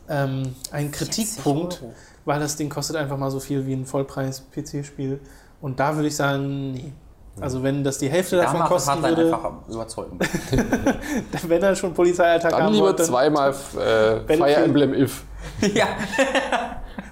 [0.08, 1.82] ähm, ein Kritikpunkt,
[2.24, 5.20] weil das Ding kostet einfach mal so viel wie ein Vollpreis-PC-Spiel.
[5.60, 6.92] Und da würde ich sagen, nee.
[7.40, 10.18] Also wenn das die Hälfte Da davon macht das kosten Hardline würde, einfach überzeugen.
[11.48, 13.02] wenn er schon Polizeialltag Dann haben lieber wollte.
[13.02, 13.50] zweimal
[14.30, 14.54] äh, Fire.
[14.56, 15.24] Emblem If.
[15.74, 15.86] ja.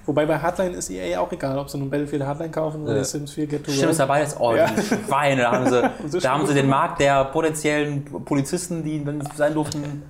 [0.05, 3.03] Wobei bei Hardline ist EA auch egal, ob sie nun Battlefield Hardline kaufen oder Ja.
[3.03, 4.67] Sims 4 Get to Stimmt, ist dabei ist, oh, Ja.
[4.67, 5.69] die Schweine, da haben
[6.09, 10.03] sie, da haben sie den Markt der potenziellen Polizisten, die wenn sie sein durften,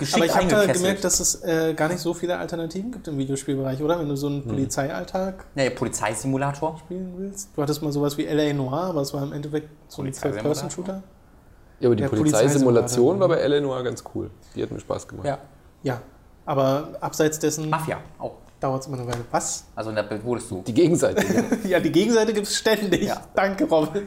[0.00, 3.06] geschickt Aber ich habe da gemerkt, dass es äh, gar nicht so viele Alternativen gibt
[3.06, 4.00] im Videospielbereich, oder?
[4.00, 6.78] Wenn du so einen Polizeialltag ja, der Polizeisimulator.
[6.78, 7.50] spielen willst.
[7.54, 8.52] Du hattest mal sowas wie L.A.
[8.52, 10.12] Noir, aber es war im Endeffekt so ein?
[10.12, 11.02] Third-Person-Shooter.
[11.78, 14.30] Ja, aber die Der Polizeisimulation war bei Eleanor ganz cool.
[14.54, 15.26] Die hat mir Spaß gemacht.
[15.26, 15.38] Ja.
[15.82, 16.02] Ja,
[16.44, 18.34] aber abseits dessen Mafia auch.
[18.60, 19.24] Dauert es immer eine Weile.
[19.30, 19.64] Was?
[19.74, 20.62] Also da wurdest du.
[20.66, 21.24] Die Gegenseite.
[21.66, 23.02] Ja, die Gegenseite gibt es ständig.
[23.04, 23.22] Ja.
[23.34, 24.06] Danke, Robin.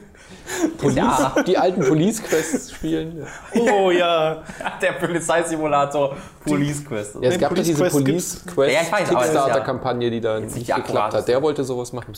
[0.78, 1.36] Police, Ja.
[1.46, 3.26] Die alten Police-Quests spielen.
[3.56, 4.44] Oh ja.
[4.82, 7.16] Der Polizeisimulator Police Quest.
[7.22, 11.14] Ja, es gab Police diese Quest Police Ja, Quest ja- Kickstarter-Kampagne, die da nicht geklappt
[11.14, 11.28] hat.
[11.28, 12.14] Der wollte sowas machen.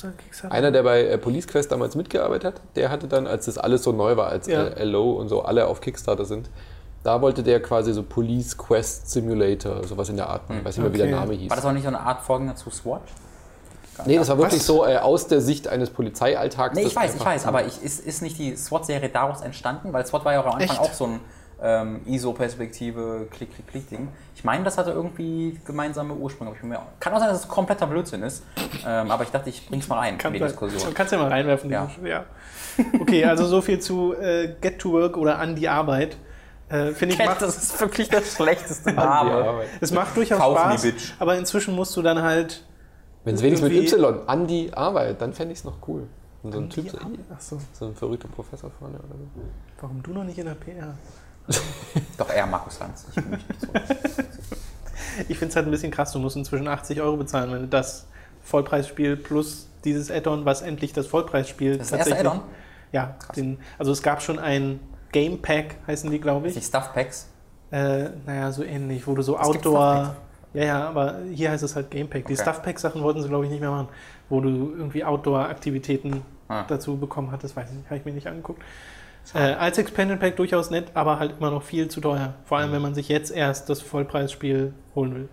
[0.50, 3.84] Einer, der bei äh, Police Quest damals mitgearbeitet hat, der hatte dann, als das alles
[3.84, 4.68] so neu war, als Ja.
[4.84, 6.50] LO und so alle auf Kickstarter sind,
[7.06, 10.41] da wollte der quasi so Police Quest Simulator, sowas in der Art.
[10.49, 11.20] Ich weiß nicht mehr, wie der.
[11.20, 11.49] Name hieß.
[11.51, 13.01] War das auch nicht so eine Art Vorgänger zu SWAT?
[14.06, 14.66] Nee, das war wirklich Was?
[14.66, 16.76] so äh, aus der Sicht eines Polizeialltags.
[16.76, 19.93] Nee, ich weiß, ich weiß, aber ich, ist, ist nicht die SWAT-Serie daraus entstanden?
[19.93, 20.80] Weil SWAT war ja auch am Anfang Echt?
[20.80, 21.20] auch so ein
[21.62, 24.08] ähm, ISO-Perspektive, Klick, Klick, Klick-Ding.
[24.36, 26.49] Ich meine, das hatte irgendwie gemeinsame Ursprünge.
[26.49, 28.43] aber Ich bin mir, kann auch sein, dass es kompletter Blödsinn ist.
[28.86, 30.89] Ähm, aber ich dachte, ich bring's mal rein Kann in die Diskussion.
[30.89, 31.70] Du kannst ja mal reinwerfen.
[31.70, 31.88] Ja.
[32.03, 32.26] ja.
[32.99, 36.18] Okay, also so viel zu äh, Get to Work oder an die Arbeit.
[36.70, 39.32] Äh, Finde ich, Cat, macht, das ist wirklich der schlechteste Name.
[39.34, 41.13] aber es macht durchaus Kaufen die Spaß, Bitch.
[41.20, 42.66] aber inzwischen musst du dann halt
[43.24, 46.07] Wenn es wenigstens mit Y, an die Arbeit, dann fände ich es noch cool.
[46.41, 46.97] Und so ein Typ, so,
[47.34, 49.41] Achso, so ein verrückter Professor vorne oder so.
[49.82, 50.95] warum du noch nicht in der PR?
[52.18, 53.05] Doch eher Markus Lanz.
[53.09, 53.68] Ich so.
[55.30, 57.68] Ich finde es halt ein bisschen krass, du musst inzwischen 80 Euro bezahlen, wenn du
[57.68, 58.07] das
[58.43, 62.41] Vollpreisspiel plus dieses Add-on, was endlich das Vollpreisspiel Das erste Add-on?
[62.91, 64.80] Ja, den, also es gab schon ein
[65.16, 66.66] Game Pack, heißen die, glaube Die ich.
[66.66, 67.30] Stuff Packs.
[67.72, 70.16] Äh, naja, so ähnlich, wo du so Es Outdoor.
[70.53, 72.26] Ja, ja, aber hier heißt es halt Game Pack.
[72.28, 72.41] Die Okay.
[72.41, 73.88] Stuff Pack Sachen wollten sie, glaube ich, nicht mehr machen,
[74.30, 76.63] wo du irgendwie Outdoor-Aktivitäten Ah.
[76.68, 78.61] dazu bekommen hattest, weiß ich nicht, habe ich mir nicht angeguckt.
[79.34, 82.34] Äh, als Expansion Pack durchaus nett, aber halt immer noch viel zu teuer.
[82.43, 82.63] Vor Mhm.
[82.63, 85.30] allem, wenn man sich jetzt erst das Vollpreisspiel holen will.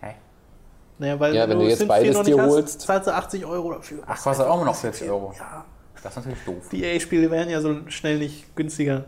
[0.00, 0.14] Hey.
[0.98, 2.80] Naja, weil Ja, wenn du jetzt Sims beides 4 noch dir nicht hast, holst.
[2.82, 4.02] zahlst du 80 Euro dafür.
[4.06, 5.32] Ach, kostet auch immer noch 40 Euro.
[5.38, 5.64] Ja,
[6.04, 6.68] Das ist natürlich doof.
[6.70, 9.06] die EA-Spiele werden ja so schnell nicht günstiger.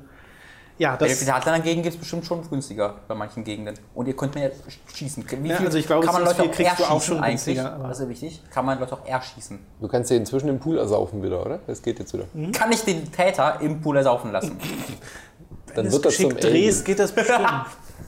[0.78, 3.78] Ja, das, Battlefield Hardline dagegen gibt es bestimmt schon günstiger bei manchen Gegenden.
[3.94, 4.52] Und ihr könnt mir
[4.94, 5.24] schießen.
[5.42, 7.14] Wie Ja, viel also ich glaube, kann man Leute 4 auch kriegst du auch erschießen
[7.14, 7.56] schon eigentlich?
[7.56, 8.42] Das ist ja wichtig.
[8.50, 9.58] Kann man Leute auch erschießen.
[9.80, 11.60] Du kannst dir inzwischen im Pool ersaufen wieder, oder?
[11.66, 12.24] Das geht jetzt wieder.
[12.34, 12.52] Hm?
[12.52, 14.58] Kann ich den Täter im Pool ersaufen lassen?
[15.74, 17.46] Dann wenn wird du das zum geschickt drehst, geht das bestimmt.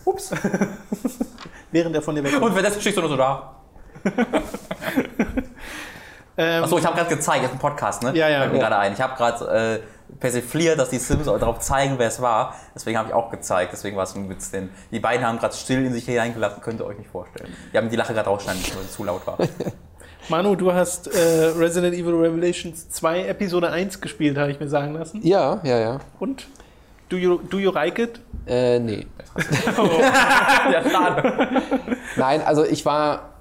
[0.05, 0.31] Ups.
[1.73, 3.55] Während er von dir weg Und wenn das du nur so da.
[6.39, 8.15] ähm, Achso, ich habe gerade gezeigt, das ist ein Podcast, ne?
[8.15, 8.41] Ja, ja.
[8.41, 8.93] Fällt mir gerade ein.
[8.93, 12.55] Ich habe gerade äh, persifliert, dass die Sims auch darauf zeigen, wer es war.
[12.77, 13.73] Deswegen habe ich auch gezeigt.
[13.73, 14.53] Deswegen war es ein Witz.
[14.53, 17.53] Denn die beiden haben gerade still in sich hineingelassen, könnt ihr euch nicht vorstellen.
[17.73, 19.39] Die haben die Lache gerade rausschneiden müssen, weil es zu laut war.
[20.29, 24.95] Manu, du hast äh, Resident Evil Revelations 2 Episode 1 gespielt, habe ich mir sagen
[24.95, 25.21] lassen.
[25.27, 25.99] Ja, ja, ja.
[26.21, 26.47] Und?
[27.09, 28.21] Do you, do you like it?
[28.47, 29.07] Äh, nee.
[29.77, 31.63] ja, schade.
[32.17, 33.38] Nein, also ich war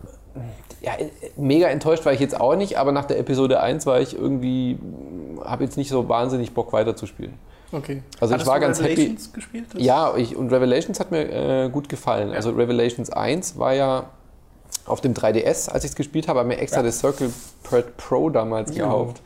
[0.88, 4.18] ja, mega enttäuscht war ich jetzt auch nicht, aber nach der Episode 1 war ich
[4.18, 4.78] irgendwie,
[5.44, 7.34] habe jetzt nicht so wahnsinnig Bock weiterzuspielen.
[7.72, 8.02] Okay.
[8.20, 8.92] Also ich Hattest war du ganz happy.
[8.94, 9.66] Revelations gespielt?
[9.74, 11.30] Das- Ja, ich, und Revelations hat mir
[11.66, 12.32] äh, gut gefallen.
[12.32, 14.06] Also Revelations 1 war ja
[14.86, 17.30] auf dem 3DS, als ich es gespielt habe, habe mir extra das Circle
[17.64, 19.22] Pad Pro damals gekauft.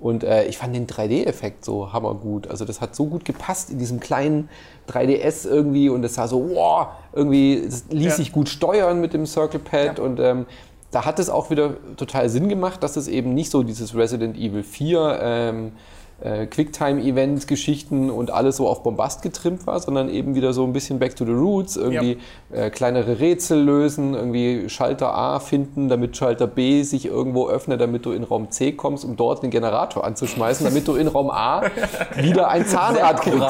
[0.00, 2.48] Und äh, ich fand den 3D-Effekt so hammergut.
[2.48, 4.48] Also das hat so gut gepasst in diesem kleinen
[4.90, 8.10] 3DS irgendwie und es sah so, wow, irgendwie, es ließ Ja.
[8.12, 10.46] sich gut steuern mit dem Circle Pad und ähm,
[10.94, 14.36] da hat es auch wieder total Sinn gemacht, dass es eben nicht so dieses Resident
[14.36, 15.72] Evil 4 ähm,
[16.20, 21.00] äh, Quicktime-Event-Geschichten und alles so auf Bombast getrimmt war, sondern eben wieder so ein bisschen
[21.00, 22.18] back to the roots, irgendwie
[22.52, 28.06] äh, kleinere Rätsel lösen, irgendwie Schalter A finden, damit Schalter B sich irgendwo öffnet, damit
[28.06, 31.62] du in Raum C kommst, um dort den Generator anzuschmeißen, damit du in Raum A
[32.16, 33.40] wieder ein Zahnrad kriegst.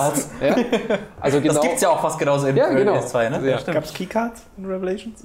[0.41, 0.57] Ja?
[1.21, 1.55] Also genau.
[1.55, 2.95] Das gibt's ja auch fast genauso im Ja, genau.
[2.95, 3.51] PS2, ne?
[3.51, 3.61] Ja.
[3.73, 5.25] Gab es Keycards in Revelations?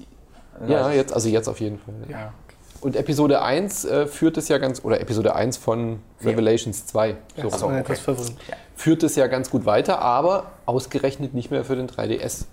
[0.67, 1.93] Ja, jetzt, also jetzt auf jeden Fall.
[2.09, 2.33] Ja.
[2.81, 7.51] Und Episode 1 äh, führt es ja ganz, oder Episode 1 von Revelations 2, so
[7.51, 7.95] war okay.
[8.75, 12.45] führt es ja ganz gut weiter, aber ausgerechnet nicht mehr für den 3DS.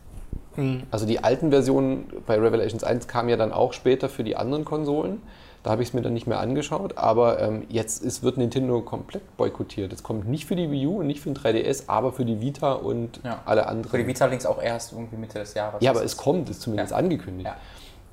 [0.56, 0.82] Hm.
[0.90, 4.64] Also die alten Versionen bei Revelations 1 kamen ja dann auch später für die anderen
[4.64, 5.22] Konsolen.
[5.62, 6.96] Da habe ich es mir dann nicht mehr angeschaut.
[6.96, 9.92] Aber ähm, jetzt ist, wird Nintendo komplett boykottiert.
[9.92, 12.40] Es kommt nicht für die Wii U und nicht für den 3DS, aber für die
[12.40, 13.42] Vita und Ja.
[13.44, 13.90] alle anderen.
[13.90, 15.82] Für die Vita links auch erst irgendwie Mitte des Jahres.
[15.82, 16.98] Ja, aber es kommt, ist zumindest Ja.
[16.98, 17.50] angekündigt.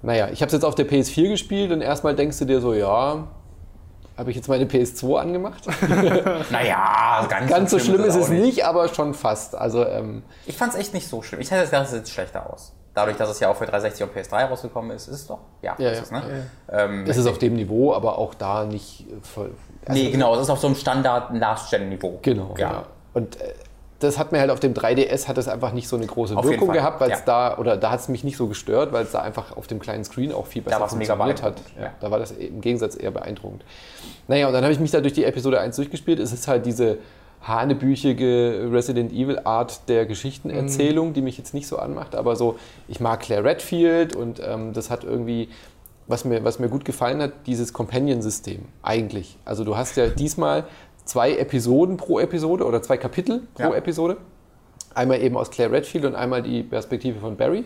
[0.04, 0.08] Ja.
[0.08, 2.74] Naja, ich habe es jetzt auf der PS4 gespielt und erstmal denkst du dir so,
[2.74, 3.28] ja,
[4.18, 5.64] habe ich jetzt meine PS2 angemacht?
[6.52, 9.56] Naja, ganz, Ganz so schlimm ist auch es nicht, aber schon fast.
[9.56, 11.42] Also ähm, Ich fand es echt nicht so schlimm.
[11.42, 12.74] Ich hätte gedacht, es sieht schlechter aus.
[12.94, 15.40] Dadurch, dass es ja auch für 360 und PS3 rausgekommen ist, ist es doch.
[15.64, 16.04] Ja, Ja, ist ja.
[16.04, 16.22] es, ne?
[16.72, 19.52] Ähm, es ist auf dem Niveau, aber auch da nicht voll.
[19.86, 22.20] also- nee, genau, es ist auf so einem Standard-Last-Gen-Niveau.
[22.22, 22.72] Genau, Ja.
[22.72, 22.84] ja.
[23.16, 23.54] Und äh,
[24.04, 26.46] das hat mir halt auf dem 3DS hat es einfach nicht so eine große Auf
[26.46, 27.26] Wirkung gehabt, weil es ja.
[27.26, 29.80] da, oder da hat es mich nicht so gestört, weil es da einfach auf dem
[29.80, 31.56] kleinen Screen auch viel besser mega funktioniert hat.
[31.56, 31.92] beeindruckend, Ja, ja.
[32.00, 33.64] Da war das im Gegensatz eher beeindruckend.
[34.28, 36.20] Naja, und dann habe ich mich da durch die Episode 1 durchgespielt.
[36.20, 36.98] Es ist halt diese
[37.44, 43.00] hanebüchige Resident Evil Art der Geschichtenerzählung, die mich jetzt nicht so anmacht, aber so, ich
[43.00, 45.50] mag Claire Redfield und ähm, das hat irgendwie,
[46.08, 49.38] was mir, was mir gut gefallen hat, dieses Companion-System eigentlich.
[49.44, 50.66] Also du hast ja diesmal
[51.06, 53.76] zwei Episoden pro Episode oder zwei Kapitel pro Ja.
[53.76, 54.18] Episode.
[54.96, 57.64] Einmal eben aus Claire Redfield und einmal die Perspektive von Barry.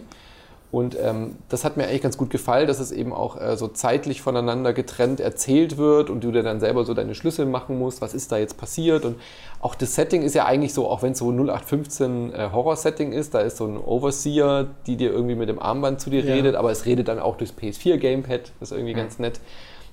[0.69, 3.69] Und ähm, das hat mir eigentlich ganz gut gefallen, dass es eben auch äh, so
[3.69, 8.01] zeitlich voneinander getrennt erzählt wird und du dir dann selber so deine Schlüsse machen musst,
[8.01, 9.05] was ist da jetzt passiert.
[9.05, 9.15] Und
[9.61, 13.33] auch das Setting ist ja eigentlich so, auch wenn es so 0815 äh, Horror-Setting ist,
[13.33, 16.33] da ist so ein Overseer, die dir irgendwie mit dem Armband zu dir Ja.
[16.33, 19.39] redet, aber es redet dann auch durchs PS4-Gamepad, das ist irgendwie ganz nett.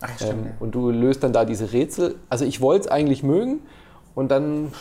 [0.05, 0.47] Ach, ja, stimmt.
[0.47, 2.17] Ähm, und du löst dann da diese Rätsel.
[2.29, 3.61] Also ich wollte es eigentlich mögen
[4.15, 4.73] und dann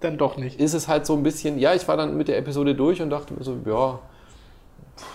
[0.00, 0.58] Dann doch nicht.
[0.58, 3.10] ist es halt so ein bisschen, ja, ich war dann mit der Episode durch und
[3.10, 3.98] dachte mir so, ja,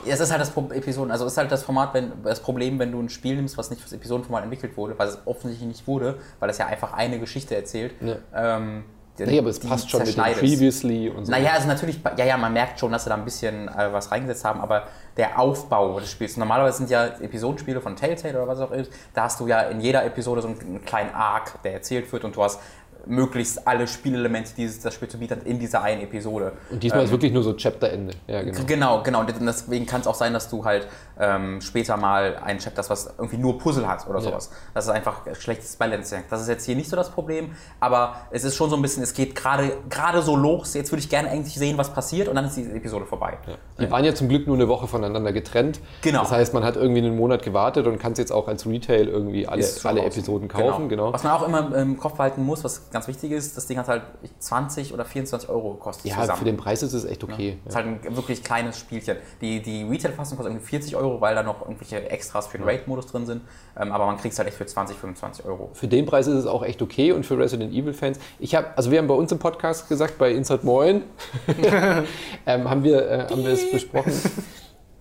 [0.05, 2.39] Ja, Es ist halt das Pro Episoden, also es ist halt das Format, wenn das
[2.39, 5.67] Problem, wenn du ein Spiel nimmst, was nicht fürs Episodenformat entwickelt wurde, weil es offensichtlich
[5.67, 7.93] nicht wurde, weil es ja einfach eine Geschichte erzählt.
[8.01, 8.15] Ja.
[8.57, 8.83] Ähm,
[9.17, 10.23] die- nee, aber es passt schon mit dem.
[10.35, 11.31] Previously und so.
[11.31, 14.11] Naja, also natürlich, ja, ja, man merkt schon, dass sie da ein bisschen äh, was
[14.11, 14.87] reingesetzt haben, aber
[15.17, 19.23] der Aufbau des Spiels, normalerweise sind ja Episodenspiele von Telltale oder was auch ist, da
[19.23, 22.35] hast du ja in jeder Episode so einen, einen kleinen Arc, der erzählt wird und
[22.35, 22.59] du hast
[23.07, 26.53] möglichst alle Spielelemente, die das Spiel zu bieten hat, in dieser einen Episode.
[26.69, 28.13] Und diesmal Ähm, ist wirklich nur so Chapterende.
[28.27, 28.59] Ja, genau.
[28.65, 29.19] Genau, genau.
[29.21, 30.87] Und deswegen kann es auch sein, dass du halt
[31.19, 34.25] ähm, später mal ein Chapter hast, was irgendwie nur Puzzle hat oder Ja.
[34.25, 34.49] sowas.
[34.73, 36.23] Das ist einfach schlechtes Balancing.
[36.29, 39.03] Das ist jetzt hier nicht so das Problem, aber es ist schon so ein bisschen,
[39.03, 40.73] es geht gerade so los.
[40.73, 43.37] Jetzt würde ich gerne eigentlich sehen, was passiert und dann ist die Episode vorbei.
[43.79, 45.79] Die waren ja zum Glück nur eine Woche voneinander getrennt.
[46.01, 46.21] Genau.
[46.21, 49.07] Das heißt, man hat irgendwie einen Monat gewartet und kann es jetzt auch als Retail
[49.07, 50.05] irgendwie alle, alle.
[50.05, 50.89] Episoden kaufen.
[50.89, 51.13] Genau.
[51.13, 53.87] Was man auch immer im Kopf behalten muss, was ganz wichtig ist, das Ding hat
[53.87, 54.01] halt
[54.39, 56.39] 20 oder 24 Euro gekostet Ja, zusammen.
[56.39, 57.59] für den Preis ist es echt okay.
[57.65, 57.83] Ist Ja.
[57.83, 59.17] halt ein wirklich kleines Spielchen.
[59.41, 63.07] Die, die Retail-Fassung kostet irgendwie 40 Euro, weil da noch irgendwelche Extras für den Raid-Modus
[63.07, 63.41] drin sind.
[63.77, 65.69] Ähm, aber man kriegt es halt echt für 20, 25 Euro.
[65.73, 68.17] Für den Preis ist es auch echt okay und für Resident Evil Fans.
[68.39, 71.03] Ich habe, also wir haben bei uns im Podcast gesagt, bei Insert Moin,
[72.45, 74.13] ähm, haben wir, äh, haben wir es besprochen.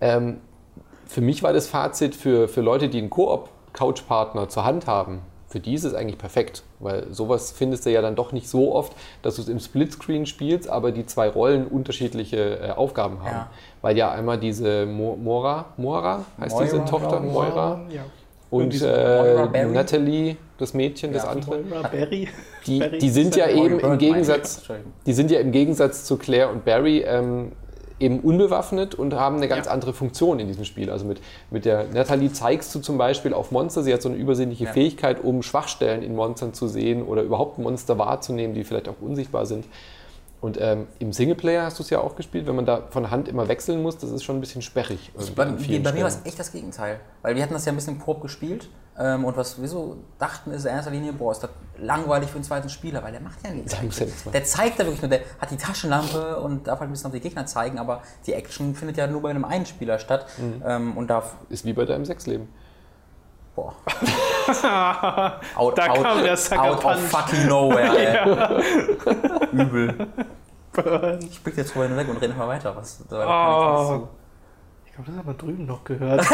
[0.01, 0.41] Ähm,
[1.07, 5.59] für mich war das Fazit für, für Leute, die einen Koop-Couch-Partner zur Hand haben, für
[5.59, 8.93] die ist es eigentlich perfekt, weil sowas findest du ja dann doch nicht so oft,
[9.21, 13.29] dass du es im Splitscreen spielst, aber die zwei Rollen unterschiedliche äh, Aufgaben haben.
[13.35, 13.49] Ja.
[13.81, 17.31] Weil ja einmal diese Mo Mora, Mora heißt diese Moira, Tochter, glaub ich.
[17.31, 18.01] Moira, Ja.
[18.49, 19.71] und diese äh, Barry?
[19.71, 21.59] Natalie, das Mädchen, das Ja, andere.
[21.61, 22.27] Moira Berry.
[22.65, 24.63] Die, die sind ja eben im Gegensatz,
[25.05, 27.51] die sind ja im Gegensatz zu Claire und Barry ähm,
[27.99, 29.71] eben unbewaffnet und haben eine ganz Ja.
[29.71, 30.89] andere Funktion in diesem Spiel.
[30.89, 34.17] Also mit, mit der Natalie zeigst du zum Beispiel auf Monster, sie hat so eine
[34.17, 34.71] übersinnliche Ja.
[34.73, 39.45] Fähigkeit, um Schwachstellen in Monstern zu sehen oder überhaupt Monster wahrzunehmen, die vielleicht auch unsichtbar
[39.45, 39.65] sind.
[40.41, 43.27] Und ähm, im Singleplayer hast du es ja auch gespielt, wenn man da von Hand
[43.27, 45.11] immer wechseln muss, das ist schon ein bisschen sperrig.
[45.35, 46.99] Bei, bei mir war es echt das Gegenteil.
[47.21, 48.69] Weil wir hatten das ja ein bisschen Koop gespielt.
[48.97, 52.35] Ähm, und was wir so dachten, ist in erster Linie, boah, ist das langweilig für
[52.35, 53.75] einen zweiten Spieler, weil der macht ja nichts.
[54.23, 54.31] Der.
[54.31, 57.11] Der zeigt da wirklich nur, der hat die Taschenlampe und darf halt ein bisschen auf
[57.13, 60.25] die Gegner zeigen, aber die Action findet ja nur bei einem einen Spieler statt.
[60.37, 60.63] Mhm.
[60.65, 62.47] Ähm, und da, Ist wie bei deinem Sexleben.
[63.53, 63.73] boah.
[65.55, 69.51] out, Da out, kam der Sucker out of fucking nowhere, ey.
[69.51, 70.07] Übel.
[70.71, 71.19] Burn.
[71.29, 72.75] Ich blick jetzt drüber hinweg und rede mal weiter.
[72.75, 74.07] Was, da da Oh.
[74.95, 76.25] Glaube, das haben wir drüben noch gehört.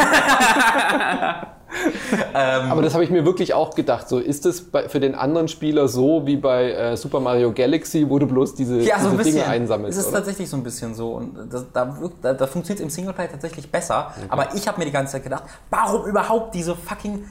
[2.34, 4.08] Aber das habe ich mir wirklich auch gedacht.
[4.10, 8.20] So ist es für den anderen Spieler so wie bei äh, Super Mario Galaxy, wo
[8.20, 9.52] du bloß diese, Ja, so ein diese Dinge bisschen.
[9.52, 9.98] einsammelst.
[9.98, 10.18] Es ist oder?
[10.20, 11.14] tatsächlich so ein bisschen so.
[11.14, 14.14] Und das, da, da, da funktioniert es im Singleplayer tatsächlich besser.
[14.30, 17.24] Aber ich habe mir die ganze Zeit gedacht, warum überhaupt diese fucking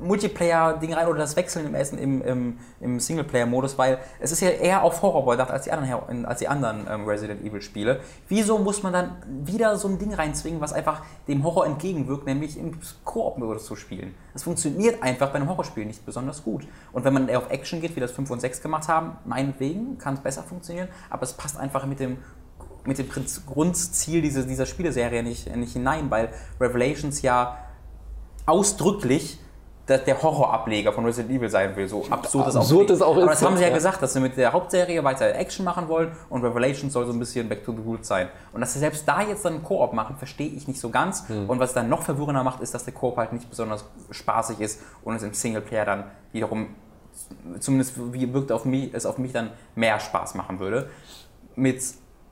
[0.00, 4.50] Multiplayer-Ding rein oder das Wechseln im Essen im, im, im Singleplayer-Modus, weil es ist ja
[4.50, 8.00] eher auf Horror gedacht als die anderen, als die anderen ähm, Resident Evil-Spiele.
[8.28, 12.58] Wieso muss man dann wieder so ein Ding reinzwingen, was einfach dem Horror entgegenwirkt, nämlich
[12.58, 14.14] im Koop-Modus zu spielen?
[14.32, 16.66] Das funktioniert einfach bei einem Horrorspiel nicht besonders gut.
[16.92, 19.98] Und wenn man eher auf Action geht, wie das 5 und 6 gemacht haben, meinetwegen
[19.98, 22.18] kann es besser funktionieren, aber es passt einfach mit dem
[22.84, 23.08] mit dem
[23.46, 27.58] Grundziel dieser, dieser Spieleserie nicht, nicht hinein, weil Revelations ja
[28.46, 29.38] ausdrücklich
[29.88, 31.88] der, der Horrorableger von Resident Evil sein will.
[31.88, 32.90] So absurd auch Absurd klingt.
[32.90, 33.74] es auch Aber ist, das haben sie ja ja.
[33.74, 37.18] gesagt, dass sie mit der Hauptserie weiter Action machen wollen und Revelations soll so ein
[37.18, 38.28] bisschen Back to the Roots sein.
[38.52, 41.28] Und dass sie selbst da jetzt dann einen Koop machen, verstehe ich nicht so ganz.
[41.28, 41.48] Hm.
[41.48, 44.80] Und was dann noch verwirrender macht, ist, dass der Koop halt nicht besonders spaßig ist
[45.02, 46.68] und es im Singleplayer dann wiederum
[47.58, 50.90] zumindest wie wirkt auf mich, es auf mich dann mehr Spaß machen würde.
[51.56, 51.82] Mit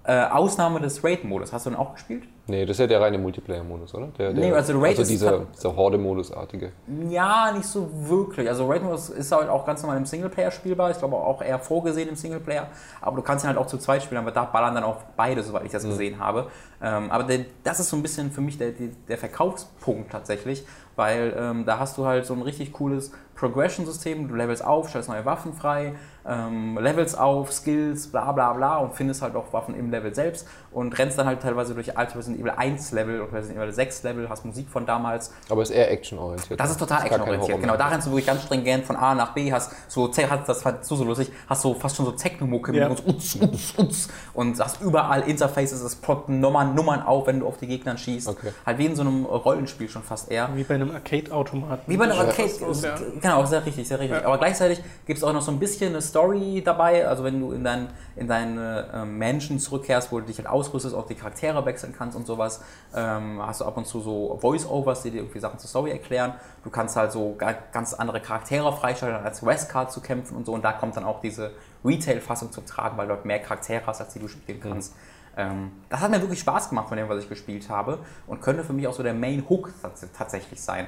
[0.05, 1.53] äh, Ausnahme des Raid-Modus.
[1.53, 2.25] Hast du den auch gespielt?
[2.49, 4.07] Nee, das ist ja der reine Multiplayer-Modus, oder?
[4.19, 6.71] Der, der, Nee, also Raid ist- dieser, dieser Horde-Modus-artige.
[7.09, 8.49] Ja, nicht so wirklich.
[8.49, 10.91] Also Raid-Modus ist halt auch ganz normal im Singleplayer spielbar.
[10.93, 12.69] Ich glaube auch eher vorgesehen im Singleplayer.
[13.01, 15.43] Aber du kannst ihn halt auch zu zweit spielen, aber da ballern dann auch beide,
[15.43, 16.47] soweit ich das gesehen habe.
[16.81, 20.65] Ähm, aber der, das ist so ein bisschen für mich der, der, der Verkaufspunkt tatsächlich,
[20.95, 24.29] weil ähm, da hast du halt so ein richtig cooles Progression-System.
[24.29, 25.95] Du levelst auf, stellst neue Waffen frei,
[26.27, 30.49] ähm, levels auf, Skills, bla bla bla und findest halt auch Waffen im Level selbst
[30.73, 34.03] und rennst dann halt teilweise durch alte Resident Evil 1 Level und Resident Evil 6
[34.03, 36.59] Level, hast Musik von damals Aber ist eher actionorientiert.
[36.59, 37.61] das ist total actionorientiert.
[37.61, 40.65] Genau, da rennst du wirklich ganz stringent von A nach B, hast so, das ich
[40.83, 42.89] so, so lustig, hast so fast schon so Techno-Mucke Ja.
[42.89, 47.41] und, so, uts, uts, uts, und hast überall Interfaces, es ploppen Nummern, Nummern auf, wenn
[47.41, 48.29] du auf die Gegner schießt.
[48.29, 48.53] Okay.
[48.65, 50.49] Halt wie in so einem Rollenspiel schon fast eher.
[50.55, 51.83] Wie bei einem Arcade-Automaten.
[51.87, 52.51] Wie bei einem Arcade,
[52.83, 52.97] Ja.
[53.29, 54.25] Genau, sehr richtig, sehr richtig.
[54.25, 57.53] Aber gleichzeitig gibt es auch noch so ein bisschen eine Story dabei, also wenn du
[57.53, 61.65] in, dein, in deine ähm, Mansion zurückkehrst, wo du dich halt ausrüstest, auch die Charaktere
[61.67, 62.63] wechseln kannst und sowas,
[62.95, 66.35] ähm, hast du ab und zu so Voice-Overs, die dir irgendwie Sachen zur Story erklären.
[66.65, 70.53] Du kannst halt so ga- ganz andere Charaktere freischalten, als Westcard zu kämpfen und so
[70.53, 71.53] und da kommt dann auch diese
[71.85, 74.95] Retail-Fassung zum Tragen, weil du halt mehr Charaktere hast, als die du spielen kannst.
[75.37, 78.65] Ähm, das hat mir wirklich Spaß gemacht von dem, was ich gespielt habe und könnte
[78.65, 80.87] für mich auch so der Main-Hook tats tatsächlich sein.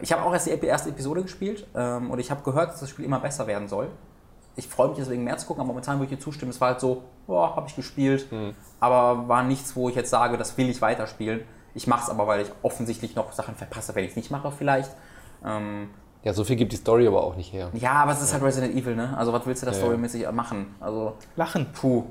[0.00, 2.90] Ich habe auch erst die erste Episode gespielt ähm, und ich habe gehört, dass das
[2.90, 3.88] Spiel immer besser werden soll.
[4.56, 6.50] Ich freue mich deswegen mehr zu gucken, aber momentan würde ich dir zustimmen.
[6.50, 8.26] Es war halt so, boah, habe ich gespielt,
[8.80, 11.40] aber war nichts, wo ich jetzt sage, das will ich weiterspielen.
[11.74, 14.50] Ich mache es aber, weil ich offensichtlich noch Sachen verpasse, wenn ich es nicht mache
[14.52, 14.90] vielleicht.
[15.44, 15.88] Ähm,
[16.22, 17.70] Ja, so viel gibt die Story aber auch nicht her.
[17.72, 19.16] ja, aber es ist halt Resident Evil, ne?
[19.16, 19.78] Also was willst du da Ja.
[19.78, 20.74] storymäßig machen?
[20.80, 21.72] Also Lachen.
[21.72, 22.04] Puh.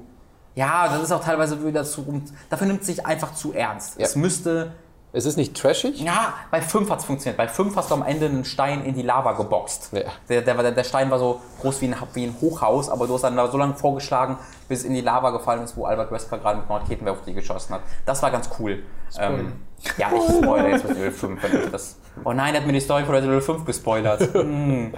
[0.55, 2.23] Ja, das ist auch teilweise wieder zu.
[2.49, 3.97] Dafür nimmt es sich einfach zu ernst.
[3.99, 4.05] Ja.
[4.05, 4.71] Es müsste.
[5.13, 6.01] Es ist nicht trashig.
[6.01, 7.37] Ja, bei 5 hat es funktioniert.
[7.37, 9.89] Bei 5 hast du am Ende einen Stein in die Lava geboxt.
[9.91, 10.03] Ja.
[10.29, 13.23] Der, der, der Stein war so groß wie ein, wie ein Hochhaus, aber du hast
[13.23, 14.37] dann da so lange vorgeschlagen,
[14.69, 17.25] bis es in die Lava gefallen ist, wo Albert Wesker gerade mit einem Raketenwerfer auf
[17.25, 17.81] dich geschossen hat.
[18.05, 18.83] Das war ganz cool.
[19.19, 19.53] Ähm,
[19.97, 21.97] ja, ich spoilere jetzt Resident Evil 5, wenn ich das.
[22.23, 24.29] Oh nein, er hat mir die Story von Resident Evil 5 gespoilert.
[24.41, 24.93] Hm.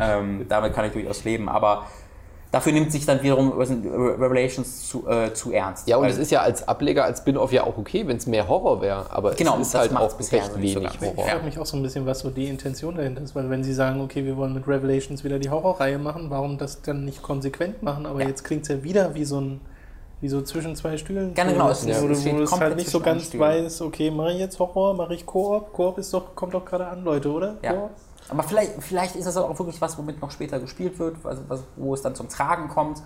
[0.00, 1.86] ähm, damit kann ich durchaus leben, aber
[2.52, 5.88] dafür nimmt sich dann wiederum Revelations zu, äh, zu ernst.
[5.88, 8.26] Ja, und Weil- es ist ja als Ableger, als Spin-off ja auch okay, wenn es
[8.26, 9.06] mehr Horror wäre.
[9.10, 11.02] Aber Genau, es ist halt auch bisher recht nicht so wenig ganz.
[11.12, 11.24] Horror.
[11.24, 13.64] Ich frage mich auch so ein bisschen, was so die Intention dahinter ist, weil wenn
[13.64, 17.22] sie sagen, okay, wir wollen mit Revelations wieder die Horrorreihe machen, warum das dann nicht
[17.22, 18.06] konsequent machen?
[18.06, 18.28] Aber Ja.
[18.28, 19.60] jetzt klingt es ja wieder wie so ein
[20.20, 21.34] wie so zwischen zwei Stühlen.
[21.36, 24.30] So, genau, es- wo, es du- wo es halt nicht so ganz weißt, okay, mache
[24.30, 25.72] ich jetzt Horror, mache ich Koop?
[25.72, 27.56] Koop ist doch, kommt doch gerade an, Leute, oder?
[27.60, 27.72] Ja.
[27.72, 27.90] Koop?
[28.32, 31.62] Aber vielleicht, vielleicht ist das auch wirklich was, womit noch später gespielt wird, also was,
[31.76, 33.02] wo es dann zum Tragen kommt.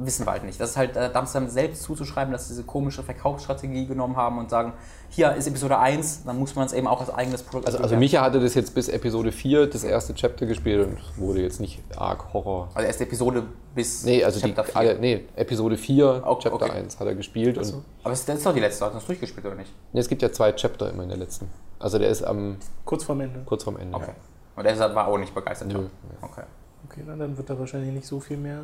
[0.00, 0.60] Wissen wir halt nicht.
[0.60, 4.48] Das ist halt äh, Dumpster selbst zuzuschreiben, dass sie diese komische Verkaufsstrategie genommen haben und
[4.48, 4.74] sagen,
[5.08, 7.96] hier ist Episode 1, dann muss man es eben auch als eigenes Produkt Also, also
[7.96, 11.82] Micha hatte das jetzt bis Episode 4, das erste Chapter gespielt und wurde jetzt nicht
[11.96, 12.68] arg Horror.
[12.74, 13.42] Also erste Episode
[13.74, 14.76] bis Nee, also die, Chapter 4.
[14.76, 16.70] alle, nee, Episode 4, Oh, Chapter okay.
[16.70, 17.58] 1 hat er gespielt.
[17.58, 17.66] Und,
[18.04, 19.72] Aber das ist doch die letzte, hat er das durchgespielt oder nicht?
[19.92, 21.50] nee, es gibt ja zwei Chapter immer in der letzten.
[21.80, 23.40] Also der ist am Kurz vorm Ende.
[23.46, 23.96] kurz vorm Ende.
[23.96, 24.12] Okay.
[24.58, 25.68] Und er war auch nicht begeistert.
[25.68, 25.86] Nö.
[26.22, 26.42] Okay.
[26.90, 28.60] Okay, na, dann wird da wahrscheinlich nicht so viel mehr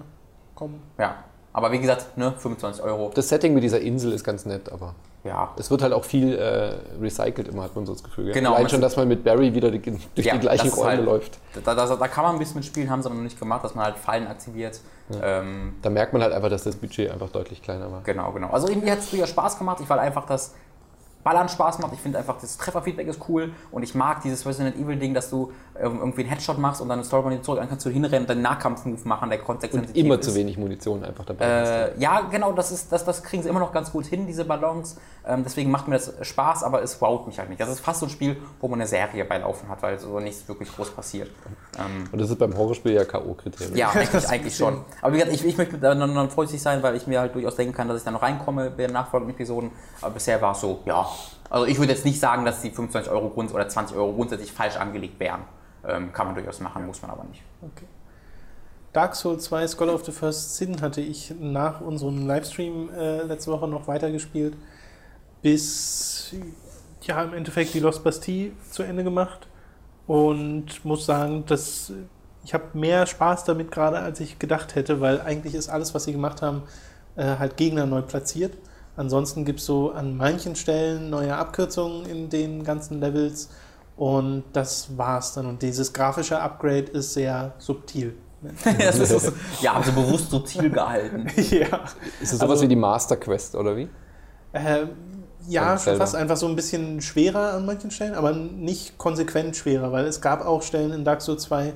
[0.55, 0.82] kommen.
[0.99, 1.16] Ja.
[1.53, 3.12] Aber wie gesagt, ne, 25 Euro.
[3.14, 5.53] Das Setting mit dieser Insel ist ganz nett, aber Ja.
[5.57, 8.24] es wird halt auch viel äh, recycelt immer, hat man so das Gefühl.
[8.26, 8.34] gell?
[8.34, 11.05] Genau, Allein schon, dass man mit Barry wieder die, durch Ja, die gleichen Räume halt-
[11.05, 11.38] läuft.
[11.64, 13.74] Da, da, da kann man ein bisschen mitspielen, haben sie aber noch nicht gemacht, dass
[13.76, 14.80] man halt Fallen aktiviert.
[15.22, 18.01] Ähm, Da merkt man halt einfach, dass das Budget einfach deutlich kleiner war.
[18.03, 18.49] Genau, genau.
[18.51, 19.78] Also irgendwie hat es früher Spaß gemacht.
[19.80, 20.55] Ich weil einfach das
[21.25, 21.93] Ballern Spaß macht.
[21.95, 25.31] Ich finde einfach, das Trefferfeedback ist cool und ich mag dieses Resident Evil Ding, dass
[25.31, 28.20] du ähm, irgendwie einen Headshot machst und dann eine Storyline zurück, dann kannst du hinrennen
[28.25, 30.25] und deinen Nahkampfmove machen, der Und kontextsensitiv immer ist.
[30.25, 31.45] zu wenig Munition einfach dabei.
[31.45, 34.45] Äh, ja, genau, das, ist, das, das kriegen sie immer noch ganz gut hin, diese
[34.45, 34.96] Balance.
[35.26, 37.61] Ähm, deswegen macht mir das Spaß, aber es wowt mich halt nicht.
[37.61, 40.21] Das ist fast so ein Spiel, wo man eine Serie bei Laufen hat, weil so
[40.21, 41.30] nichts wirklich groß passiert.
[41.79, 43.75] Ähm, Und das ist beim Horrorspiel ja K.O.-Kriterium.
[43.75, 44.83] ja, eigentlich, eigentlich schon.
[45.01, 47.34] Aber wie gesagt, ich, ich möchte dann, dann, dann vorsichtig sein, weil ich mir halt
[47.34, 49.71] durchaus denken kann, dass ich da noch reinkomme bei den nachfolgenden Episoden.
[50.03, 51.07] Aber bisher war es so, ja.
[51.50, 54.53] Also ich würde jetzt nicht sagen, dass die 25 Euro Grund oder 20 Euro grundsätzlich
[54.53, 55.42] falsch angelegt wären.
[55.86, 57.42] Ähm, kann man durchaus machen, muss man aber nicht.
[57.62, 57.86] Okay.
[58.92, 63.50] Dark Souls 2 Scholar of the First Sin hatte ich nach unserem Livestream äh, letzte
[63.50, 64.57] Woche noch weitergespielt,
[65.42, 66.32] bis
[67.03, 69.49] ja im Endeffekt die Lost Bastille zu Ende gemacht
[70.07, 71.92] und muss sagen, dass
[72.45, 76.04] ich habe mehr Spaß damit gerade, als ich gedacht hätte, weil eigentlich ist alles, was
[76.04, 76.62] sie gemacht haben,
[77.16, 78.57] äh, halt Gegner neu platziert.
[78.96, 83.50] Ansonsten gibt es so an manchen Stellen neue Abkürzungen in den ganzen Levels
[83.96, 85.46] Und das war's dann.
[85.46, 88.14] Und dieses grafische Upgrade ist sehr subtil.
[88.79, 91.26] Das ist so, ja, haben sie bewusst subtil gehalten.
[91.50, 91.80] ja.
[92.21, 93.88] Ist es sowas Also- wie die Master Quest oder wie?
[94.53, 94.87] Äh,
[95.49, 99.92] ja, schon fast einfach so ein bisschen schwerer an manchen Stellen, aber nicht konsequent schwerer,
[99.92, 101.72] weil es gab auch Stellen in Dark Souls 2,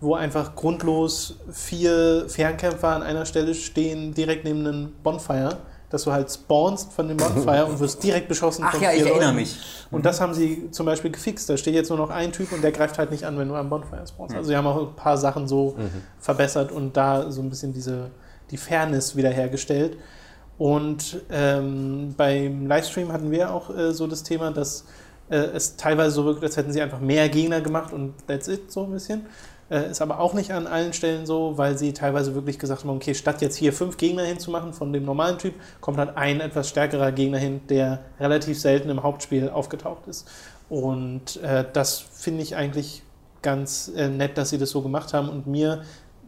[0.00, 5.58] wo einfach grundlos vier Fernkämpfer an einer Stelle stehen, direkt neben einem Bonfire,
[5.92, 9.00] dass du halt spawnst von dem Bonfire und wirst direkt beschossen Ach von ja, ich
[9.00, 9.36] erinnere Leuten.
[9.36, 9.58] mich.
[9.90, 11.48] Und das haben sie zum Beispiel gefixt.
[11.50, 13.54] Da steht jetzt nur noch ein Typ und der greift halt nicht an, wenn du
[13.54, 14.34] am Bonfire spawnst.
[14.34, 15.76] Also sie haben auch ein paar Sachen so
[16.18, 18.10] verbessert und da so ein bisschen diese,
[18.50, 19.98] die Fairness wiederhergestellt.
[20.58, 24.84] Und ähm, beim Livestream hatten wir auch äh, so das Thema, dass
[25.28, 28.70] äh, es teilweise so wirkt, als hätten sie einfach mehr Gegner gemacht und that's it,
[28.70, 29.26] so ein bisschen.
[29.72, 32.90] Äh, ist aber auch nicht an allen Stellen so, weil sie teilweise wirklich gesagt haben,
[32.90, 36.68] okay, statt jetzt hier fünf Gegner hinzumachen von dem normalen Typ, kommt halt ein etwas
[36.68, 40.28] stärkerer Gegner hin, der relativ selten im Hauptspiel aufgetaucht ist.
[40.68, 43.02] Und äh, das finde ich eigentlich
[43.40, 45.30] ganz äh, nett, dass sie das so gemacht haben.
[45.30, 45.84] Und mir,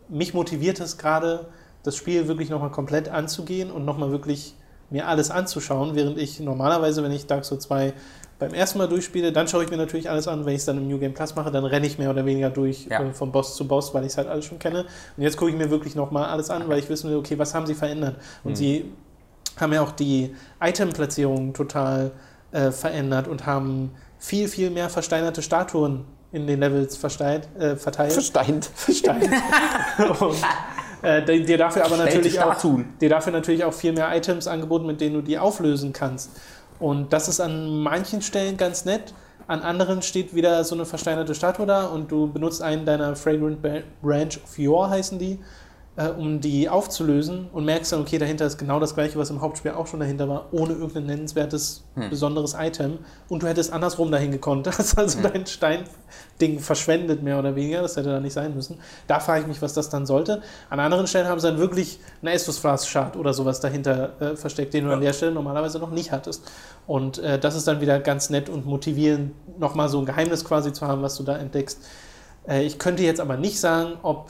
[0.08, 1.48] mich motiviert es gerade,
[1.82, 4.54] das Spiel wirklich nochmal komplett anzugehen und nochmal wirklich
[4.88, 7.92] mir alles anzuschauen, während ich normalerweise, wenn ich Dark Souls 2
[8.38, 10.44] beim ersten Mal durchspiele, dann schaue ich mir natürlich alles an.
[10.44, 12.50] Wenn ich es dann im New Game Plus mache, dann renne ich mehr oder weniger
[12.50, 13.00] durch Ja.
[13.02, 14.86] äh, von Boss zu Boss, weil ich es halt alles schon kenne.
[15.16, 17.54] Und jetzt gucke ich mir wirklich nochmal alles an, weil ich wissen will, okay, was
[17.54, 18.16] haben sie verändert?
[18.42, 18.92] Und sie
[19.60, 22.10] haben ja auch die Item-Platzierung total
[22.52, 28.12] äh, verändert und haben viel, viel mehr versteinerte Statuen in den Levels versteint, äh, verteilt.
[28.12, 28.64] Versteint.
[28.74, 29.24] versteint.
[30.20, 30.36] und,
[31.02, 32.56] äh, dir- dafür aber natürlich auch,
[33.00, 36.30] dir dafür natürlich auch viel mehr Items angeboten, mit denen du die auflösen kannst.
[36.84, 39.14] Und das ist an manchen Stellen ganz nett.
[39.46, 43.62] An anderen steht wieder so eine versteinerte Statue da und du benutzt einen deiner Fragrant
[44.02, 45.38] Branch of Yore, heißen die,
[45.96, 49.40] äh, um die aufzulösen und merkst dann, okay, dahinter ist genau das gleiche, was im
[49.40, 52.98] Hauptspiel auch schon dahinter war, ohne irgendein nennenswertes, besonderes Item.
[53.28, 54.66] Und du hättest andersrum dahin gekonnt.
[54.78, 57.82] Hast also dein Steinding verschwendet, mehr oder weniger.
[57.82, 58.78] Das hätte da nicht sein müssen.
[59.06, 60.42] Da frage ich mich, was das dann sollte.
[60.68, 64.36] An anderen Stellen haben sie dann wirklich einen Estus Flask Shard oder sowas dahinter äh,
[64.36, 66.42] versteckt, den du an der Stelle normalerweise noch nicht hattest.
[66.88, 70.72] Und äh, das ist dann wieder ganz nett und motivierend, nochmal so ein Geheimnis quasi
[70.72, 71.78] zu haben, was du da entdeckst.
[72.48, 74.28] Äh, ich könnte jetzt aber nicht sagen, ob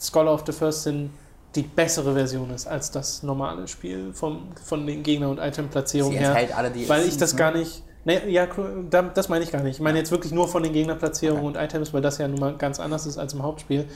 [0.00, 1.10] Scholar of the First Sin
[1.54, 6.36] die bessere Version ist als das normale Spiel vom, von den Gegner- und Item-Platzierungen her.
[6.54, 7.38] alle die Weil ich das ne?
[7.38, 7.82] gar nicht.
[8.04, 8.46] Nee, ja,
[8.90, 9.76] da- das meine ich gar nicht.
[9.76, 12.56] Ich meine jetzt wirklich nur von den Gegnerplatzierungen und Items, weil das ja nun mal
[12.56, 13.86] ganz anders ist als im Hauptspiel.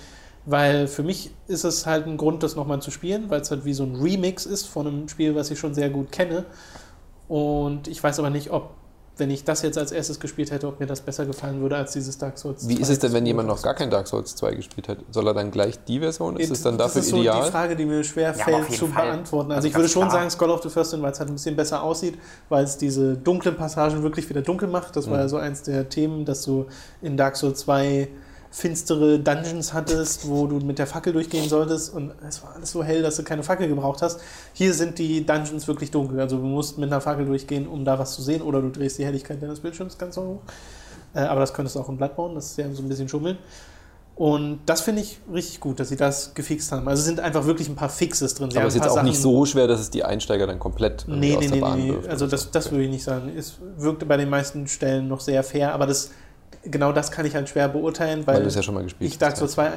[0.47, 3.67] Weil für mich ist es halt ein Grund, das nochmal zu spielen, weil es halt
[3.67, 6.47] wie so ein Remix ist von einem Spiel, was ich schon sehr gut kenne.
[7.29, 8.71] Und ich weiß aber nicht, ob,
[9.21, 11.93] wenn ich das jetzt als erstes gespielt hätte, ob mir das besser gefallen würde als
[11.93, 12.67] dieses Dark Souls.
[12.69, 12.83] Wie 2.
[12.83, 14.99] ist es denn, wenn jemand noch gar kein Dark Souls 2 gespielt hat?
[15.11, 16.37] Soll er dann gleich die Version?
[16.37, 17.45] Ist es dann das dafür ist so ideal?
[17.45, 19.07] die Frage, die mir schwer Ja, fällt zu Fall.
[19.07, 19.51] beantworten.
[19.53, 20.13] Also, Also ich würde schon klar.
[20.13, 22.19] sagen Skull of the First Sin, weil es halt ein bisschen besser aussieht,
[22.49, 24.97] weil es diese dunklen Passagen wirklich wieder dunkel macht.
[24.97, 25.21] Das war Mhm.
[25.23, 26.67] ja so eins der Themen, dass du
[27.03, 28.09] in Dark Souls 2
[28.53, 32.83] finstere Dungeons hattest, wo du mit der Fackel durchgehen solltest und es war alles so
[32.83, 34.21] hell, dass du keine Fackel gebraucht hast.
[34.55, 37.99] Hier sind die Dungeons wirklich dunkel, also du musst mit einer Fackel durchgehen, um da
[37.99, 40.41] was zu sehen oder du drehst die Helligkeit deines Bildschirms ganz so hoch.
[41.15, 43.39] Äh, aber das könntest du auch in Bloodborne, das ist ja so ein bisschen schummeln.
[44.17, 46.87] Und das finde ich richtig gut, dass sie das gefixt haben.
[46.89, 48.51] Also es sind einfach wirklich ein paar Fixes drin.
[48.51, 50.59] Sie Aber es ist jetzt auch nicht Sachen- so schwer, dass es die Einsteiger dann
[50.59, 52.09] komplett irgendwie Nee, aus nee, der nee, Bahn nee, wirft.
[52.09, 53.33] Also das, das würde ich nicht sagen.
[53.35, 56.11] Es wirkte bei den meisten Stellen noch sehr fair, aber das,
[56.65, 59.11] genau das kann ich halt schwer beurteilen, weil, Weil du es ja schon mal gespielt
[59.11, 59.73] ich Dark Souls 2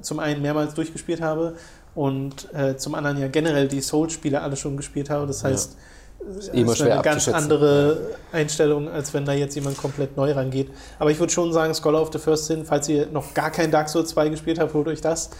[0.00, 1.54] zum einen mehrmals durchgespielt habe
[1.94, 5.26] und äh, zum anderen ja generell die Souls-Spiele alle schon gespielt habe.
[5.26, 5.76] Das heißt,
[6.38, 10.16] es eh immer ist schwer eine ganz andere Einstellung, als wenn da jetzt jemand komplett
[10.16, 10.70] neu rangeht.
[10.98, 13.70] Aber ich würde schon sagen, Scholar of the First Sin, falls ihr noch gar kein
[13.70, 15.30] Dark Souls 2 gespielt habt, holt euch das.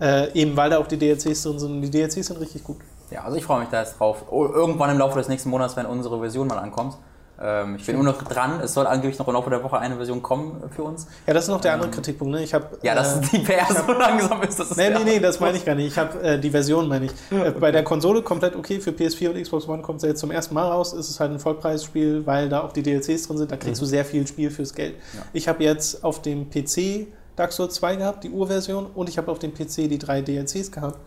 [0.00, 1.72] Äh, eben weil da auch die DLCs drin sind.
[1.72, 2.78] Und die DLCs sind richtig gut.
[3.10, 4.24] Ja, also ich freue mich da jetzt drauf.
[4.30, 6.96] Irgendwann im Laufe des nächsten Monats, wenn unsere Version mal ankommt.
[7.42, 8.60] Ähm, ich bin immer noch dran.
[8.62, 11.06] Es soll angeblich noch im Laufe der Woche eine Version kommen für uns.
[11.26, 12.34] Ja, das ist noch der andere Kritikpunkt.
[12.34, 12.42] Ne?
[12.42, 14.60] Ich hab, Ja, dass äh, die PR so langsam ist.
[14.60, 15.86] Das ist Nee, ja- nee, nee, das meine ich gar nicht.
[15.86, 17.12] Ich habe äh, die Version, meine ich.
[17.30, 18.80] Äh, bei der Konsole komplett okay.
[18.80, 20.92] Für PS4 und Xbox One kommt es jetzt zum ersten Mal raus.
[20.92, 23.50] Ist es halt ein Vollpreisspiel, weil da auch die DLCs drin sind.
[23.50, 24.96] Da kriegst du sehr viel Spiel fürs Geld.
[25.32, 27.06] Ich habe jetzt auf dem PC
[27.36, 30.70] Dark Souls 2 gehabt, die Urversion, und ich habe auf dem PC die drei DLCs
[30.72, 30.98] gehabt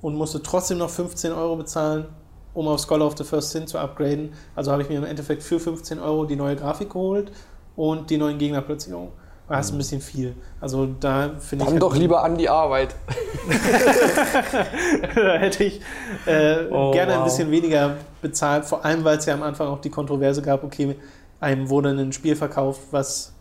[0.00, 2.06] und musste trotzdem noch 15 Euro bezahlen,
[2.54, 4.32] um auf Scholar of the First Sin zu upgraden.
[4.54, 7.32] Also habe ich mir im Endeffekt für 15 Euro die neue Grafik geholt
[7.76, 9.10] und die neuen Gegnerplatzierungen.
[9.48, 10.34] Das ist ein bisschen viel.
[10.60, 11.70] Also da finde ich.
[11.70, 12.94] Dann halt- doch lieber an die Arbeit.
[15.14, 15.80] da hätte ich
[16.26, 17.24] äh, Oh, gerne ein wow.
[17.24, 20.96] bisschen weniger bezahlt, vor allem weil es ja am Anfang auch die Kontroverse gab, okay,
[21.40, 23.31] einem wurde ein Spiel verkauft, was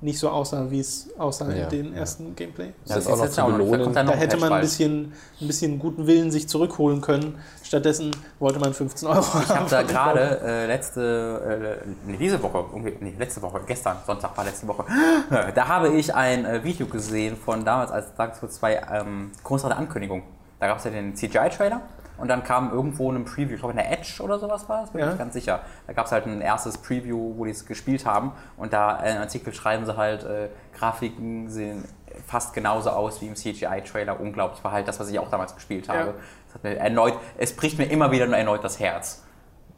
[0.00, 2.00] nicht so aussah, wie es aussah Ja, in den ja.
[2.00, 2.72] ersten Gameplay.
[2.86, 3.94] Das ist ist auch noch jetzt zu belohnen.
[3.94, 7.38] Da noch hätte man ein bisschen, ein bisschen guten Willen sich zurückholen können.
[7.62, 12.64] Stattdessen wollte man 15 Euro Ich habe da gerade äh, letzte, äh, nee, diese Woche,
[13.00, 14.84] nee, letzte Woche, gestern, Sonntag war letzte Woche,
[15.54, 19.78] da habe ich ein äh, Video gesehen von damals, als Dark Souls 2 ähm, großartige
[19.78, 20.22] Ankündigung.
[20.60, 21.80] Da gab es ja den CGI-Trailer
[22.18, 24.90] und dann kam irgendwo ein Preview, ich glaube in der Edge oder sowas war das,
[24.90, 25.10] bin ich Ja.
[25.12, 25.60] nicht ganz sicher.
[25.86, 29.04] Da gab es halt ein erstes Preview, wo die es gespielt haben und da in
[29.12, 30.48] einem Artikel schreiben sie halt, äh,
[30.78, 31.84] Grafiken sehen
[32.26, 34.18] fast genauso aus wie im CGI-Trailer.
[34.18, 35.98] Unglaublich war halt das, was ich auch damals gespielt habe.
[35.98, 36.14] Ja.
[36.46, 39.22] Das hat mir erneut, es bricht mir immer wieder nur erneut das Herz.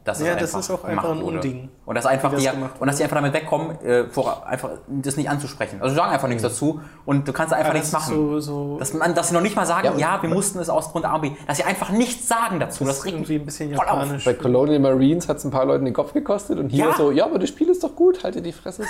[0.09, 1.21] Dass Ja, es das ist auch einfach ein.
[1.21, 2.49] Unding, Und dass einfach das die,
[2.79, 5.81] und dass die einfach damit wegkommen, äh, vor, einfach das nicht anzusprechen.
[5.81, 8.19] Also sagen einfach nichts dazu und du kannst einfach Ja, nichts das ist machen.
[8.19, 10.69] So, so Dass, man, dass sie noch nicht mal sagen, Ja, ja, wir mussten es
[10.69, 12.83] aus Grund A, B, dass sie einfach nichts sagen dazu.
[12.83, 13.99] das Das, ist regt irgendwie ein bisschen voll auf.
[14.01, 14.25] japanisch.
[14.25, 16.93] Bei Colonial Marines hat es ein paar Leuten den Kopf gekostet und hier Ja.
[16.95, 18.83] so, ja, aber das Spiel ist doch gut, haltet die Fresse.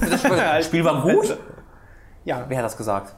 [0.00, 1.36] Das Spiel, das Spiel war gut.
[2.24, 3.14] Ja, Wer hat das gesagt?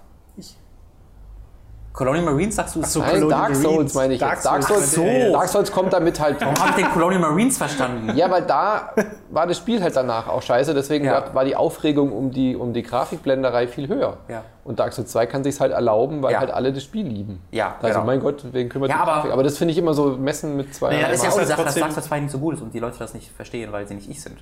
[1.96, 2.82] Colonial Marines sagst du?
[2.84, 3.62] so, Nein, Colonial Dark Marines.
[3.62, 4.44] Souls meine ich Dark jetzt.
[4.44, 4.92] Dark Souls.
[4.92, 5.32] Souls, Ach so.
[5.32, 6.38] Dark Souls kommt damit halt.
[6.42, 8.14] Warum habe ich den Colonial Marines verstanden?
[8.14, 8.92] Ja, weil da
[9.30, 11.34] war das Spiel halt danach auch scheiße, deswegen Ja.
[11.34, 14.18] war, die Aufregung um die, um die Grafikblenderei viel höher.
[14.28, 14.42] Ja.
[14.62, 16.40] Und Dark Souls 2 kann sich halt erlauben, weil Ja.
[16.40, 17.40] halt alle das Spiel lieben.
[17.50, 18.04] Ja, Also genau.
[18.06, 19.32] mein Gott, wen kümmert Ja, die aber- Grafik?
[19.32, 20.88] Aber das finde ich immer so messen mit zwei.
[20.90, 22.60] Naja, Ja, das ist ja auch Sache, dass Dark Souls 2 nicht so gut ist
[22.60, 24.36] und die Leute das nicht verstehen, weil sie nicht ich sind.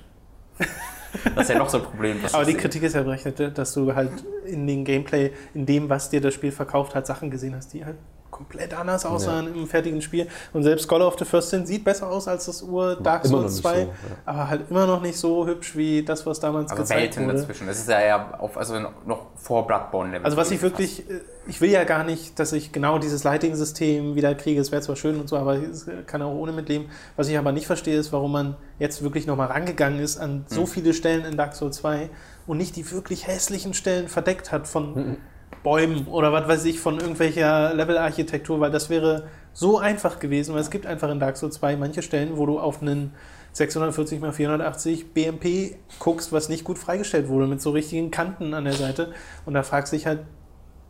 [1.35, 2.17] Das ist ja noch so ein Problem.
[2.31, 2.55] Aber die.
[2.55, 4.11] Kritik ist ja berechnet, dass du halt
[4.45, 7.85] in den Gameplay, in dem, was dir das Spiel verkauft hat, Sachen gesehen hast, die
[7.85, 7.97] halt
[8.35, 10.27] komplett anders aussahen im fertigen Spiel.
[10.51, 13.53] Und selbst Call of the First Sin sieht besser aus als das Ur Dark Souls
[13.53, 13.91] nicht 2, so, ja.
[14.25, 17.37] aber halt immer noch nicht so hübsch wie das, was damals Also gezeigt Welten wurde.
[17.37, 17.67] dazwischen.
[17.67, 18.75] Das ist ja eher auf, also
[19.05, 20.25] noch vor Bloodborne-Level.
[20.25, 24.15] Also was ich wirklich, äh, ich will ja gar nicht, dass ich genau dieses Lighting-System
[24.15, 24.59] wieder kriege.
[24.59, 26.89] Es wäre zwar schön und so, aber es kann auch ohne mitleben.
[27.15, 30.61] Was ich aber nicht verstehe, ist, warum man jetzt wirklich nochmal rangegangen ist an so
[30.61, 30.67] Hm.
[30.67, 32.09] viele Stellen in Dark Souls 2
[32.47, 35.17] und nicht die wirklich hässlichen Stellen verdeckt hat von Hm.
[35.65, 40.61] Bäumen oder was weiß ich, von irgendwelcher Level-Architektur, weil das wäre so einfach gewesen, weil
[40.61, 43.13] es gibt einfach in Dark Souls 2 manche Stellen, wo du auf einen
[43.53, 48.65] 640 x 480 BMP guckst, was nicht gut freigestellt wurde, mit so richtigen Kanten an
[48.65, 49.13] der Seite.
[49.45, 50.19] Und da fragst du dich halt,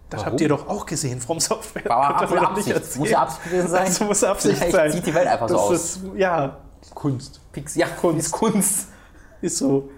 [0.09, 0.33] das Warum?
[0.33, 1.83] habt ihr doch auch gesehen vom Software.
[2.19, 2.97] Doch nicht Absicht.
[2.97, 3.85] Muss ja Absicht gewesen sein.
[3.85, 4.91] Das muss Absicht Vielleicht sein.
[4.91, 5.73] sieht die Welt einfach so das aus.
[5.73, 6.57] Ist, ja,
[6.93, 7.41] Kunst.
[7.51, 8.27] Pix, ja, Kunst.
[8.27, 8.87] Ist Kunst.
[9.41, 9.89] ist so.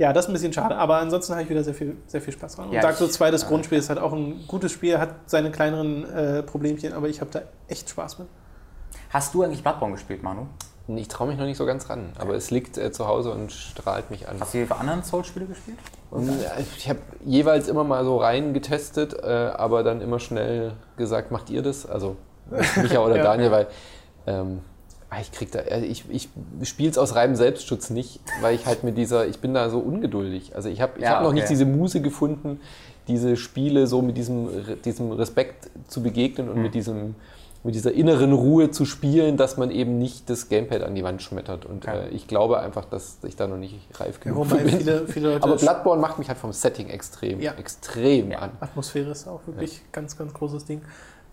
[0.00, 2.32] Ja, das ist ein bisschen schade, aber ansonsten habe ich wieder sehr viel, sehr viel
[2.32, 2.68] Spaß dran.
[2.68, 5.50] Und Ja, Dark Souls 2, das Grundspiel, ist halt auch ein gutes Spiel, hat seine
[5.50, 8.28] kleineren äh, Problemchen, aber ich habe da echt Spaß mit.
[9.10, 10.46] Hast du eigentlich Bloodborne gespielt, Manu?
[10.88, 13.52] Ich traue mich noch nicht so ganz ran, aber es liegt äh, zu Hause und
[13.52, 14.40] strahlt mich an.
[14.40, 15.76] Hast du die anderen Souls-Spiele gespielt?
[16.12, 21.30] Ja, Ich habe jeweils immer mal so rein getestet, äh, aber dann immer schnell gesagt,
[21.30, 21.84] macht ihr das?
[21.84, 22.16] Also
[22.76, 23.22] Micha oder Ja.
[23.22, 23.66] Daniel, weil
[24.26, 24.62] ähm,
[25.20, 26.28] ich krieg da, äh, ich, ich
[26.62, 29.78] spiele es aus reinem Selbstschutz nicht, weil ich halt mit dieser, ich bin da so
[29.80, 30.54] ungeduldig.
[30.54, 31.36] Also ich habe ich Ja, hab noch okay.
[31.40, 32.60] nicht diese Muse gefunden,
[33.08, 36.62] diese Spiele so mit diesem, Re- diesem Respekt zu begegnen und Mhm.
[36.62, 37.14] mit diesem
[37.62, 41.20] mit dieser inneren Ruhe zu spielen, dass man eben nicht das Gamepad an die Wand
[41.20, 41.66] schmettert.
[41.66, 41.92] Und Ja.
[41.92, 44.78] äh, ich glaube einfach, dass ich da noch nicht reif Ja, genug wobei bin.
[44.78, 45.42] viele, viele Leute.
[45.44, 47.52] Aber Bloodborne macht mich halt vom Setting extrem, Ja.
[47.58, 48.52] extrem an.
[48.60, 50.80] Atmosphäre ist auch wirklich ganz, ganz großes Ding.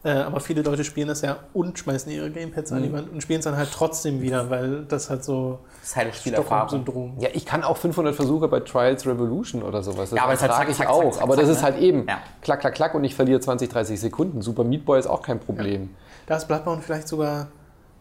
[0.03, 2.78] Äh, aber viele Leute spielen das ja und schmeißen ihre Gamepads Mhm.
[2.78, 5.90] an die Wand und spielen es dann halt trotzdem wieder, weil das halt so Das
[5.90, 6.68] ist halt Spielerfahrung.
[6.69, 7.18] Stockholm-Syndrom.
[7.19, 10.11] Ja, ich kann auch 500 Versuche bei Trials Revolution oder sowas.
[10.11, 11.11] Das Ja, aber es ist halt ich zack, auch.
[11.14, 11.64] zack, aber zack, das ist ne?
[11.64, 12.19] halt eben Ja.
[12.41, 14.41] klack, klack, klack und ich verliere 20, 30 Sekunden.
[14.41, 15.90] Super Meat Boy ist auch kein Problem.
[16.28, 17.48] Da ist Bloodborne vielleicht sogar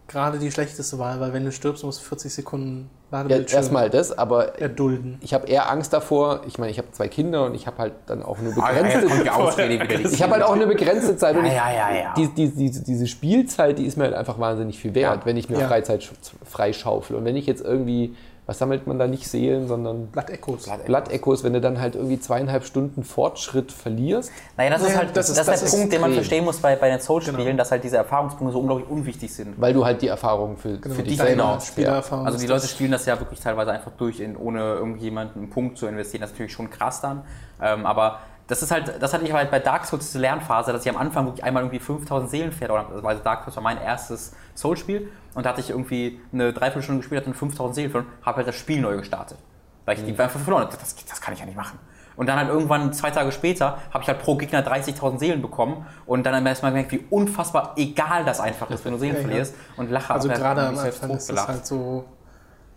[0.07, 3.89] gerade die schlechteste Wahl, weil wenn du stirbst, musst du 40 Sekunden Ja, Ladebildschirm erstmal
[3.91, 5.19] das, aber erdulden.
[5.21, 6.41] ich habe eher Angst davor.
[6.49, 8.83] Ich meine, ich habe zwei Kinder und ich habe halt dann auch nur Ah, ja,
[8.83, 9.87] begrenzte Ausrede wieder.
[9.99, 11.37] Die Ich habe halt auch eine begrenzte Zeit.
[11.37, 12.15] und Ja, ja, ja, ja.
[12.17, 15.27] Die, die, die, diese Spielzeit, die ist mir halt einfach wahnsinnig viel wert, Ja.
[15.27, 15.69] wenn ich mir Ja.
[15.69, 16.11] Freizeit sch-
[16.45, 17.15] freischaufel.
[17.17, 18.17] Und wenn ich jetzt irgendwie,
[18.47, 20.71] was sammelt man da nicht Seelen, sondern Blood Echoes.
[20.87, 24.31] Blattechos, wenn du dann halt irgendwie zweieinhalb Stunden Fortschritt verlierst.
[24.57, 26.23] Naja, das ist halt das das, ist- ist, das der ist Punkt, den man extrem.
[26.25, 27.57] verstehen muss bei, bei den Souls-Spielen, Genau.
[27.59, 29.61] dass halt diese Erfahrungspunkte so unglaublich unwichtig sind.
[29.61, 31.67] Weil du halt die Erfahrung für, Genau, für dich selber hast.
[31.69, 31.73] Ja.
[31.73, 35.43] Spielererfahrung Also die ist Leute spielen das ja wirklich teilweise einfach durch, in, ohne irgendjemanden
[35.43, 36.21] einen Punkt zu investieren.
[36.21, 37.23] Das ist natürlich schon krass dann.
[37.61, 40.85] Ähm, aber das ist halt, das hatte ich halt bei Dark Souls diese Lernphase, dass
[40.87, 43.09] ich am Anfang wirklich einmal irgendwie 5000 Seelen verloren habe.
[43.09, 47.25] Also Dark Souls war mein erstes Souls-Spiel und da hatte ich irgendwie eine Dreiviertelstunde gespielt,
[47.25, 49.37] hatte 5000 Seelen verloren, habe halt das Spiel neu gestartet.
[49.85, 50.77] Weil ich die einfach verloren habe.
[50.77, 51.79] Das, das kann ich ja nicht machen.
[52.17, 55.87] Und dann halt irgendwann zwei Tage später habe ich halt pro Gegner 30.000 Seelen bekommen
[56.07, 59.15] und dann haben wir erstmal gemerkt, wie unfassbar egal das einfach ist, wenn du Seelen
[59.15, 59.27] Ja, ja.
[59.27, 60.15] verlierst und lache.
[60.15, 62.07] Also gerade am Anfang ist das halt so,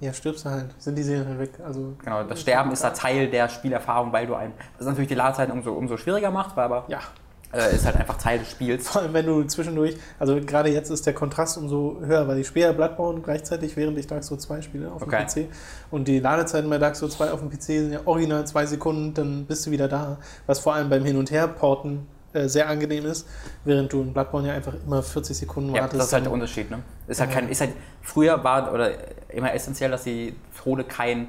[0.01, 1.51] ja, stirbst du halt, sind die Seelen halt weg.
[1.65, 4.51] Also, Genau, das Sterben ist da Teil der Spielerfahrung, weil du ein.
[4.77, 6.99] Was natürlich die Ladezeit umso, umso schwieriger macht, weil aber Ja,
[7.53, 8.87] äh, ist halt einfach Teil des Spiels.
[8.89, 12.47] Vor allem, wenn du zwischendurch, also gerade jetzt ist der Kontrast umso höher, weil ich
[12.47, 15.25] spiele ja Bloodborne gleichzeitig, während ich Dark Souls 2 spiele auf Okay.
[15.35, 15.49] dem PC.
[15.91, 19.13] Und die Ladezeiten bei Dark Souls 2 auf dem PC sind ja original zwei Sekunden,
[19.13, 20.17] dann bist du wieder da.
[20.45, 23.27] Was vor allem beim Hin- und Her-Porten äh, sehr angenehm ist,
[23.65, 25.99] während du in Bloodborne ja einfach immer 40 Sekunden Ja, wartest.
[25.99, 26.79] das ist halt der Unterschied, ne?
[27.07, 27.71] Ist halt kein, ist halt,
[28.03, 28.91] früher war oder
[29.29, 31.27] immer essentiell, dass die Throne kein,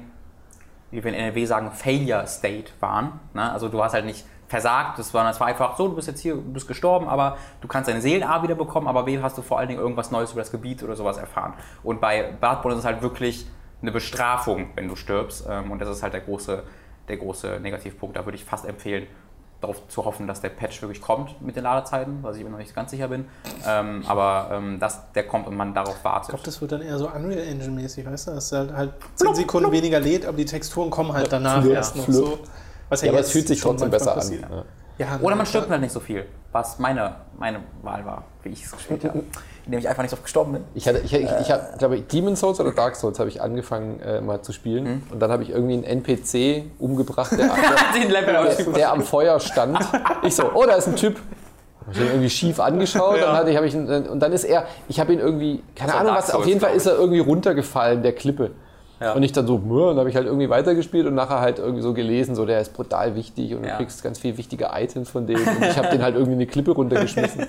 [0.91, 3.19] wie wir in NRW sagen, Failure State waren.
[3.33, 3.51] Ne?
[3.51, 6.19] Also du hast halt nicht versagt, das war, das war einfach so, du bist jetzt
[6.19, 9.37] hier, du bist gestorben, aber du kannst deine Seelen A wieder bekommen, aber B hast
[9.37, 11.53] du vor allen Dingen irgendwas Neues über das Gebiet oder sowas erfahren.
[11.83, 13.47] Und bei Bloodborne ist es halt wirklich
[13.81, 15.45] eine Bestrafung, wenn du stirbst.
[15.49, 16.61] ähm, Und das ist halt der große,
[17.07, 18.15] der große Negativpunkt.
[18.15, 19.07] Da würde ich fast empfehlen,
[19.59, 22.57] darauf zu hoffen, dass der Patch wirklich kommt mit den Ladezeiten, was ich immer noch
[22.57, 23.25] nicht ganz sicher bin.
[23.67, 26.29] Ähm, aber ähm, dass der kommt und man darauf Ich wartet.
[26.29, 28.93] glaube, das wird dann eher so Unreal Engine mäßig, weißt du, dass es halt, halt
[29.15, 32.39] 10 Sekunden weniger lädt, aber die Texturen kommen halt danach flip, erst noch so.
[32.91, 34.31] Was Ja, aber es fühlt sich schon trotzdem besser an.
[34.31, 34.65] Ja.
[34.97, 38.63] Ja, Oder man stirbt halt nicht so viel, was meine, meine Wahl war, wie ich
[38.65, 39.23] es gespielt habe.
[39.65, 40.63] Indem ich einfach nicht so oft gestorben bin.
[40.75, 43.41] Ich hatte, ich, ich, ich habe, glaube ich, Demon Souls oder Dark Souls habe ich
[43.41, 47.49] angefangen äh, mal zu spielen und dann habe ich irgendwie einen NPC umgebracht, der,
[47.95, 49.79] der, der am Feuer stand.
[50.23, 51.19] Ich so, oh, da ist ein Typ.
[51.87, 54.43] Hab ich ihn irgendwie schief angeschaut, dann hatte ich, hab ich ihn, und dann ist
[54.43, 56.93] er, ich habe ihn irgendwie, keine Also Ahnung Dark was, auf jeden Fall ist er
[56.93, 58.51] irgendwie runtergefallen, der Klippe.
[59.01, 59.13] Ja.
[59.13, 61.93] Und ich dann so, dann habe ich halt irgendwie weitergespielt und nachher halt irgendwie so
[61.93, 63.71] gelesen, so der ist brutal wichtig und Ja.
[63.71, 65.37] du kriegst ganz viele wichtige Items von dem.
[65.37, 67.47] Und ich habe den halt irgendwie eine Klippe runtergeschmissen.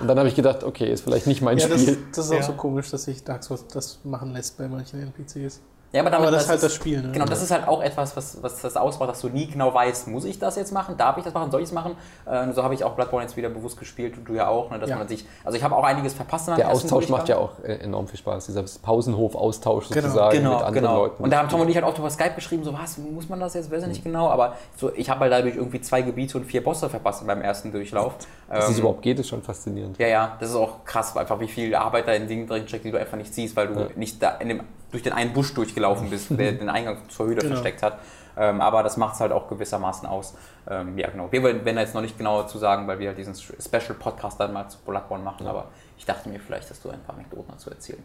[0.00, 1.98] Und dann habe ich gedacht, okay, ist vielleicht nicht mein Ja, das, Spiel.
[2.14, 5.60] das ist auch so komisch, dass sich Dark Souls das machen lässt bei manchen NPCs.
[5.92, 7.10] Ja, aber, damit, Aber das ist halt das Spiel, ne?
[7.10, 10.06] Genau, das ist halt auch etwas, was, was das ausmacht, dass du nie genau weißt,
[10.06, 11.96] muss ich das jetzt machen, darf ich das machen, soll ich es machen?
[12.26, 14.78] Äh, so habe ich auch Bloodborne jetzt wieder bewusst gespielt und du ja auch, ne,
[14.78, 14.96] dass Ja.
[14.98, 16.46] man sich, also ich habe auch einiges verpasst.
[16.56, 20.00] Der Austausch macht ja auch äh, enorm viel Spaß, dieser Pausenhof-Austausch Genau.
[20.02, 20.96] sozusagen Genau, mit anderen genau.
[21.02, 21.24] Leuten.
[21.24, 23.40] Und da haben Tom und ich halt auch über Skype geschrieben, so was, muss man
[23.40, 26.38] das jetzt, weiß ich nicht genau, aber so, ich habe halt dadurch irgendwie zwei Gebiete
[26.38, 28.14] und vier Bosse verpasst meinem ersten Durchlauf.
[28.48, 29.98] Dass es Ähm, überhaupt geht, ist schon faszinierend.
[29.98, 32.84] Ja, ja, das ist auch krass, einfach wie viel Arbeit da in Dingen drin steckt,
[32.84, 33.86] die du einfach nicht siehst, weil du Ja.
[33.96, 34.60] nicht da in dem,
[34.90, 37.54] durch den einen Busch durchgelaufen bist, der den Eingang zur Höhle Genau.
[37.54, 37.98] versteckt hat.
[38.36, 40.34] Ähm, aber das macht es halt auch gewissermaßen aus.
[40.68, 41.30] Ähm, ja, genau.
[41.30, 44.38] Wir werden da jetzt noch nicht genau zu sagen, weil wir halt diesen Special Podcast
[44.38, 45.68] dann mal zu Bloodborne machen, aber
[45.98, 48.02] ich dachte mir vielleicht, dass du ein paar Anekdoten dazu erzählen.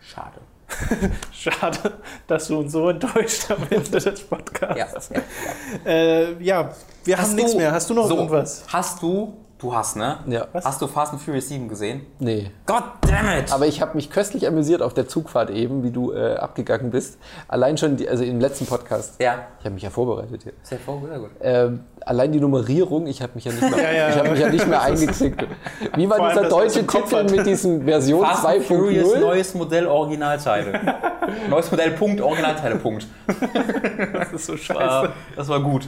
[0.00, 0.40] Schade.
[1.32, 1.94] Schade,
[2.26, 5.10] dass du uns so enttäuscht am Ende des Podcasts.
[5.10, 5.20] Ja,
[5.84, 5.90] ja.
[5.90, 6.70] Äh, ja
[7.04, 7.72] wir haben nichts mehr.
[7.72, 8.64] Hast du noch so, irgendwas?
[8.68, 10.18] Hast du, du hast, ne?
[10.26, 10.46] Ja.
[10.52, 10.64] Was?
[10.64, 12.06] Hast du Fast and Furious 7 gesehen?
[12.18, 12.50] Nee.
[12.66, 13.52] God damn it!
[13.52, 17.18] Aber ich habe mich köstlich amüsiert auf der Zugfahrt eben, wie du äh, abgegangen bist.
[17.48, 19.20] Allein schon, die, also im letzten Podcast.
[19.20, 20.52] ja, Ich habe mich ja vorbereitet hier.
[20.62, 21.30] sehr sehr gut.
[21.40, 24.08] Ähm, allein die Nummerierung, ich habe mich ja nicht mehr, Ja, ja.
[24.10, 25.44] Ich hab mich ja nicht mehr eingeklickt.
[25.96, 29.18] Wie war Vor dieser deutsche Titel mit diesem Version Fast and Furious 2.0?
[29.18, 30.80] neues Modell Originalteile.
[31.50, 33.06] neues Modell Punkt Originalteile Punkt.
[34.12, 35.86] Das ist so Äh, das war gut.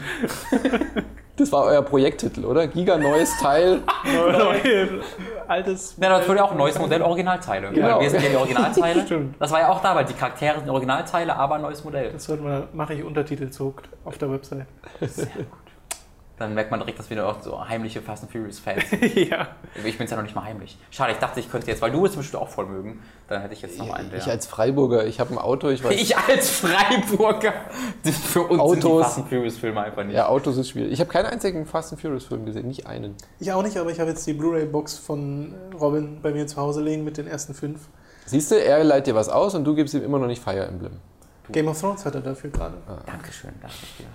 [1.41, 2.67] Das war euer Projekttitel, oder?
[2.67, 3.81] Giga neues Teil.
[5.49, 5.97] Altes.
[5.99, 7.71] Ja, das wurde ja auch neues Modell Originalteile.
[7.71, 7.97] Genau.
[7.97, 9.03] Weil wir sind ja die Originalteile.
[9.07, 9.37] Stimmt.
[9.41, 12.13] Das war ja auch da, weil die Charaktere sind Originalteile, aber neues Modell.
[12.13, 14.67] Das wird mal, mache ich Untertitelzug auf der Website.
[16.41, 18.83] Dann merkt man direkt, dass wir da auch so heimliche Fast and Furious Fans
[19.15, 19.49] ja.
[19.85, 20.79] Ich bin es ja noch nicht mal heimlich.
[20.91, 23.53] Schade, ich dachte, ich könnte jetzt, weil du es bestimmt auch voll mögen, dann hätte
[23.53, 24.09] ich jetzt noch einen.
[24.09, 24.21] Der.
[24.21, 25.93] Ich als Freiburger, ich habe ein Auto, ich weiß.
[26.01, 27.53] Ich als Freiburger.
[28.05, 29.03] Für uns sind die Autos.
[29.03, 30.17] Fast and Furious Filme einfach nicht.
[30.17, 30.93] Ja, Autos ist schwierig.
[30.93, 33.17] Ich habe keinen einzigen Fast and Furious Film gesehen, nicht einen.
[33.39, 36.81] Ich auch nicht, aber ich habe jetzt die Blu-ray-Box von Robin bei mir zu Hause
[36.83, 37.81] liegen mit den ersten fünf.
[38.25, 40.65] Siehst du, er leitet dir was aus und du gibst ihm immer noch nicht Fire
[40.65, 40.93] Emblem.
[41.53, 42.79] Game of Thrones hat er dafür gerade.
[43.05, 44.07] Dankeschön, danke dir.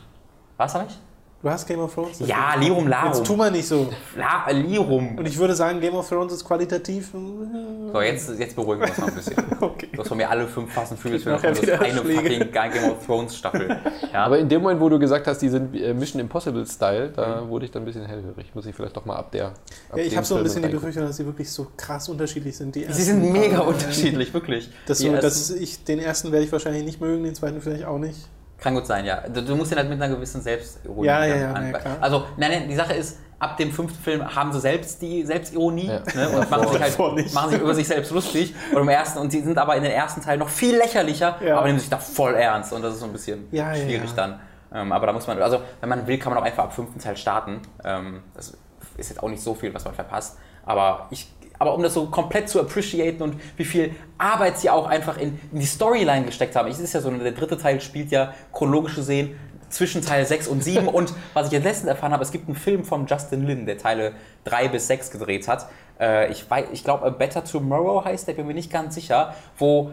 [0.57, 0.97] Was habe ich?
[1.45, 2.17] Du hast Game of Thrones?
[2.25, 3.13] Ja, Lirum Larum.
[3.13, 3.87] Jetzt tu mal nicht so.
[4.15, 5.15] La Lirum.
[5.15, 7.13] Und ich würde sagen, Game of Thrones ist qualitativ.
[7.13, 9.35] äh, So, jetzt, jetzt beruhigen wir uns mal ein bisschen.
[9.61, 9.89] Okay.
[9.93, 13.79] Du hast von mir alle fünf das ist wieder eine fucking Game of Thrones Staffel.
[14.11, 17.11] Ja, Aber in dem Moment, wo du gesagt hast, die sind äh, Mission Impossible Style,
[17.15, 18.49] da wurde ich dann ein bisschen hellhörig.
[18.55, 19.49] Muss ich vielleicht doch mal ab der.
[19.49, 20.69] Ab Ja, ich habe so ein bisschen die.
[20.69, 22.73] Befürchtung, dass sie wirklich so krass unterschiedlich sind.
[22.73, 24.71] Die sie sind mega paar, unterschiedlich, wirklich.
[24.87, 27.99] Das so, dass ich, den ersten werde ich wahrscheinlich nicht mögen, den zweiten vielleicht auch
[27.99, 28.17] nicht.
[28.57, 29.21] Kann gut sein, ja.
[29.27, 31.97] Du, du musst den halt mit einer gewissen Selbstironie Ja, ja, ja, an- ja, klar.
[32.01, 35.87] Also, nein, nein, die Sache ist, ab dem fünften Film haben sie selbst die Selbstironie
[35.87, 35.99] Ja.
[36.15, 38.55] ne, und machen sich, halt, machen sich über sich selbst lustig.
[38.73, 41.57] Und im ersten, und sie sind aber in den ersten Teil noch viel lächerlicher, Ja.
[41.57, 42.71] aber nehmen sich da voll ernst.
[42.71, 44.15] Und das ist so ein bisschen Ja, ja, schwierig ja.
[44.15, 44.39] dann.
[44.73, 46.99] Ähm, aber da muss man, also wenn man will, kann man auch einfach ab fünften
[46.99, 47.61] Teil starten.
[47.83, 48.57] Ähm, das
[48.97, 50.37] ist jetzt auch nicht so viel, was man verpasst.
[50.65, 51.31] Aber ich.
[51.59, 55.39] Aber um das so komplett zu appreciaten und wie viel Arbeit sie auch einfach in,
[55.51, 56.69] in die Storyline gesteckt haben.
[56.69, 59.35] Es ist ja so, der dritte Teil spielt ja chronologisch gesehen
[59.69, 60.87] zwischen Teil 6 und 7.
[60.87, 63.77] und was ich jetzt letztens erfahren habe, es gibt einen Film von Justin Lin, der
[63.77, 64.13] Teile
[64.45, 65.67] 3 bis 6 gedreht hat.
[65.99, 69.91] Äh, ich weiß, ich glaube, Better Tomorrow heißt der, bin mir nicht ganz sicher, wo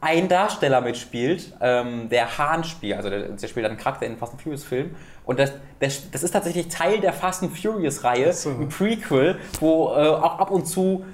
[0.00, 4.32] ein Darsteller mitspielt, ähm, der Hahn spielt, also der, der spielt einen Charakter in Fast
[4.32, 4.94] and Furious Film.
[5.24, 8.50] Und das, das, das ist tatsächlich Teil der Fast and Furious Reihe, so.
[8.50, 11.04] ein Prequel, wo äh, auch ab und zu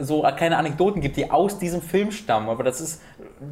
[0.00, 2.48] so kleine Anekdoten gibt, die aus diesem Film stammen.
[2.48, 3.02] Aber das ist,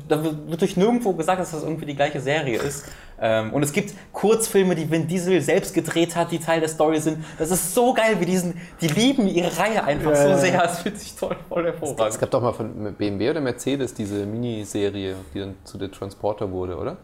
[0.09, 2.85] da wird durch nirgendwo gesagt, dass das irgendwie die gleiche Serie ist.
[3.21, 7.01] Ähm, und es gibt Kurzfilme, die Vin Diesel selbst gedreht hat, die Teil der Story
[7.01, 7.25] sind.
[7.39, 10.63] Das ist so geil, wie diesen, die lieben ihre Reihe einfach Ja, so sehr.
[10.63, 12.21] Das fühlt sich toll, voll Es hervorragend.
[12.21, 16.77] gab doch mal von BMW oder Mercedes diese Miniserie, die dann zu der Transporter wurde,
[16.77, 16.97] oder?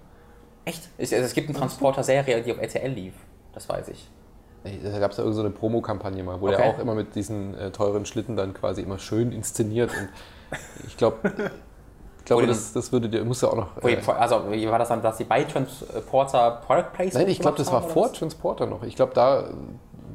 [0.65, 0.89] Echt?
[0.99, 3.15] Es, es gibt eine Transporter-Serie, die auf RTL lief.
[3.53, 4.09] Das weiß ich.
[4.65, 6.69] Da gab es ja irgendeine so eine Promokampagne mal, wo der Okay.
[6.71, 9.91] auch immer mit diesen äh, teuren Schlitten dann quasi immer schön inszeniert.
[9.91, 10.09] Und
[10.87, 11.19] ich glaube,
[12.19, 13.83] ich glaube, das, das würde dir, muss ja auch noch.
[13.83, 17.59] Äh, Also, wie war das dann, dass die bei Transporter Product Placement nein, ich glaube,
[17.59, 18.83] das war vor oder Transporter noch.
[18.85, 19.51] Ich glaube, da,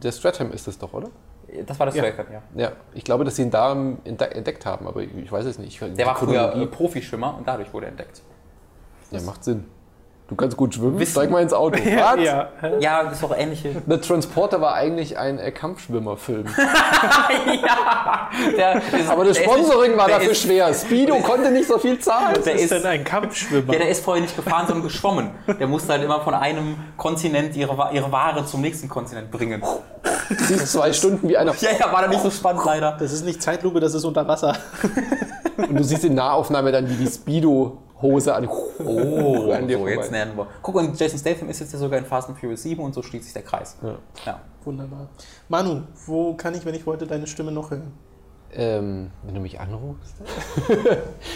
[0.01, 1.07] der Stratham ist es doch, oder?
[1.07, 1.65] was?
[1.67, 2.03] Das war das Ja.
[2.03, 2.41] Welcome, ja.
[2.55, 5.57] Ja, ich glaube, dass sie ihn da entde- entdeckt haben, aber ich ich weiß es
[5.59, 5.80] nicht.
[5.81, 8.21] Der war früher äh, Profischwimmer und dadurch wurde er entdeckt.
[9.11, 9.65] Ja, macht Sinn.
[10.30, 11.80] Du kannst gut schwimmen, Wissen- steig mal ins Auto.
[11.84, 12.23] Ja, Was?
[12.23, 12.47] ja.
[12.80, 13.81] Ja, das ist doch ähnliche.
[13.88, 16.45] Der Transporter war eigentlich ein äh, Kampfschwimmerfilm.
[17.64, 20.73] ja, der, ist- Aber das ist Sponsoring war dafür ist, schwer.
[20.73, 22.38] Speedo konnte nicht so viel zahlen.
[22.45, 23.73] Der ist ist, denn ein Kampfschwimmer?
[23.73, 25.31] ja, der ist vorher nicht gefahren, sondern geschwommen.
[25.60, 29.64] Der musste halt immer von einem Kontinent ihre, ihre Ware zum nächsten Kontinent bringen.
[30.30, 31.53] Siehst zwei Stunden wie einer.
[31.60, 32.95] Ja, ja, war dann nicht so spannend leider.
[32.99, 34.56] das ist nicht Zeitlupe, das ist unter Wasser.
[35.57, 37.07] Und du siehst in Nahaufnahme dann, wie die
[37.99, 38.47] Speedo-Hose an,
[38.85, 40.47] Oh, an dir so, jetzt lernen wir.
[40.61, 43.01] Guck, und Jason Statham ist jetzt ja sogar in Fast and Furious 7 und so
[43.01, 43.76] schließt sich der Kreis.
[43.81, 43.95] Ja.
[44.26, 44.39] Ja.
[44.63, 45.07] Wunderbar.
[45.47, 47.91] Manu, wo kann ich, wenn ich wollte, deine Stimme noch hören?
[48.51, 50.15] Ähm, wenn du mich anrufst.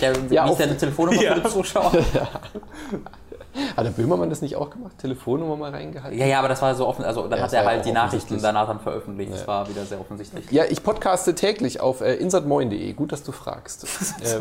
[0.02, 1.36] Der, Ja, wie auf- ist deine Telefonnummer Ja.
[1.36, 1.92] für die Zuschauer?
[3.78, 4.98] Hat der Böhmermann das nicht auch gemacht?
[4.98, 6.18] Telefonnummer mal reingehalten?
[6.18, 7.06] Ja, ja, aber das war so offen.
[7.06, 9.32] Also dann Ja, hat er ja halt die Nachrichten danach dann veröffentlicht.
[9.32, 10.50] Das war wieder sehr offensichtlich.
[10.52, 12.94] Ja, ich podcaste täglich auf äh, insertmoin.de.
[12.94, 13.84] Gut, dass du fragst.
[14.22, 14.40] äh,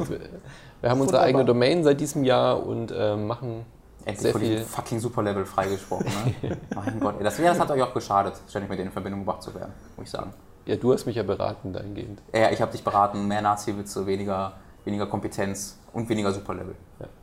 [0.81, 3.65] wir, haben unsere eigene Domain seit diesem Jahr und äh, machen
[4.05, 4.51] Endlich sehr von viel.
[4.51, 6.07] diesem fucking Superlevel freigesprochen.
[6.43, 6.57] Ne?
[6.75, 9.43] mein Gott, das, ja, das hat euch auch geschadet, ständig mit denen in Verbindung gebracht
[9.43, 10.33] zu werden, muss ich sagen.
[10.65, 12.21] Ja, du hast mich ja beraten dahingehend.
[12.33, 14.53] Ja, ich habe dich beraten, mehr Nazi-Witze, weniger,
[14.85, 16.75] weniger Kompetenz und weniger Superlevel.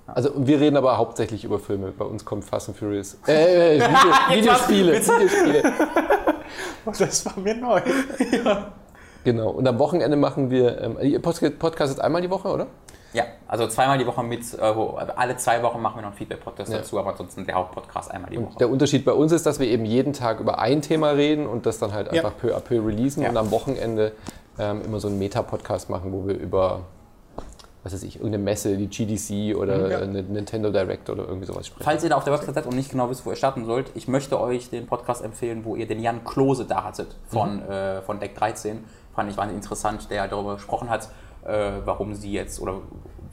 [0.08, 1.92] Also und wir reden aber hauptsächlich über Filme.
[1.92, 3.18] Bei uns kommt Fast and Furious.
[3.28, 3.82] Äh, äh,
[4.30, 4.94] Video, Videospiele.
[5.02, 5.64] Videospiele.
[6.86, 7.82] Oh, das war mir neu.
[9.26, 9.50] Genau.
[9.50, 10.82] Und am Wochenende machen wir.
[10.82, 12.68] Ähm, ihr Podcast podcastet einmal die Woche, oder?
[13.12, 16.18] Ja, also zweimal die Woche mit, äh, wo- alle zwei Wochen machen wir noch einen
[16.18, 16.78] Feedback-Podcast Ja.
[16.78, 18.58] dazu, aber ansonsten der Hauptpodcast einmal die Woche.
[18.60, 21.66] Der Unterschied bei uns ist, dass wir eben jeden Tag über ein Thema reden und
[21.66, 22.24] das dann halt Ja.
[22.24, 23.30] einfach peu à peu releasen Ja.
[23.30, 24.14] und am Wochenende
[24.58, 26.82] ähm, immer so einen Meta-Podcast machen, wo wir über,
[27.84, 29.98] was weiß ich, irgendeine Messe, die GDC oder Ja.
[30.00, 31.84] eine Nintendo Direct oder irgendwie sowas sprechen.
[31.84, 33.92] Falls ihr da auf der Website seid und nicht genau wisst, wo ihr starten sollt,
[33.96, 38.02] ich möchte euch den Podcast empfehlen, wo ihr den Jan Klose da hattet von, äh,
[38.02, 38.84] von Deck 13.
[39.16, 41.10] Fand ich wahnsinnig interessant, der darüber gesprochen hat,
[41.46, 42.82] äh, warum sie jetzt oder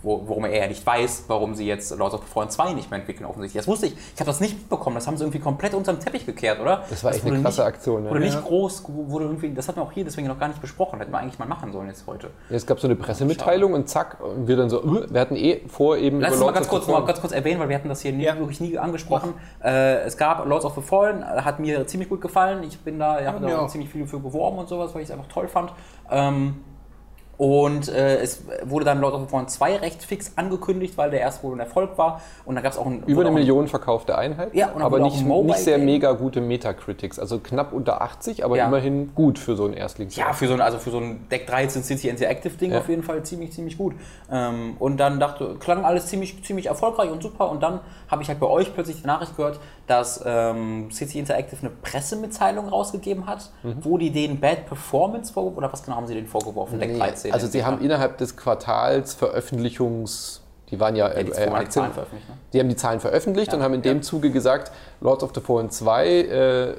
[0.06, 2.90] wo, worum er ja nicht weiß, warum sie jetzt Lords of the Fallen 2 nicht
[2.90, 3.60] mehr entwickeln offensichtlich.
[3.60, 5.98] Das wusste ich, ich habe das nicht mitbekommen, das haben sie irgendwie komplett unter den
[6.00, 6.84] Teppich gekehrt, oder?
[6.88, 8.04] Das war echt wurde eine krasse nicht, Aktion.
[8.04, 8.10] Ja.
[8.10, 8.40] Wurde nicht Ja.
[8.40, 11.18] groß, wurde irgendwie, das hatten wir auch hier deswegen noch gar nicht besprochen, hätten wir
[11.18, 12.28] eigentlich mal machen sollen jetzt heute.
[12.48, 15.34] Ja, es gab so eine Pressemitteilung und zack, und wir dann so, äh, wir hatten
[15.34, 17.68] eh vor eben Lass uns über mal ganz of kurz, mal ganz kurz erwähnen, weil
[17.68, 18.38] wir hatten das hier nie, Ja.
[18.38, 19.34] wirklich nie angesprochen.
[19.62, 22.62] Äh, es gab Lords of the Fallen, hat mir ziemlich gut gefallen.
[22.62, 25.12] Ich bin da, ich habe da ziemlich viel für beworben und sowas, weil ich es
[25.14, 25.72] einfach toll fand.
[26.10, 26.56] Ähm,
[27.38, 31.20] und äh, es wurde dann Lord of the Fallen 2 recht fix angekündigt, weil der
[31.20, 32.22] erste wohl ein Erfolg war.
[32.44, 33.02] Und da gab es auch einen.
[33.04, 34.54] Über eine Million verkaufte Einheit.
[34.54, 37.18] ja, aber nicht, nicht sehr mega gute Metacritics.
[37.18, 38.66] Also knapp unter 80, aber ja.
[38.66, 40.24] immerhin gut für so ein Erstlingsspiel.
[40.24, 42.78] Ja, für so ein, also für so ein Deck 13 City Interactive-Ding ja.
[42.78, 43.94] auf jeden Fall ziemlich, ziemlich gut.
[44.30, 47.50] Ähm, und dann dachte, klang alles ziemlich, ziemlich erfolgreich und super.
[47.50, 51.60] Und dann habe ich halt bei euch plötzlich die Nachricht gehört, dass ähm, City Interactive
[51.60, 53.76] eine Pressemitteilung rausgegeben hat, mhm.
[53.82, 56.80] wo die den Bad Performance vorgeworfen oder was genau haben sie denen vorgeworfen, mhm.
[56.80, 57.25] Deck 13?
[57.26, 57.34] Szene.
[57.34, 60.42] Also Sie haben innerhalb des Quartals Veröffentlichungs...
[60.70, 62.06] Die waren ja, ja die, äh, äh Aktien, die, ne?
[62.52, 65.40] die, haben die Zahlen veröffentlicht ja, und haben in dem Zuge gesagt, Lords of the
[65.40, 66.74] Fallen 2 äh,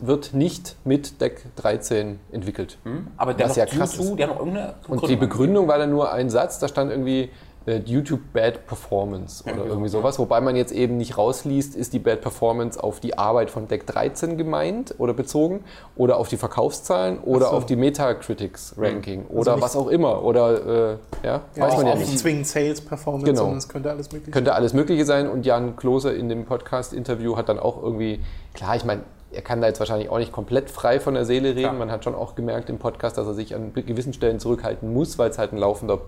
[0.00, 2.78] wird nicht mit Deck 13 entwickelt.
[2.82, 4.16] Hm, aber der was ja krass zu, ist.
[4.16, 7.30] die haben irgendeine Begründung Und die Begründung war dann nur ein Satz, da stand irgendwie,
[7.66, 11.18] äh, due to bad performance oder irgendwie irgendwie so, sowas, wobei man jetzt eben nicht
[11.18, 15.64] rausliest, ist die bad performance auf die Arbeit von Deck 13 gemeint oder bezogen
[15.96, 17.52] oder auf die Verkaufszahlen oder so.
[17.52, 21.86] auf die Metacritics Ranking oder nicht- was auch immer oder äh, ja, Ja, weiß man
[21.88, 22.18] ja nicht.
[22.18, 23.40] zwingend Sales Performance, Genau.
[23.40, 27.36] sondern es könnte alles mögliche Könnte alles Mögliche sein und Jan Klose in dem Podcast-Interview
[27.36, 28.20] hat dann auch irgendwie,
[28.54, 29.02] klar, ich meine,
[29.32, 31.78] er kann da jetzt wahrscheinlich auch nicht komplett frei von der Seele reden.
[31.78, 35.18] Man hat schon auch gemerkt im Podcast, dass er sich an gewissen Stellen zurückhalten muss,
[35.18, 35.98] weil es halt ein laufender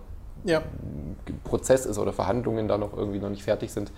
[0.44, 0.62] Ja,
[1.44, 3.90] Prozess ist oder Verhandlungen da noch irgendwie noch nicht fertig sind.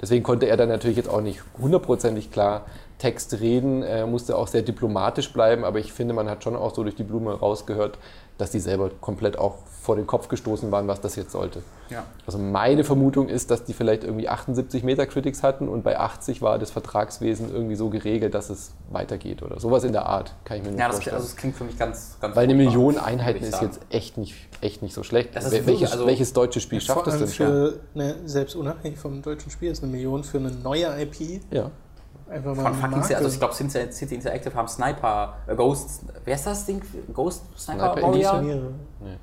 [0.00, 2.66] Deswegen konnte er dann natürlich jetzt auch nicht hundertprozentig klar
[2.98, 6.74] Text reden, äh, musste auch sehr diplomatisch bleiben, aber ich finde, man hat schon auch
[6.74, 7.98] so durch die Blume rausgehört,
[8.38, 11.62] dass die selber komplett auch vor den Kopf gestoßen waren, was das jetzt sollte.
[11.90, 12.04] Ja.
[12.26, 16.58] Also meine Vermutung ist, dass die vielleicht irgendwie 78 Metacritics hatten und bei 80 war
[16.58, 20.62] das Vertragswesen irgendwie so geregelt, dass es weitergeht oder sowas in der Art, kann ich
[20.62, 21.16] mir nicht Ja, das, vorstellen.
[21.16, 24.34] also das klingt für mich ganz, ganz Weil eine Million Einheiten ist jetzt echt nicht,
[24.62, 25.36] echt nicht so schlecht.
[25.36, 27.46] Das ist Wel- wirklich, welches, also- welches deutsche Spiel schafft das denn schon?
[27.46, 31.70] für, ne, selbst unabhängig vom deutschen Spiel ist eine Million für eine neue IP Ja.
[32.30, 33.16] Einfach mal Von eine fucking, Marke.
[33.16, 36.80] also ich glaube, City City Interactive haben Sniper, äh, Ghost, wer ist das Ding?
[37.12, 38.34] Ghost Sniper, Sniper Warrior?
[38.34, 38.42] Elite?
[38.44, 38.72] Mehrere.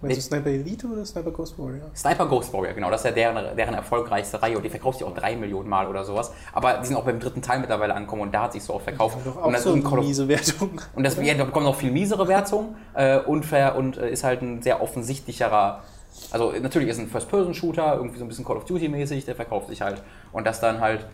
[0.01, 1.89] Meinst du Sniper Elite oder Sniper Ghost Warrior?
[1.95, 5.07] Sniper Ghost Warrior, genau, das ist ja deren, deren erfolgreichste Reihe und die verkauft sich
[5.07, 6.31] auch drei Millionen Mal oder sowas.
[6.53, 8.83] Aber die sind auch beim dritten Teil mittlerweile angekommen und da hat sich so oft
[8.83, 9.17] verkauft.
[9.25, 10.79] Doch und auch das so und of- miese Wertung.
[10.95, 14.41] Und das ja, da bekommen noch viel miesere Wertungen äh, unfair und äh, ist halt
[14.43, 15.81] ein sehr offensichtlicherer.
[16.29, 19.81] Also natürlich ist ein First-Person-Shooter, irgendwie so ein bisschen Call of Duty-mäßig, der verkauft sich
[19.81, 20.03] halt.
[20.31, 21.05] Und dass dann halt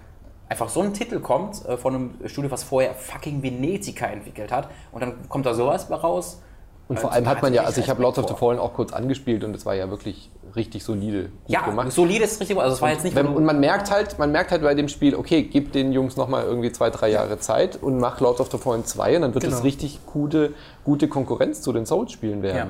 [0.49, 4.69] einfach so ein Titel kommt äh, von einem Studio, was vorher fucking Venetica entwickelt hat
[4.91, 6.41] und dann kommt da sowas raus.
[6.87, 8.33] Und Äh, vor allem hat man ja, also ich habe Lords of the.
[8.33, 11.91] Fallen auch kurz angespielt und es war ja wirklich richtig solide Ja, gemacht.
[11.91, 14.51] solide ist richtig, also es war jetzt nicht Wenn, und man merkt halt, man merkt
[14.51, 17.99] halt bei dem Spiel, okay, gib den Jungs nochmal irgendwie zwei, drei Jahre Zeit und
[17.99, 19.57] mach Lords of the Fallen 2 und dann wird Genau.
[19.57, 20.53] es richtig gute,
[20.85, 22.57] gute Konkurrenz zu den Souls-Spielen werden.
[22.57, 22.67] Ja.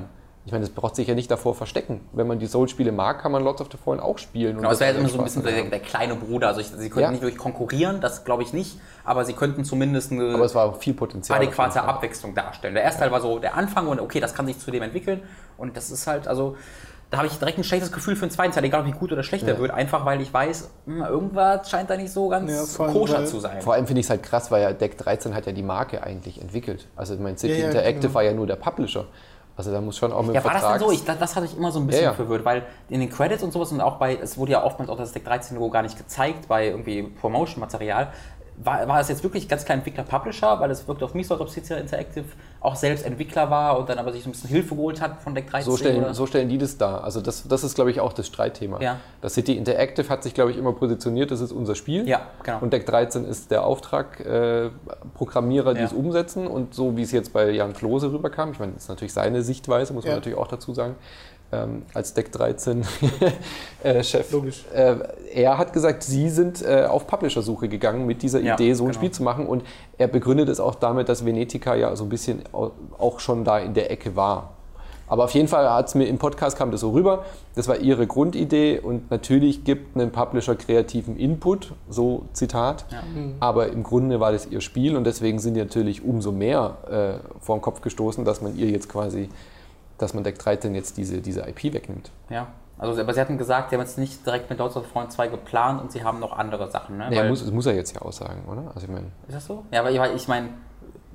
[0.48, 2.00] Ich meine, das braucht sich ja nicht davor verstecken.
[2.14, 4.56] Wenn man die Souls-Spiele mag, kann man Lords of the Fallen auch spielen.
[4.56, 6.48] Genau, es wäre jetzt immer so ein bisschen der, der kleine Bruder.
[6.48, 7.12] Also ich, sie könnten Ja.
[7.12, 10.74] nicht wirklich konkurrieren, das glaube ich nicht, aber sie könnten zumindest eine Aber es war
[10.76, 11.38] viel Potenzial.
[11.38, 11.84] adäquate.
[11.84, 12.76] Abwechslung darstellen.
[12.76, 15.22] Der erste Teil war so der Anfang und okay, das kann sich zu dem entwickeln
[15.58, 16.56] und das ist halt, also
[17.12, 19.24] da habe ich direkt ein schlechtes Gefühl für den zweiten Teil, egal wie gut oder
[19.24, 22.86] schlecht der wird, einfach weil ich weiß, hm, irgendwas scheint da nicht so ganz Ja,
[22.88, 23.62] koscher zu sein.
[23.62, 26.04] Vor allem finde ich es halt krass, weil ja Deck 13 hat ja die Marke
[26.04, 26.88] eigentlich entwickelt.
[26.96, 28.14] Also mein City Ja, ja, Interactive genau.
[28.14, 29.06] war ja nur der Publisher.
[29.58, 30.92] Also da muss schon auch mit Ja, war das denn Vertrags- so?
[30.92, 32.16] Ich, das, das hatte ich immer so ein bisschen Ja, ja.
[32.16, 34.98] verwirrt, weil in den Credits und sowas und auch bei, es wurde ja oftmals auch
[34.98, 38.10] das Deck 13 Logo gar nicht gezeigt bei irgendwie Promotion-Material.
[38.64, 41.42] War, war es jetzt wirklich ganz klein Entwickler-Publisher, weil es wirkt auf mich so, als
[41.42, 42.26] ob City Interactive
[42.60, 45.36] auch selbst Entwickler war und dann aber sich so ein bisschen Hilfe geholt hat von
[45.36, 45.72] Deck 13?
[45.72, 46.14] So stellen, oder?
[46.14, 47.04] so stellen die das dar.
[47.04, 48.82] Also das, das ist, glaube ich, auch das Streitthema.
[48.82, 48.98] Ja.
[49.22, 52.08] Das City Interactive hat sich, glaube ich, immer positioniert, das ist unser Spiel.
[52.08, 52.60] Ja, genau.
[52.62, 55.86] Und Deck 13 ist der Auftragprogrammierer, äh, Programmierer, die Ja.
[55.86, 56.48] es umsetzen.
[56.48, 59.42] Und so wie es jetzt bei Jan Klose rüberkam, ich meine, das ist natürlich seine
[59.42, 60.18] Sichtweise, muss man Ja.
[60.18, 60.96] natürlich auch dazu sagen,
[61.52, 62.84] ähm, als Deck 13
[63.84, 64.32] äh, Chef.
[64.32, 64.66] Logisch.
[64.74, 64.96] Äh,
[65.34, 68.88] er hat gesagt, sie sind äh, auf Publisher-Suche gegangen mit dieser Ja, Idee, so ein
[68.88, 68.98] genau.
[69.00, 69.46] Spiel zu machen.
[69.48, 69.64] Und
[69.98, 73.60] er begründet es auch damit, dass Venetica ja so ein bisschen au- auch schon da
[73.60, 74.52] in der Ecke war.
[75.10, 77.24] Aber auf jeden Fall hat es mir im Podcast kam das so rüber.
[77.56, 82.84] Das war ihre Grundidee und natürlich gibt ein Publisher kreativen Input, so Zitat.
[83.40, 87.40] Aber im Grunde war das ihr Spiel und deswegen sind die natürlich umso mehr äh,
[87.40, 89.30] vor den Kopf gestoßen, dass man ihr jetzt quasi,
[89.98, 92.12] dass man Deck 13 jetzt diese, diese IP wegnimmt.
[92.30, 92.48] Ja.
[92.80, 95.30] Also, aber sie hatten gesagt, sie haben jetzt nicht direkt mit Lords of Fallen 2
[95.30, 96.98] geplant und sie haben noch andere Sachen.
[96.98, 97.08] Ne?
[97.10, 98.72] Weil- muss, das muss er jetzt ja aussagen, oder?
[98.76, 99.64] Also ich meine, ist das so?
[99.72, 100.50] Ja, aber ich, ich meine,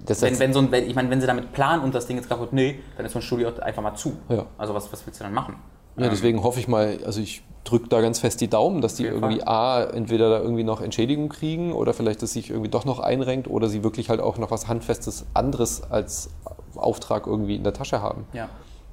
[0.04, 2.28] wenn, wenn, so ein, wenn, ich mein, wenn sie damit planen und das Ding jetzt
[2.28, 4.16] kaputt, nee, dann ist so ein Studio einfach mal zu.
[4.28, 4.46] Ja.
[4.58, 5.54] Also was, was willst du dann machen?
[5.96, 9.04] Ja, deswegen hoffe ich mal, also ich drücke da ganz fest die Daumen, dass die
[9.04, 9.48] irgendwie Fall.
[9.48, 13.46] A, entweder da irgendwie noch Entschädigung kriegen oder vielleicht, dass sich irgendwie doch noch einrenkt
[13.48, 16.30] oder sie wirklich halt auch noch was Handfestes anderes als
[16.74, 18.26] Auftrag irgendwie in der Tasche haben.
[18.32, 18.48] Ja.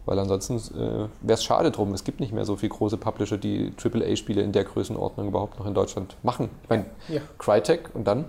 [0.09, 1.93] Weil ansonsten äh, wäre es schade drum.
[1.93, 5.67] Es gibt nicht mehr so viele große Publisher, die AAA-Spiele in der Größenordnung überhaupt noch
[5.67, 6.49] in Deutschland machen.
[6.63, 7.21] Ich meine, Ja.
[7.37, 8.25] Crytek und dann?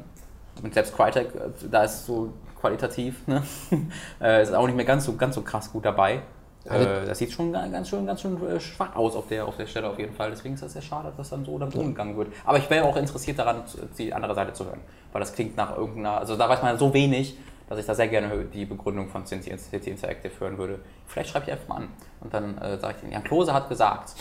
[0.63, 3.43] Und selbst Crytek, äh, da ist so qualitativ, ne?
[4.21, 6.21] äh, ist auch nicht mehr ganz so, ganz so krass gut dabei.
[6.67, 9.57] Äh, das sieht schon ga- ganz schön, ganz schön äh, schwach aus auf der, auf
[9.57, 10.29] der Stelle auf jeden Fall.
[10.29, 12.29] Deswegen ist das sehr schade, dass das dann so damit umgegangen wird.
[12.45, 13.63] Aber ich wäre auch interessiert daran,
[13.97, 14.81] die andere Seite zu hören.
[15.13, 17.39] Weil das klingt nach irgendeiner, also da weiß man so wenig,
[17.71, 20.81] dass ich da sehr gerne die Begründung von City City Interactive hören würde.
[21.07, 21.89] Vielleicht schreibe ich einfach mal an.
[22.21, 24.15] Und dann äh, sage ich denen, Jan Klose hat gesagt,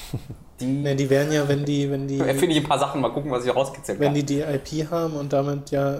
[0.60, 3.12] die Ne, die werden ja, wenn die, wenn die, erfinde ich ein paar Sachen, mal
[3.12, 4.14] gucken, was ich rauskitzelt wenn kann.
[4.14, 6.00] die die IP haben und damit ja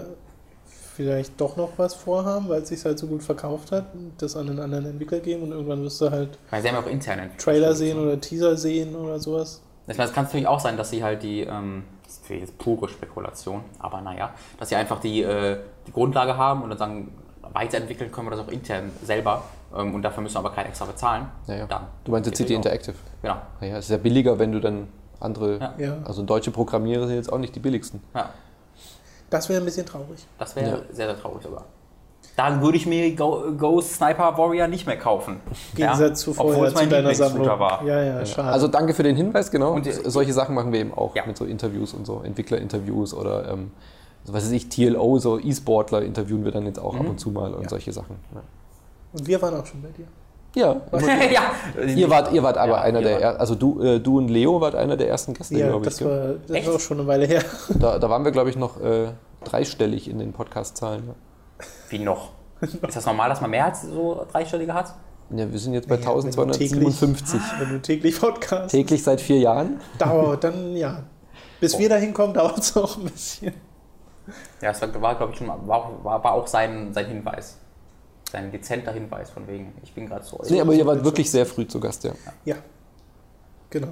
[0.94, 3.86] vielleicht doch noch was vorhaben, weil es sich halt so gut verkauft hat,
[4.18, 6.82] das an einen anderen Entwickler geben und irgendwann wirst du halt Weil sie haben ja
[6.82, 9.60] auch interne Trailer sehen oder Teaser sehen oder sowas.
[9.88, 12.58] Ich meine, es kann natürlich auch sein, dass sie halt die, ähm, das ist jetzt
[12.58, 15.58] pure Spekulation, aber naja, dass sie einfach die, äh,
[15.88, 17.12] die Grundlage haben und dann sagen,
[17.52, 19.42] weiterentwickeln können wir das auch intern selber
[19.76, 21.26] ähm, und dafür müssen wir aber kein extra bezahlen.
[21.46, 21.66] Ja, ja.
[21.66, 21.82] Dann.
[22.04, 22.94] Du meinst jetzt City Interactive?
[23.22, 23.36] Genau.
[23.60, 24.88] Naja, es ist ja billiger, wenn du dann
[25.20, 25.74] andere, Ja.
[25.78, 25.96] Ja.
[26.04, 28.00] also deutsche Programmierer sind jetzt auch nicht die billigsten.
[28.14, 28.30] Ja,
[29.28, 30.26] Das wäre ein bisschen traurig.
[30.38, 30.76] das wäre Ja.
[30.92, 31.64] sehr, sehr traurig sogar.
[32.36, 35.40] Dann würde ich mir Go Ghost Sniper Warrior nicht mehr kaufen.
[35.72, 37.46] Im Gegensatz zu Obwohl vorher es mein zu deiner Sammlung.
[37.46, 37.84] War.
[37.84, 38.48] Ja, ja, schade.
[38.48, 39.72] Also danke für den Hinweis, genau.
[39.72, 41.26] Und, Solche Sachen machen wir eben auch Ja.
[41.26, 43.72] mit so Interviews und so, Entwicklerinterviews oder ähm,
[44.24, 47.30] so, was weiß ich, TLO, so E-Sportler interviewen wir dann jetzt auch ab und zu
[47.30, 47.68] mal und Ja.
[47.68, 48.16] solche Sachen.
[49.12, 50.06] und wir waren auch schon bei dir.
[50.56, 51.30] Ja, ja
[51.80, 51.84] ja.
[51.94, 54.28] ihr wart, ihr wart aber Ja, einer der, wart- er, also du, äh, du und
[54.28, 55.92] Leo wart einer der ersten Gäste, Ja, glaube ich.
[55.96, 56.66] das war, das Echt?
[56.66, 57.44] war auch schon eine Weile her.
[57.78, 59.08] Da, da waren wir, glaube ich, noch äh,
[59.44, 61.04] dreistellig in den Podcast-Zahlen.
[61.06, 61.14] Ja.
[61.88, 62.30] Wie noch?
[62.60, 64.92] Ist das normal, dass man mehr als so dreistellige hat?
[65.30, 67.40] Ja, wir sind jetzt bei Ja, wenn du 1257.
[67.60, 69.80] Wenn du täglich Podcast Täglich seit vier Jahren.
[69.98, 71.04] dauert, dann ja.
[71.60, 73.54] Bis wir da hinkommen, dauert es auch ein bisschen.
[74.60, 77.58] Ja, das war, glaube ich, schon war, war, war auch sein, sein Hinweis.
[78.30, 80.40] Sein dezenter Hinweis von wegen, ich bin gerade so.
[80.48, 82.12] Nee, aber ihr wart wirklich sehr früh zu Gast, ja.
[82.44, 82.56] Ja.
[83.70, 83.88] Genau.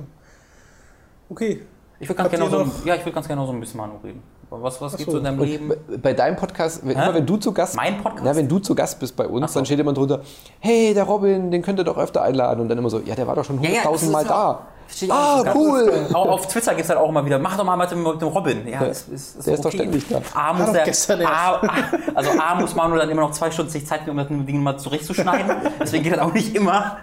[1.28, 1.62] Okay.
[2.00, 3.94] Ich würde ganz, gerne so, ja, ich würd ganz gerne noch so ein bisschen Manu
[4.04, 4.22] reden.
[4.50, 5.12] Was, was Ach gibt so.
[5.12, 5.70] so in deinem Leben?
[5.70, 8.24] Und bei deinem Podcast, wenn, immer wenn du zu Gast Mein Podcast?
[8.24, 9.58] Na, wenn du zu Gast bist bei uns, so.
[9.58, 10.22] dann steht immer drunter,
[10.60, 12.60] hey, der Robin, den könnt ihr doch öfter einladen.
[12.60, 14.66] Und dann immer so, ja, der war doch schon Ja, ja, Mal ja- da.
[15.08, 16.06] Ah, so cool.
[16.12, 18.20] Auch auf Twitter gibt es halt auch immer wieder, mach doch mal mit dem, mit
[18.20, 18.66] dem Robin.
[18.66, 20.20] Ja, ist, ist, Der ist doch ständig da.
[20.34, 20.86] A, muss der.
[21.28, 21.60] A, A,
[22.14, 24.62] also A muss Manu dann immer noch zwei Stunden sich Zeit nehmen, um das Ding
[24.62, 25.56] mal zurechtzuschneiden.
[25.80, 26.98] Deswegen geht das auch nicht immer.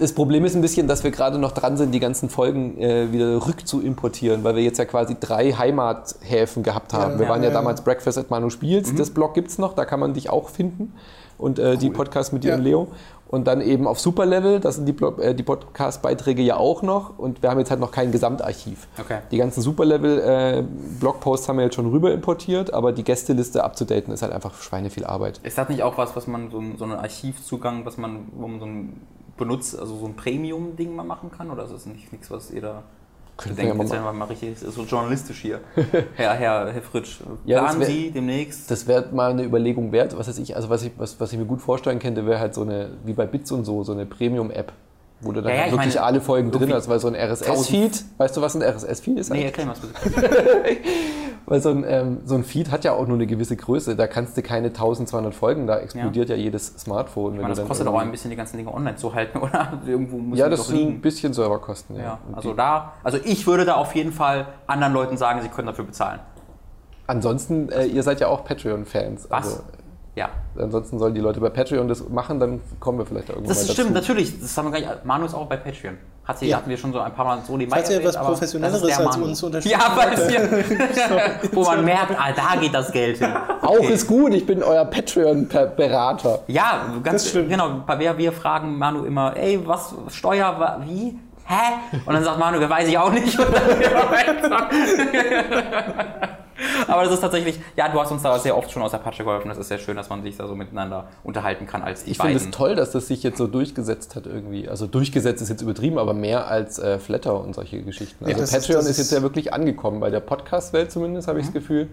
[0.00, 3.12] Das Problem ist ein bisschen, dass wir gerade noch dran sind, die ganzen Folgen äh,
[3.12, 7.12] wieder rück zu importieren, weil wir jetzt ja quasi drei Heimathäfen gehabt haben.
[7.12, 7.54] Ja, wir ja, waren ja, ja.
[7.54, 10.94] damals Breakfast at Manu Spiels, das Blog gibt's noch, da kann man dich auch finden.
[11.38, 12.56] Und äh, die Podcasts mit dir Ja.
[12.56, 12.88] und Leo.
[13.32, 17.18] Und dann eben auf Superlevel, das sind die, Blog- äh, die Podcast-Beiträge ja auch noch.
[17.18, 18.86] Und wir haben jetzt halt noch kein Gesamtarchiv.
[19.00, 19.20] Okay.
[19.30, 24.34] Die ganzen Superlevel-Blogposts haben wir jetzt schon rüber importiert, aber die Gästeliste abzudaten ist halt
[24.34, 25.40] einfach Schweine viel Arbeit.
[25.44, 28.60] Ist das nicht auch was, was man so, so einen Archivzugang, was man, wo man
[28.60, 29.00] so ein
[29.38, 31.50] benutzt, also so ein Premium-Ding mal machen kann?
[31.50, 32.82] Oder ist das nicht nichts, was ihr da
[33.36, 35.60] Könnten ja Jetzt wir mal richtig ist so journalistisch hier.
[36.14, 38.70] Herr, Herr, Herr Fritsch, Ja, planen wär- Sie demnächst?
[38.70, 40.16] Das wäre mal eine Überlegung wert.
[40.16, 42.62] Was ich, also was ich, was, was ich mir gut vorstellen könnte, wäre halt so
[42.62, 44.72] eine, wie bei Bits und so, so eine Premium-App,
[45.22, 47.08] wo du dann Ja, ja, halt ich wirklich meine, alle Folgen drin hast, weil so
[47.08, 49.30] ein RSS-Feed, weißt du, was ein RSS-Feed ist?
[49.30, 50.76] nee, erklär mal bitte.
[51.46, 53.96] Weil so ein, ähm, so ein Feed hat ja auch nur eine gewisse Größe.
[53.96, 57.34] Da kannst du keine 1200 Folgen, da explodiert ja, jedes Smartphone.
[57.34, 59.80] Ich meine, das kostet auch ein bisschen, die ganzen Dinge online zu halten, oder?
[59.84, 61.96] Irgendwo muss Ja, das doch sind ein bisschen Serverkosten.
[61.96, 62.02] Ja.
[62.02, 65.66] Ja, also da, also ich würde da auf jeden Fall anderen Leuten sagen, sie können
[65.66, 66.20] dafür bezahlen.
[67.08, 69.26] Ansonsten, äh, ihr seid ja auch Patreon-Fans.
[69.28, 69.46] Was?
[69.46, 69.62] Also,
[70.14, 70.28] Ja.
[70.58, 73.66] ansonsten sollen die Leute bei Patreon das machen, dann kommen wir vielleicht da irgendwann Das
[73.66, 74.12] mal stimmt, dazu.
[74.12, 74.38] natürlich.
[74.40, 75.04] Das haben wir gar nicht.
[75.06, 75.96] Manu ist auch bei Patreon.
[76.24, 76.58] Hat sie, Ja.
[76.58, 79.24] hatten wir schon so ein paar Mal so nebenbei Falls ihr aber Professionelleres als Manu.
[79.24, 80.64] uns unterstützen Ja, weil hier,
[81.52, 83.32] wo man merkt, ah, da geht das Geld hin.
[83.62, 86.40] Auch ist gut, ich bin euer Patreon-Berater.
[86.46, 87.48] Ja, ganz Das stimmt.
[87.48, 87.80] genau.
[87.86, 91.18] Bei wer wir fragen Manu immer, ey, was Steuer, wie?
[91.44, 91.96] Hä?
[92.06, 93.36] Und dann sagt Manu, ja, weiß ich auch nicht.
[96.86, 96.88] Er.
[96.94, 99.24] Aber das ist tatsächlich, ja, du hast uns da sehr oft schon aus der Patsche
[99.24, 99.48] geholfen.
[99.48, 102.18] Das ist sehr schön, dass man sich da so miteinander unterhalten kann als die Ich
[102.18, 104.68] finde es toll, dass das sich jetzt so durchgesetzt hat irgendwie.
[104.68, 108.24] Also durchgesetzt ist jetzt übertrieben, aber mehr als äh, Flatter und solche Geschichten.
[108.24, 110.00] Also ist- Patreon ist, ist- jetzt ja wirklich angekommen.
[110.00, 111.48] Bei der Podcast-Welt zumindest habe ich Mhm.
[111.48, 111.88] das Gefühl,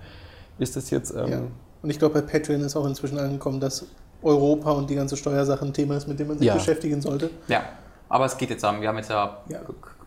[0.60, 1.12] ist das jetzt...
[1.16, 1.40] Ähm, Ja.
[1.82, 3.86] Und ich glaube, bei Patreon ist auch inzwischen angekommen, dass
[4.22, 6.54] Europa und die ganze Steuersache ein Thema ist, mit dem man sich Ja.
[6.56, 7.30] beschäftigen sollte.
[7.48, 7.62] Ja,
[8.10, 8.82] aber es geht jetzt an.
[8.82, 9.60] Wir haben jetzt ja, Ja.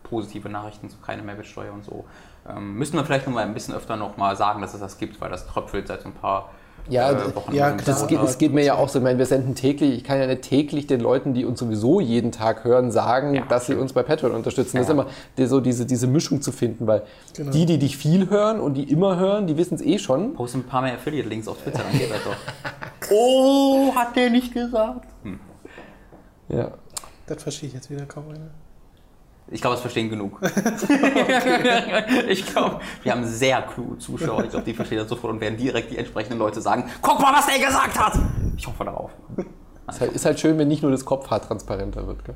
[0.02, 2.04] positive Nachrichten, so keine Mehrwertsteuer und so.
[2.48, 4.98] Ähm, müssen wir vielleicht noch mal ein bisschen öfter noch mal sagen, dass es das
[4.98, 6.50] gibt, weil das tröpfelt seit so ein paar
[6.88, 7.54] Ja, äh, Wochen.
[7.54, 7.70] ja.
[7.84, 10.18] Das geht, es geht mir ja auch so, ich meine, wir senden täglich, ich kann
[10.18, 13.76] ja nicht täglich den Leuten, die uns sowieso jeden Tag hören, sagen, Ja, dass sie
[13.76, 14.76] uns bei Patreon unterstützen.
[14.78, 14.92] Das Ja.
[14.94, 15.06] ist immer
[15.38, 17.02] die, so diese, diese Mischung zu finden, weil
[17.36, 17.52] Genau.
[17.52, 20.34] die, die dich viel hören und die immer hören, die wissen es eh schon.
[20.34, 22.36] Post ein paar mehr Affiliate-Links auf Twitter, dann geht das doch.
[23.12, 25.06] oh, hat der nicht gesagt?
[25.22, 25.38] Hm.
[26.48, 26.72] Ja.
[27.26, 28.50] Das verstehe ich jetzt wieder kaum einer.
[29.48, 30.40] Ich glaube, es verstehen genug.
[32.28, 34.44] ich glaube, wir haben sehr kluge Zuschauer.
[34.44, 37.34] Ich glaube, die verstehen das sofort und werden direkt die entsprechenden Leute sagen: Guck mal,
[37.34, 38.18] was der gesagt hat!
[38.56, 39.10] Ich hoffe darauf.
[39.88, 42.24] Ist halt, ist halt schön, wenn nicht nur das Kopfhaar transparenter wird.
[42.24, 42.34] Gell?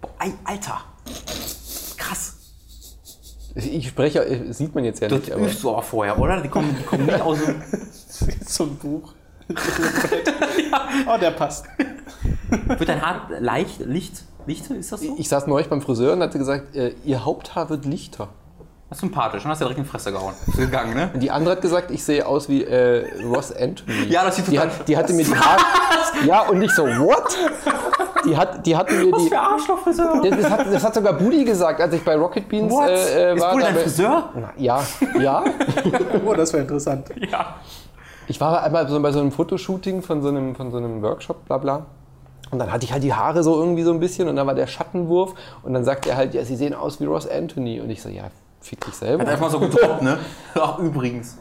[0.00, 0.10] Boah,
[0.44, 0.80] Alter!
[1.96, 2.36] Krass!
[3.54, 6.40] Ich spreche, äh, sieht man jetzt ja nicht, aber übst du auch vorher, oder?
[6.40, 7.62] Die kommen, die kommen nicht aus dem.
[8.46, 9.12] so ein Buch.
[11.06, 11.66] Oh, der passt.
[12.48, 14.74] Wird dein Haar leicht, Licht, Lichte?
[14.74, 15.14] Ist das so?
[15.18, 18.28] ich saß neulich beim Friseur und hatte gesagt, äh, ihr Haupthaar wird lichter.
[18.88, 19.44] Das ist sympathisch.
[19.44, 20.34] Und hast du direkt in die Fresse gehauen.
[20.48, 21.10] Ist gegangen, ne?
[21.14, 24.06] Und die andere hat gesagt, ich sehe aus wie äh, Ross Anthony.
[24.08, 25.60] Ja, das sieht die, total- hat, die hatte mir die Haare.
[26.26, 27.36] Ja, und ich so, what?
[28.24, 29.28] Die, hat, die hatte mir Was die.
[29.28, 30.20] für Arschlochfriseur!
[30.28, 32.88] Das, das, hat, das hat sogar Budi gesagt, als ich bei Rocket Beans What?
[32.88, 33.52] äh, äh, ist war.
[33.52, 34.28] Bulli dein da- Friseur?
[34.34, 34.82] Na, ja,
[35.20, 35.44] ja.
[36.26, 37.08] Oh, das wäre interessant.
[37.30, 37.54] Ja.
[38.26, 41.46] Ich war einmal so bei so einem Fotoshooting von so einem, von so einem Workshop,
[41.46, 41.86] bla bla.
[42.50, 44.54] Und dann hatte ich halt die Haare so irgendwie so ein bisschen und dann war
[44.54, 47.80] der Schattenwurf und dann sagt er halt, ja, sie sehen aus wie Ross Anthony.
[47.80, 48.24] Und ich so, ja,
[48.60, 49.22] fick dich selber.
[49.22, 50.18] Hat einfach mal so gedroppt, ne?
[50.54, 51.38] Ach, übrigens.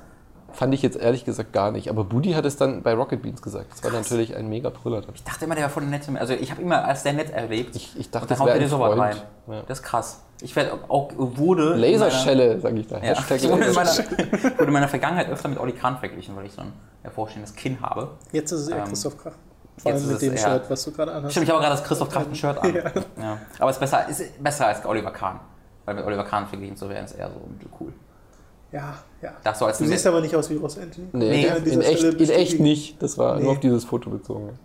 [0.51, 1.89] Fand ich jetzt ehrlich gesagt gar nicht.
[1.89, 3.67] Aber Budi hat es dann bei Rocket Beans gesagt.
[3.71, 5.03] Das war natürlich ein mega Brüller.
[5.13, 6.11] Ich dachte immer, der wäre voll der nette.
[6.19, 7.75] Also ich habe immer als der nett erlebt.
[7.75, 9.15] Ich- ich dachte, und dann das haut er dir ein sowas rein.
[9.47, 9.61] Ja.
[9.67, 10.21] Das ist krass.
[10.41, 11.75] Ich werde auch wurde.
[11.75, 12.97] Laserschelle, sage ich da.
[12.97, 13.89] Ja, Hashtag ich wurde in, meiner,
[14.57, 16.73] wurde in meiner Vergangenheit öfter mit Olli Kahn verglichen, weil ich so ein
[17.03, 18.09] hervorstehendes Kinn habe.
[18.31, 19.33] Jetzt ist es eher Ähm, Christoph Krach.
[19.81, 21.31] Vor jetzt allem mit dem eher- Shirt, was du gerade anhast.
[21.31, 22.73] Stimmt, ich habe gerade das Christoph Trachten Shirt an.
[23.21, 23.37] Ja.
[23.59, 25.39] Aber es ist besser, ist besser als Oliver Kahn.
[25.85, 27.93] Weil mit Oliver Kahn verglichen zu werden, ist eher so mittelcool.
[28.71, 29.31] Ja, ja.
[29.43, 31.07] Das so als Du siehst aber nicht aus wie Ross Anthony.
[31.13, 31.29] Nee,
[31.63, 33.01] Nee, in, echt, in echt nicht.
[33.01, 33.43] Das war Nee.
[33.43, 34.59] nur auf dieses Foto bezogen.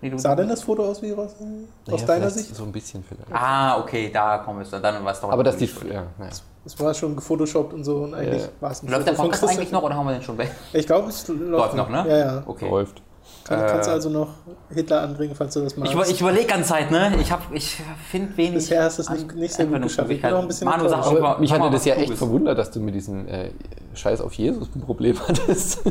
[0.00, 1.66] Nee, du- Sah denn das Foto aus wie Ross Anthony?
[1.90, 2.56] Aus Ja, deiner vielleicht Sicht?
[2.56, 3.32] So ein bisschen vielleicht.
[3.32, 5.30] Ah, okay, da kommen wir dann war es doch.
[5.30, 5.66] Aber dass die.
[5.90, 6.30] Ja, naja.
[6.66, 8.48] Es war schon gefotoshoppt und so und eigentlich Ja.
[8.60, 10.38] war es ein Läuft der Foto von Podcast eigentlich noch oder haben wir den schon
[10.38, 10.50] weg?
[10.72, 12.04] Ich glaube, es läuft, Läuft noch, ne?
[12.08, 12.42] Ja, ja.
[12.46, 12.68] Okay.
[12.68, 13.02] Läuft.
[13.44, 14.28] Kann, Äh, kannst du also noch
[14.72, 15.92] Hitler anbringen, falls du das Ich, magst.
[15.92, 17.12] über- ich überlege ganz Zeit, ne?
[17.20, 17.76] Ich, hab- ich
[18.10, 18.54] finde wenig.
[18.54, 20.10] Bisher hast du es nicht- nicht sehr gut geschafft.
[20.10, 21.16] Ich bin auch ein bisschen Manu, sag enttäuscht.
[21.22, 22.18] auch Aber mich hatte das was ja echt bist.
[22.18, 23.50] verwundert, dass du mit diesem äh,
[23.94, 25.82] Scheiß auf Jesus ein Problem hattest.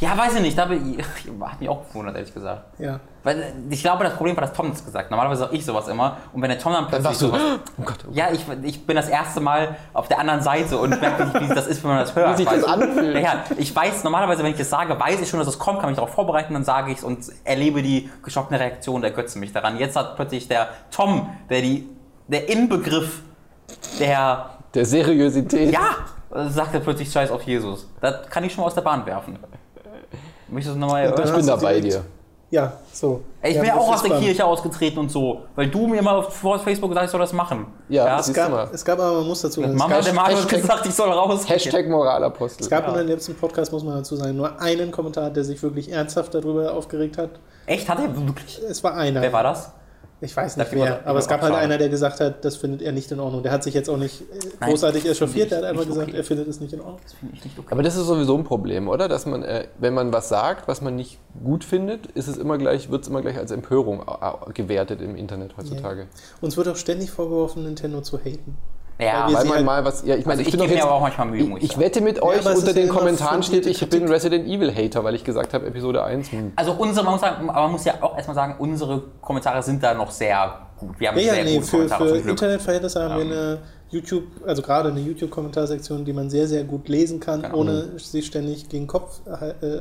[0.00, 0.56] Ja, weiß ich nicht.
[0.58, 1.04] Da bin ich,
[1.40, 2.78] hat mich auch gewundert, ehrlich gesagt.
[2.78, 3.00] ja.
[3.24, 5.10] Weil ich glaube, das Problem war, dass Tom das gesagt hat.
[5.10, 6.16] Normalerweise sage ich sowas immer.
[6.32, 7.26] Und wenn der Tom dann Dann plötzlich warst du.
[7.26, 7.40] sowas,
[7.78, 11.00] Oh Gott, oh Ja, ich, ich bin das erste Mal auf der anderen Seite und
[11.00, 12.32] merke nicht, wie das ist, wenn man das hört.
[12.32, 13.22] Wie sich das anfühlt.
[13.22, 15.88] Ja, ich weiß, normalerweise, wenn ich das sage, weiß ich schon, dass es kommt, kann
[15.90, 19.78] mich darauf vorbereiten, dann sage ich es und erlebe die geschockte Reaktion, ergötze mich daran.
[19.78, 21.88] Jetzt hat plötzlich der Tom, der die,
[22.26, 23.20] der Inbegriff
[24.00, 25.72] der, Der Seriosität.
[25.72, 25.80] ja,
[26.48, 27.88] sagt er plötzlich Scheiß auf Jesus.
[28.00, 29.38] Das kann ich schon mal aus der Bahn werfen.
[30.48, 32.04] Möchtest du nochmal Und dann Ich bin dabei dir.
[32.52, 33.22] Ja, so.
[33.40, 34.18] Ey, Ich ja, bin ja auch aus der.
[34.20, 37.32] Kirche ausgetreten und so, weil du mir immer auf Facebook gesagt hast, ich soll das
[37.32, 37.66] machen.
[37.88, 38.48] Ja, Es du mal.
[38.66, 40.94] gab, es gab aber, man muss dazu sagen, es Mama, der hat Hashtag- gesagt, ich
[40.94, 41.48] soll raus.
[41.48, 42.62] Hashtag Moralapostel.
[42.64, 45.62] es gab in dem letzten Podcast, muss man dazu sagen, nur einen Kommentar, der sich
[45.62, 47.30] wirklich ernsthaft darüber aufgeregt hat.
[47.64, 47.88] Echt?
[47.88, 48.60] Hat er wirklich?
[48.68, 49.22] Es war einer.
[49.22, 49.72] Wer war das?
[50.22, 52.92] Ich weiß nicht immer aber es gab halt einer, der gesagt hat, das findet er
[52.92, 53.42] nicht in Ordnung.
[53.42, 54.22] Der hat sich jetzt auch nicht
[54.60, 56.16] Nein, großartig echauffiert, der hat einfach gesagt, okay.
[56.16, 57.00] er findet es nicht in Ordnung.
[57.02, 57.68] Das finde ich nicht okay.
[57.70, 59.08] Aber das ist sowieso ein Problem, oder?
[59.08, 62.56] Dass man, äh, wenn man was sagt, was man nicht gut findet, ist es immer
[62.56, 66.06] gleich, wird es immer gleich als Empörung äh, gewertet im Internet heutzutage.
[66.40, 68.56] Uns wird auch ständig vorgeworfen, Nintendo zu haten.
[69.04, 70.04] Ja, Weil Weil man halt- mal was.
[70.04, 70.82] Ja, ich meine, Also ich, ich gebe mir jetzt.
[70.84, 73.42] aber auch manchmal Mühe, muss ich, ich wette mit euch, ist unter ja den Kommentaren
[73.42, 76.30] steht, ich bin Resident Evil Hater, weil ich gesagt habe, Episode 1.
[76.32, 76.52] Hm.
[76.56, 79.82] Also unsere, man muss, sagen, aber man muss ja auch erstmal sagen, unsere Kommentare sind
[79.82, 80.98] da noch sehr gut.
[81.00, 82.28] Wir haben Ja, ja, sehr nee, gute für, Kommentare für.
[82.30, 83.58] Internetverhältnisse haben wir eine
[83.90, 87.58] YouTube, also gerade eine YouTube-Kommentarsektion, die man sehr, sehr gut lesen kann, Genau.
[87.58, 89.80] ohne sich ständig gegen den Kopf äh, äh,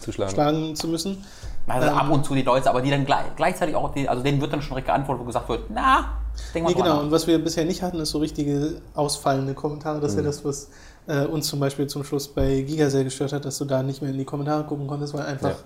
[0.00, 0.32] Zu schlagen.
[0.32, 1.24] schlagen zu müssen.
[1.68, 4.22] Also Ähm, ab und zu die Leute, aber die dann gleich, gleichzeitig auch, die, also
[4.22, 6.12] denen wird dann schon direkt geantwortet, wo gesagt wird, na,
[6.54, 6.96] denk mal Nee, genau.
[6.96, 7.02] nach.
[7.02, 10.00] Und was wir bisher nicht hatten, ist so richtige ausfallende Kommentare.
[10.00, 10.24] Das ist Mhm.
[10.24, 10.68] ja das, was
[11.06, 14.02] äh, uns zum Beispiel zum Schluss bei Giga sehr gestört hat, dass du da nicht
[14.02, 15.56] mehr in die Kommentare gucken konntest, weil einfach, Ja.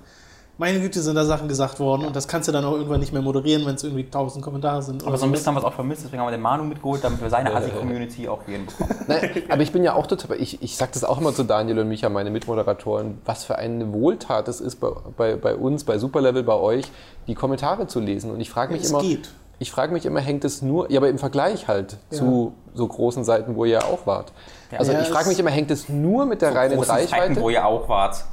[0.59, 3.13] Meine Güte, sind da Sachen gesagt worden und das kannst du dann auch irgendwann nicht
[3.13, 5.03] mehr moderieren, wenn es irgendwie tausend Kommentare sind.
[5.03, 6.63] Aber oder so ein bisschen haben wir es auch vermisst, deswegen haben wir den Manu
[6.65, 8.95] mitgeholt, damit wir seine Assi-Community auch jeden bekommen.
[9.09, 11.79] Nein, aber ich bin ja auch total, ich, ich sage das auch immer zu Daniel
[11.81, 15.99] und Micha, meine Mitmoderatoren, was für eine Wohltat es ist, bei, bei, bei uns, bei
[15.99, 16.85] Superlevel, bei euch,
[17.27, 18.31] die Kommentare zu lesen.
[18.31, 19.31] Und ich frage mich es immer, geht.
[19.59, 22.19] ich frage mich immer, hängt es nur, ja, aber im Vergleich halt Ja.
[22.19, 24.33] zu so großen Seiten, wo ihr ja auch wart.
[24.71, 24.79] Ja.
[24.79, 27.41] Also Ja, ich frage mich immer, hängt es nur mit der reinen Großen Zeiten, Reichweite?
[27.41, 28.25] wo ihr auch wart.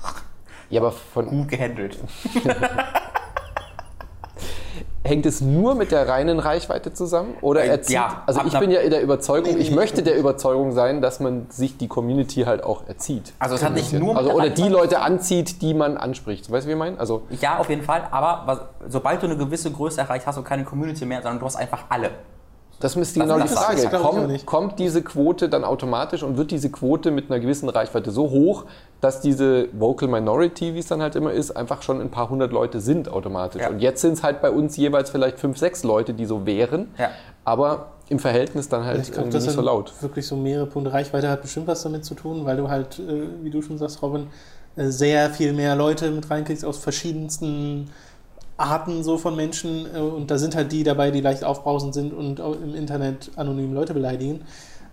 [0.69, 1.97] Ja, aber von, Gut gehandelt.
[5.03, 7.33] hängt es nur mit der reinen Reichweite zusammen?
[7.41, 10.71] Oder Äh, erzieht, ja, also ich bin ja in der Überzeugung, ich möchte der Überzeugung
[10.71, 13.33] sein, dass man sich die Community halt auch erzieht.
[13.39, 16.51] Also es hat nicht nur Also der oder die Leute anzieht, die man anspricht.
[16.51, 16.99] Weißt du, wie ich meine?
[16.99, 20.43] Also Ja, auf jeden Fall, aber was, sobald du eine gewisse Größe erreicht, hast du
[20.43, 22.11] keine Community mehr, sondern du hast einfach alle.
[22.79, 23.99] Das ist genau die das- das Frage.
[24.03, 28.29] auch Kommt, diese Quote dann automatisch und wird diese Quote mit einer gewissen Reichweite so
[28.29, 28.65] hoch,
[29.01, 32.51] dass diese Vocal Minority, wie es dann halt immer ist, einfach schon ein paar hundert
[32.51, 33.61] Leute sind automatisch.
[33.61, 33.69] Ja.
[33.69, 36.89] Und jetzt sind es halt bei uns jeweils vielleicht fünf, sechs Leute, die so wären,
[36.97, 37.09] Ja.
[37.45, 39.93] aber im Verhältnis dann halt Ich das nicht so laut.
[40.01, 40.91] wirklich so mehrere Punkte.
[40.91, 44.01] Reichweite hat bestimmt was damit zu tun, weil du halt, äh, wie du schon sagst,
[44.01, 44.27] Robin,
[44.75, 47.89] äh, sehr viel mehr Leute mit reinkriegst aus verschiedensten
[48.59, 49.85] Arten so von Menschen.
[49.93, 53.73] Äh, und da sind halt die dabei, die leicht aufbrausend sind und im Internet anonym
[53.73, 54.41] Leute beleidigen.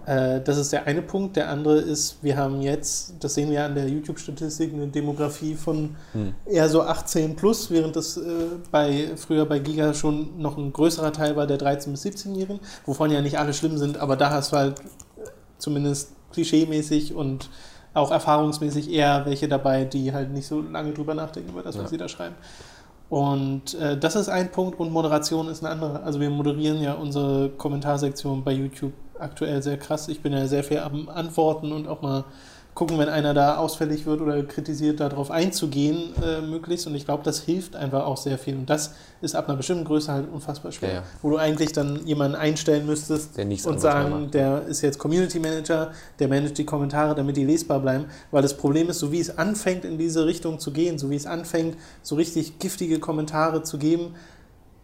[0.06, 1.34] Äh, das ist der eine Punkt.
[1.36, 5.96] Der andere ist, wir haben jetzt, das sehen wir an der YouTube-Statistik, eine Demografie von
[6.46, 8.22] eher so 18 plus, während das äh,
[8.70, 13.10] bei, früher bei Giga schon noch ein größerer Teil war der 13- bis 17-Jährigen, wovon
[13.10, 14.74] ja nicht alle schlimm sind, aber da hast du halt
[15.58, 17.48] zumindest klischeemäßig und
[17.94, 21.84] auch erfahrungsmäßig eher welche dabei, die halt nicht so lange drüber nachdenken über das, was
[21.84, 21.88] Ja.
[21.88, 22.34] sie da schreiben.
[23.08, 26.02] Und äh, das ist ein Punkt und Moderation ist ein anderer.
[26.02, 30.08] Also wir moderieren ja unsere Kommentarsektion bei YouTube aktuell sehr krass.
[30.08, 32.24] Ich bin ja sehr viel am Antworten und auch mal
[32.76, 36.86] gucken, wenn einer da ausfällig wird oder kritisiert, darauf einzugehen, äh, möglichst.
[36.86, 38.54] Und ich glaube, das hilft einfach auch sehr viel.
[38.54, 38.92] Und das
[39.22, 40.88] ist ab einer bestimmten Größe halt unfassbar schwer.
[40.90, 41.02] Ja, ja.
[41.22, 46.28] Wo du eigentlich dann jemanden einstellen müsstest und sagen, der ist jetzt Community Manager, der
[46.28, 48.04] managt die Kommentare, damit die lesbar bleiben.
[48.30, 51.16] Weil das Problem ist, so wie es anfängt, in diese Richtung zu gehen, so wie
[51.16, 54.14] es anfängt, so richtig giftige Kommentare zu geben,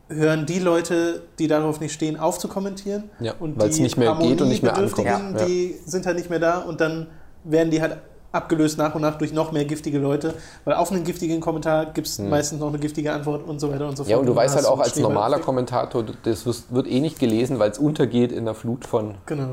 [0.09, 3.11] hören die Leute, die darauf nicht stehen, auf zu kommentieren.
[3.21, 5.07] Ja, und weil es die nicht mehr geht und nicht mehr ankommt.
[5.07, 5.45] Ja.
[5.45, 7.09] Die sind halt nicht mehr da und dann
[7.45, 7.99] werden die halt
[8.33, 12.07] abgelöst nach und nach durch noch mehr giftige Leute, weil auf einen giftigen Kommentar gibt
[12.07, 14.07] es meistens noch eine giftige Antwort und so weiter und so fort.
[14.07, 14.11] Hm.
[14.11, 15.39] Ja, und du dann weißt halt auch als normaler.
[15.39, 19.51] Kommentator, das wird eh nicht gelesen, weil es untergeht in der Flut von Genau.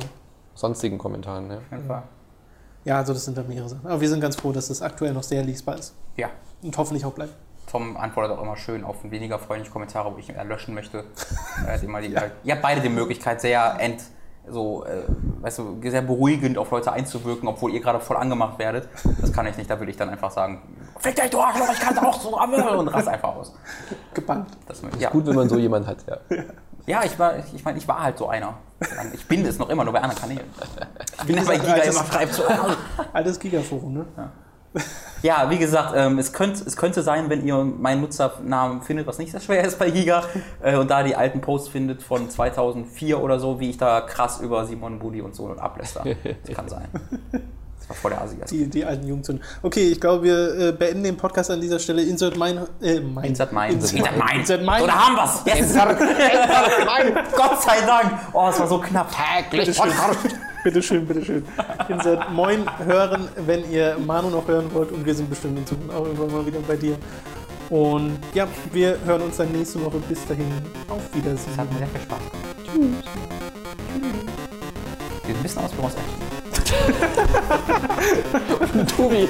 [0.55, 1.49] sonstigen Kommentaren.
[1.87, 2.03] Ja.
[2.85, 3.85] Ja, also das sind dann mehrere Sachen.
[3.85, 5.93] Aber wir sind ganz froh, dass das aktuell noch sehr lesbar ist.
[6.15, 6.29] Ja.
[6.63, 7.33] Und hoffentlich auch bleibt.
[7.69, 11.03] Tom antwortet auch immer schön auf weniger freundliche Kommentare, wo ich ihn eher löschen möchte.
[11.67, 14.01] Er hat immer die, Ihr habt beide die Möglichkeit, sehr ent,
[14.51, 15.03] so, äh,
[15.41, 18.89] weißt du, sehr beruhigend auf Leute einzuwirken, obwohl ihr gerade voll angemacht werdet.
[19.21, 20.61] Das kann ich nicht, da würde ich dann einfach sagen,
[20.99, 23.53] fick dich, du Arschloch, ich kann es auch so, und rast einfach aus.
[24.13, 24.49] Gebannt.
[24.67, 25.09] Das, Ist ja.
[25.09, 26.17] gut, wenn man so jemanden hat, ja.
[26.85, 28.55] ja, ich war, ich meine, ich war halt so einer.
[29.13, 30.45] Ich bin es noch immer, nur bei anderen Kanälen.
[31.19, 32.43] Ich bin bei Giga immer schreibt so,
[33.13, 34.05] Altes Gigaforum, ne?
[34.17, 34.31] Ja,
[35.49, 39.31] wie gesagt, ähm, es, könnt, es könnte sein, wenn ihr meinen Nutzernamen findet, was nicht
[39.31, 40.23] sehr schwer ist bei Giga,
[40.61, 44.41] äh, und da die alten Posts findet von 2004 oder so, wie ich da krass
[44.41, 46.03] über Simon Budi und so abläster.
[46.45, 46.87] Das kann sein.
[47.89, 48.35] War voll der Asi.
[48.51, 49.43] Die, die alten Jugendzünden.
[49.63, 52.03] Okay, ich glaube, wir äh, beenden den Podcast an dieser Stelle.
[52.03, 52.59] Insert mein.
[52.83, 53.25] Äh, mein.
[53.25, 53.73] Insert mein.
[53.73, 54.39] Insert mein.
[54.39, 54.85] Insert mein.
[54.85, 55.41] Da haben wir's.
[55.47, 55.73] Yes.
[57.35, 58.11] Gott sei Dank.
[58.31, 59.09] Oh, es war so knapp.
[59.49, 59.91] Bitteschön,
[60.63, 61.43] bitteschön, bitteschön.
[61.87, 64.91] Insert Moin hören, wenn ihr Manu noch hören wollt.
[64.91, 66.95] Und wir sind bestimmt in Zukunft auch irgendwann mal wieder bei dir.
[67.71, 69.97] Und ja, wir hören uns dann nächste Woche.
[70.07, 70.45] Bis dahin.
[70.89, 71.53] Auf Wiedersehen.
[71.55, 72.45] Das hat mir sehr viel Spaß gemacht.
[72.65, 73.03] Tschüss.
[75.25, 76.28] Sieht ein bisschen aus wie
[76.71, 78.85] Ross Action.
[78.85, 79.25] Tobi.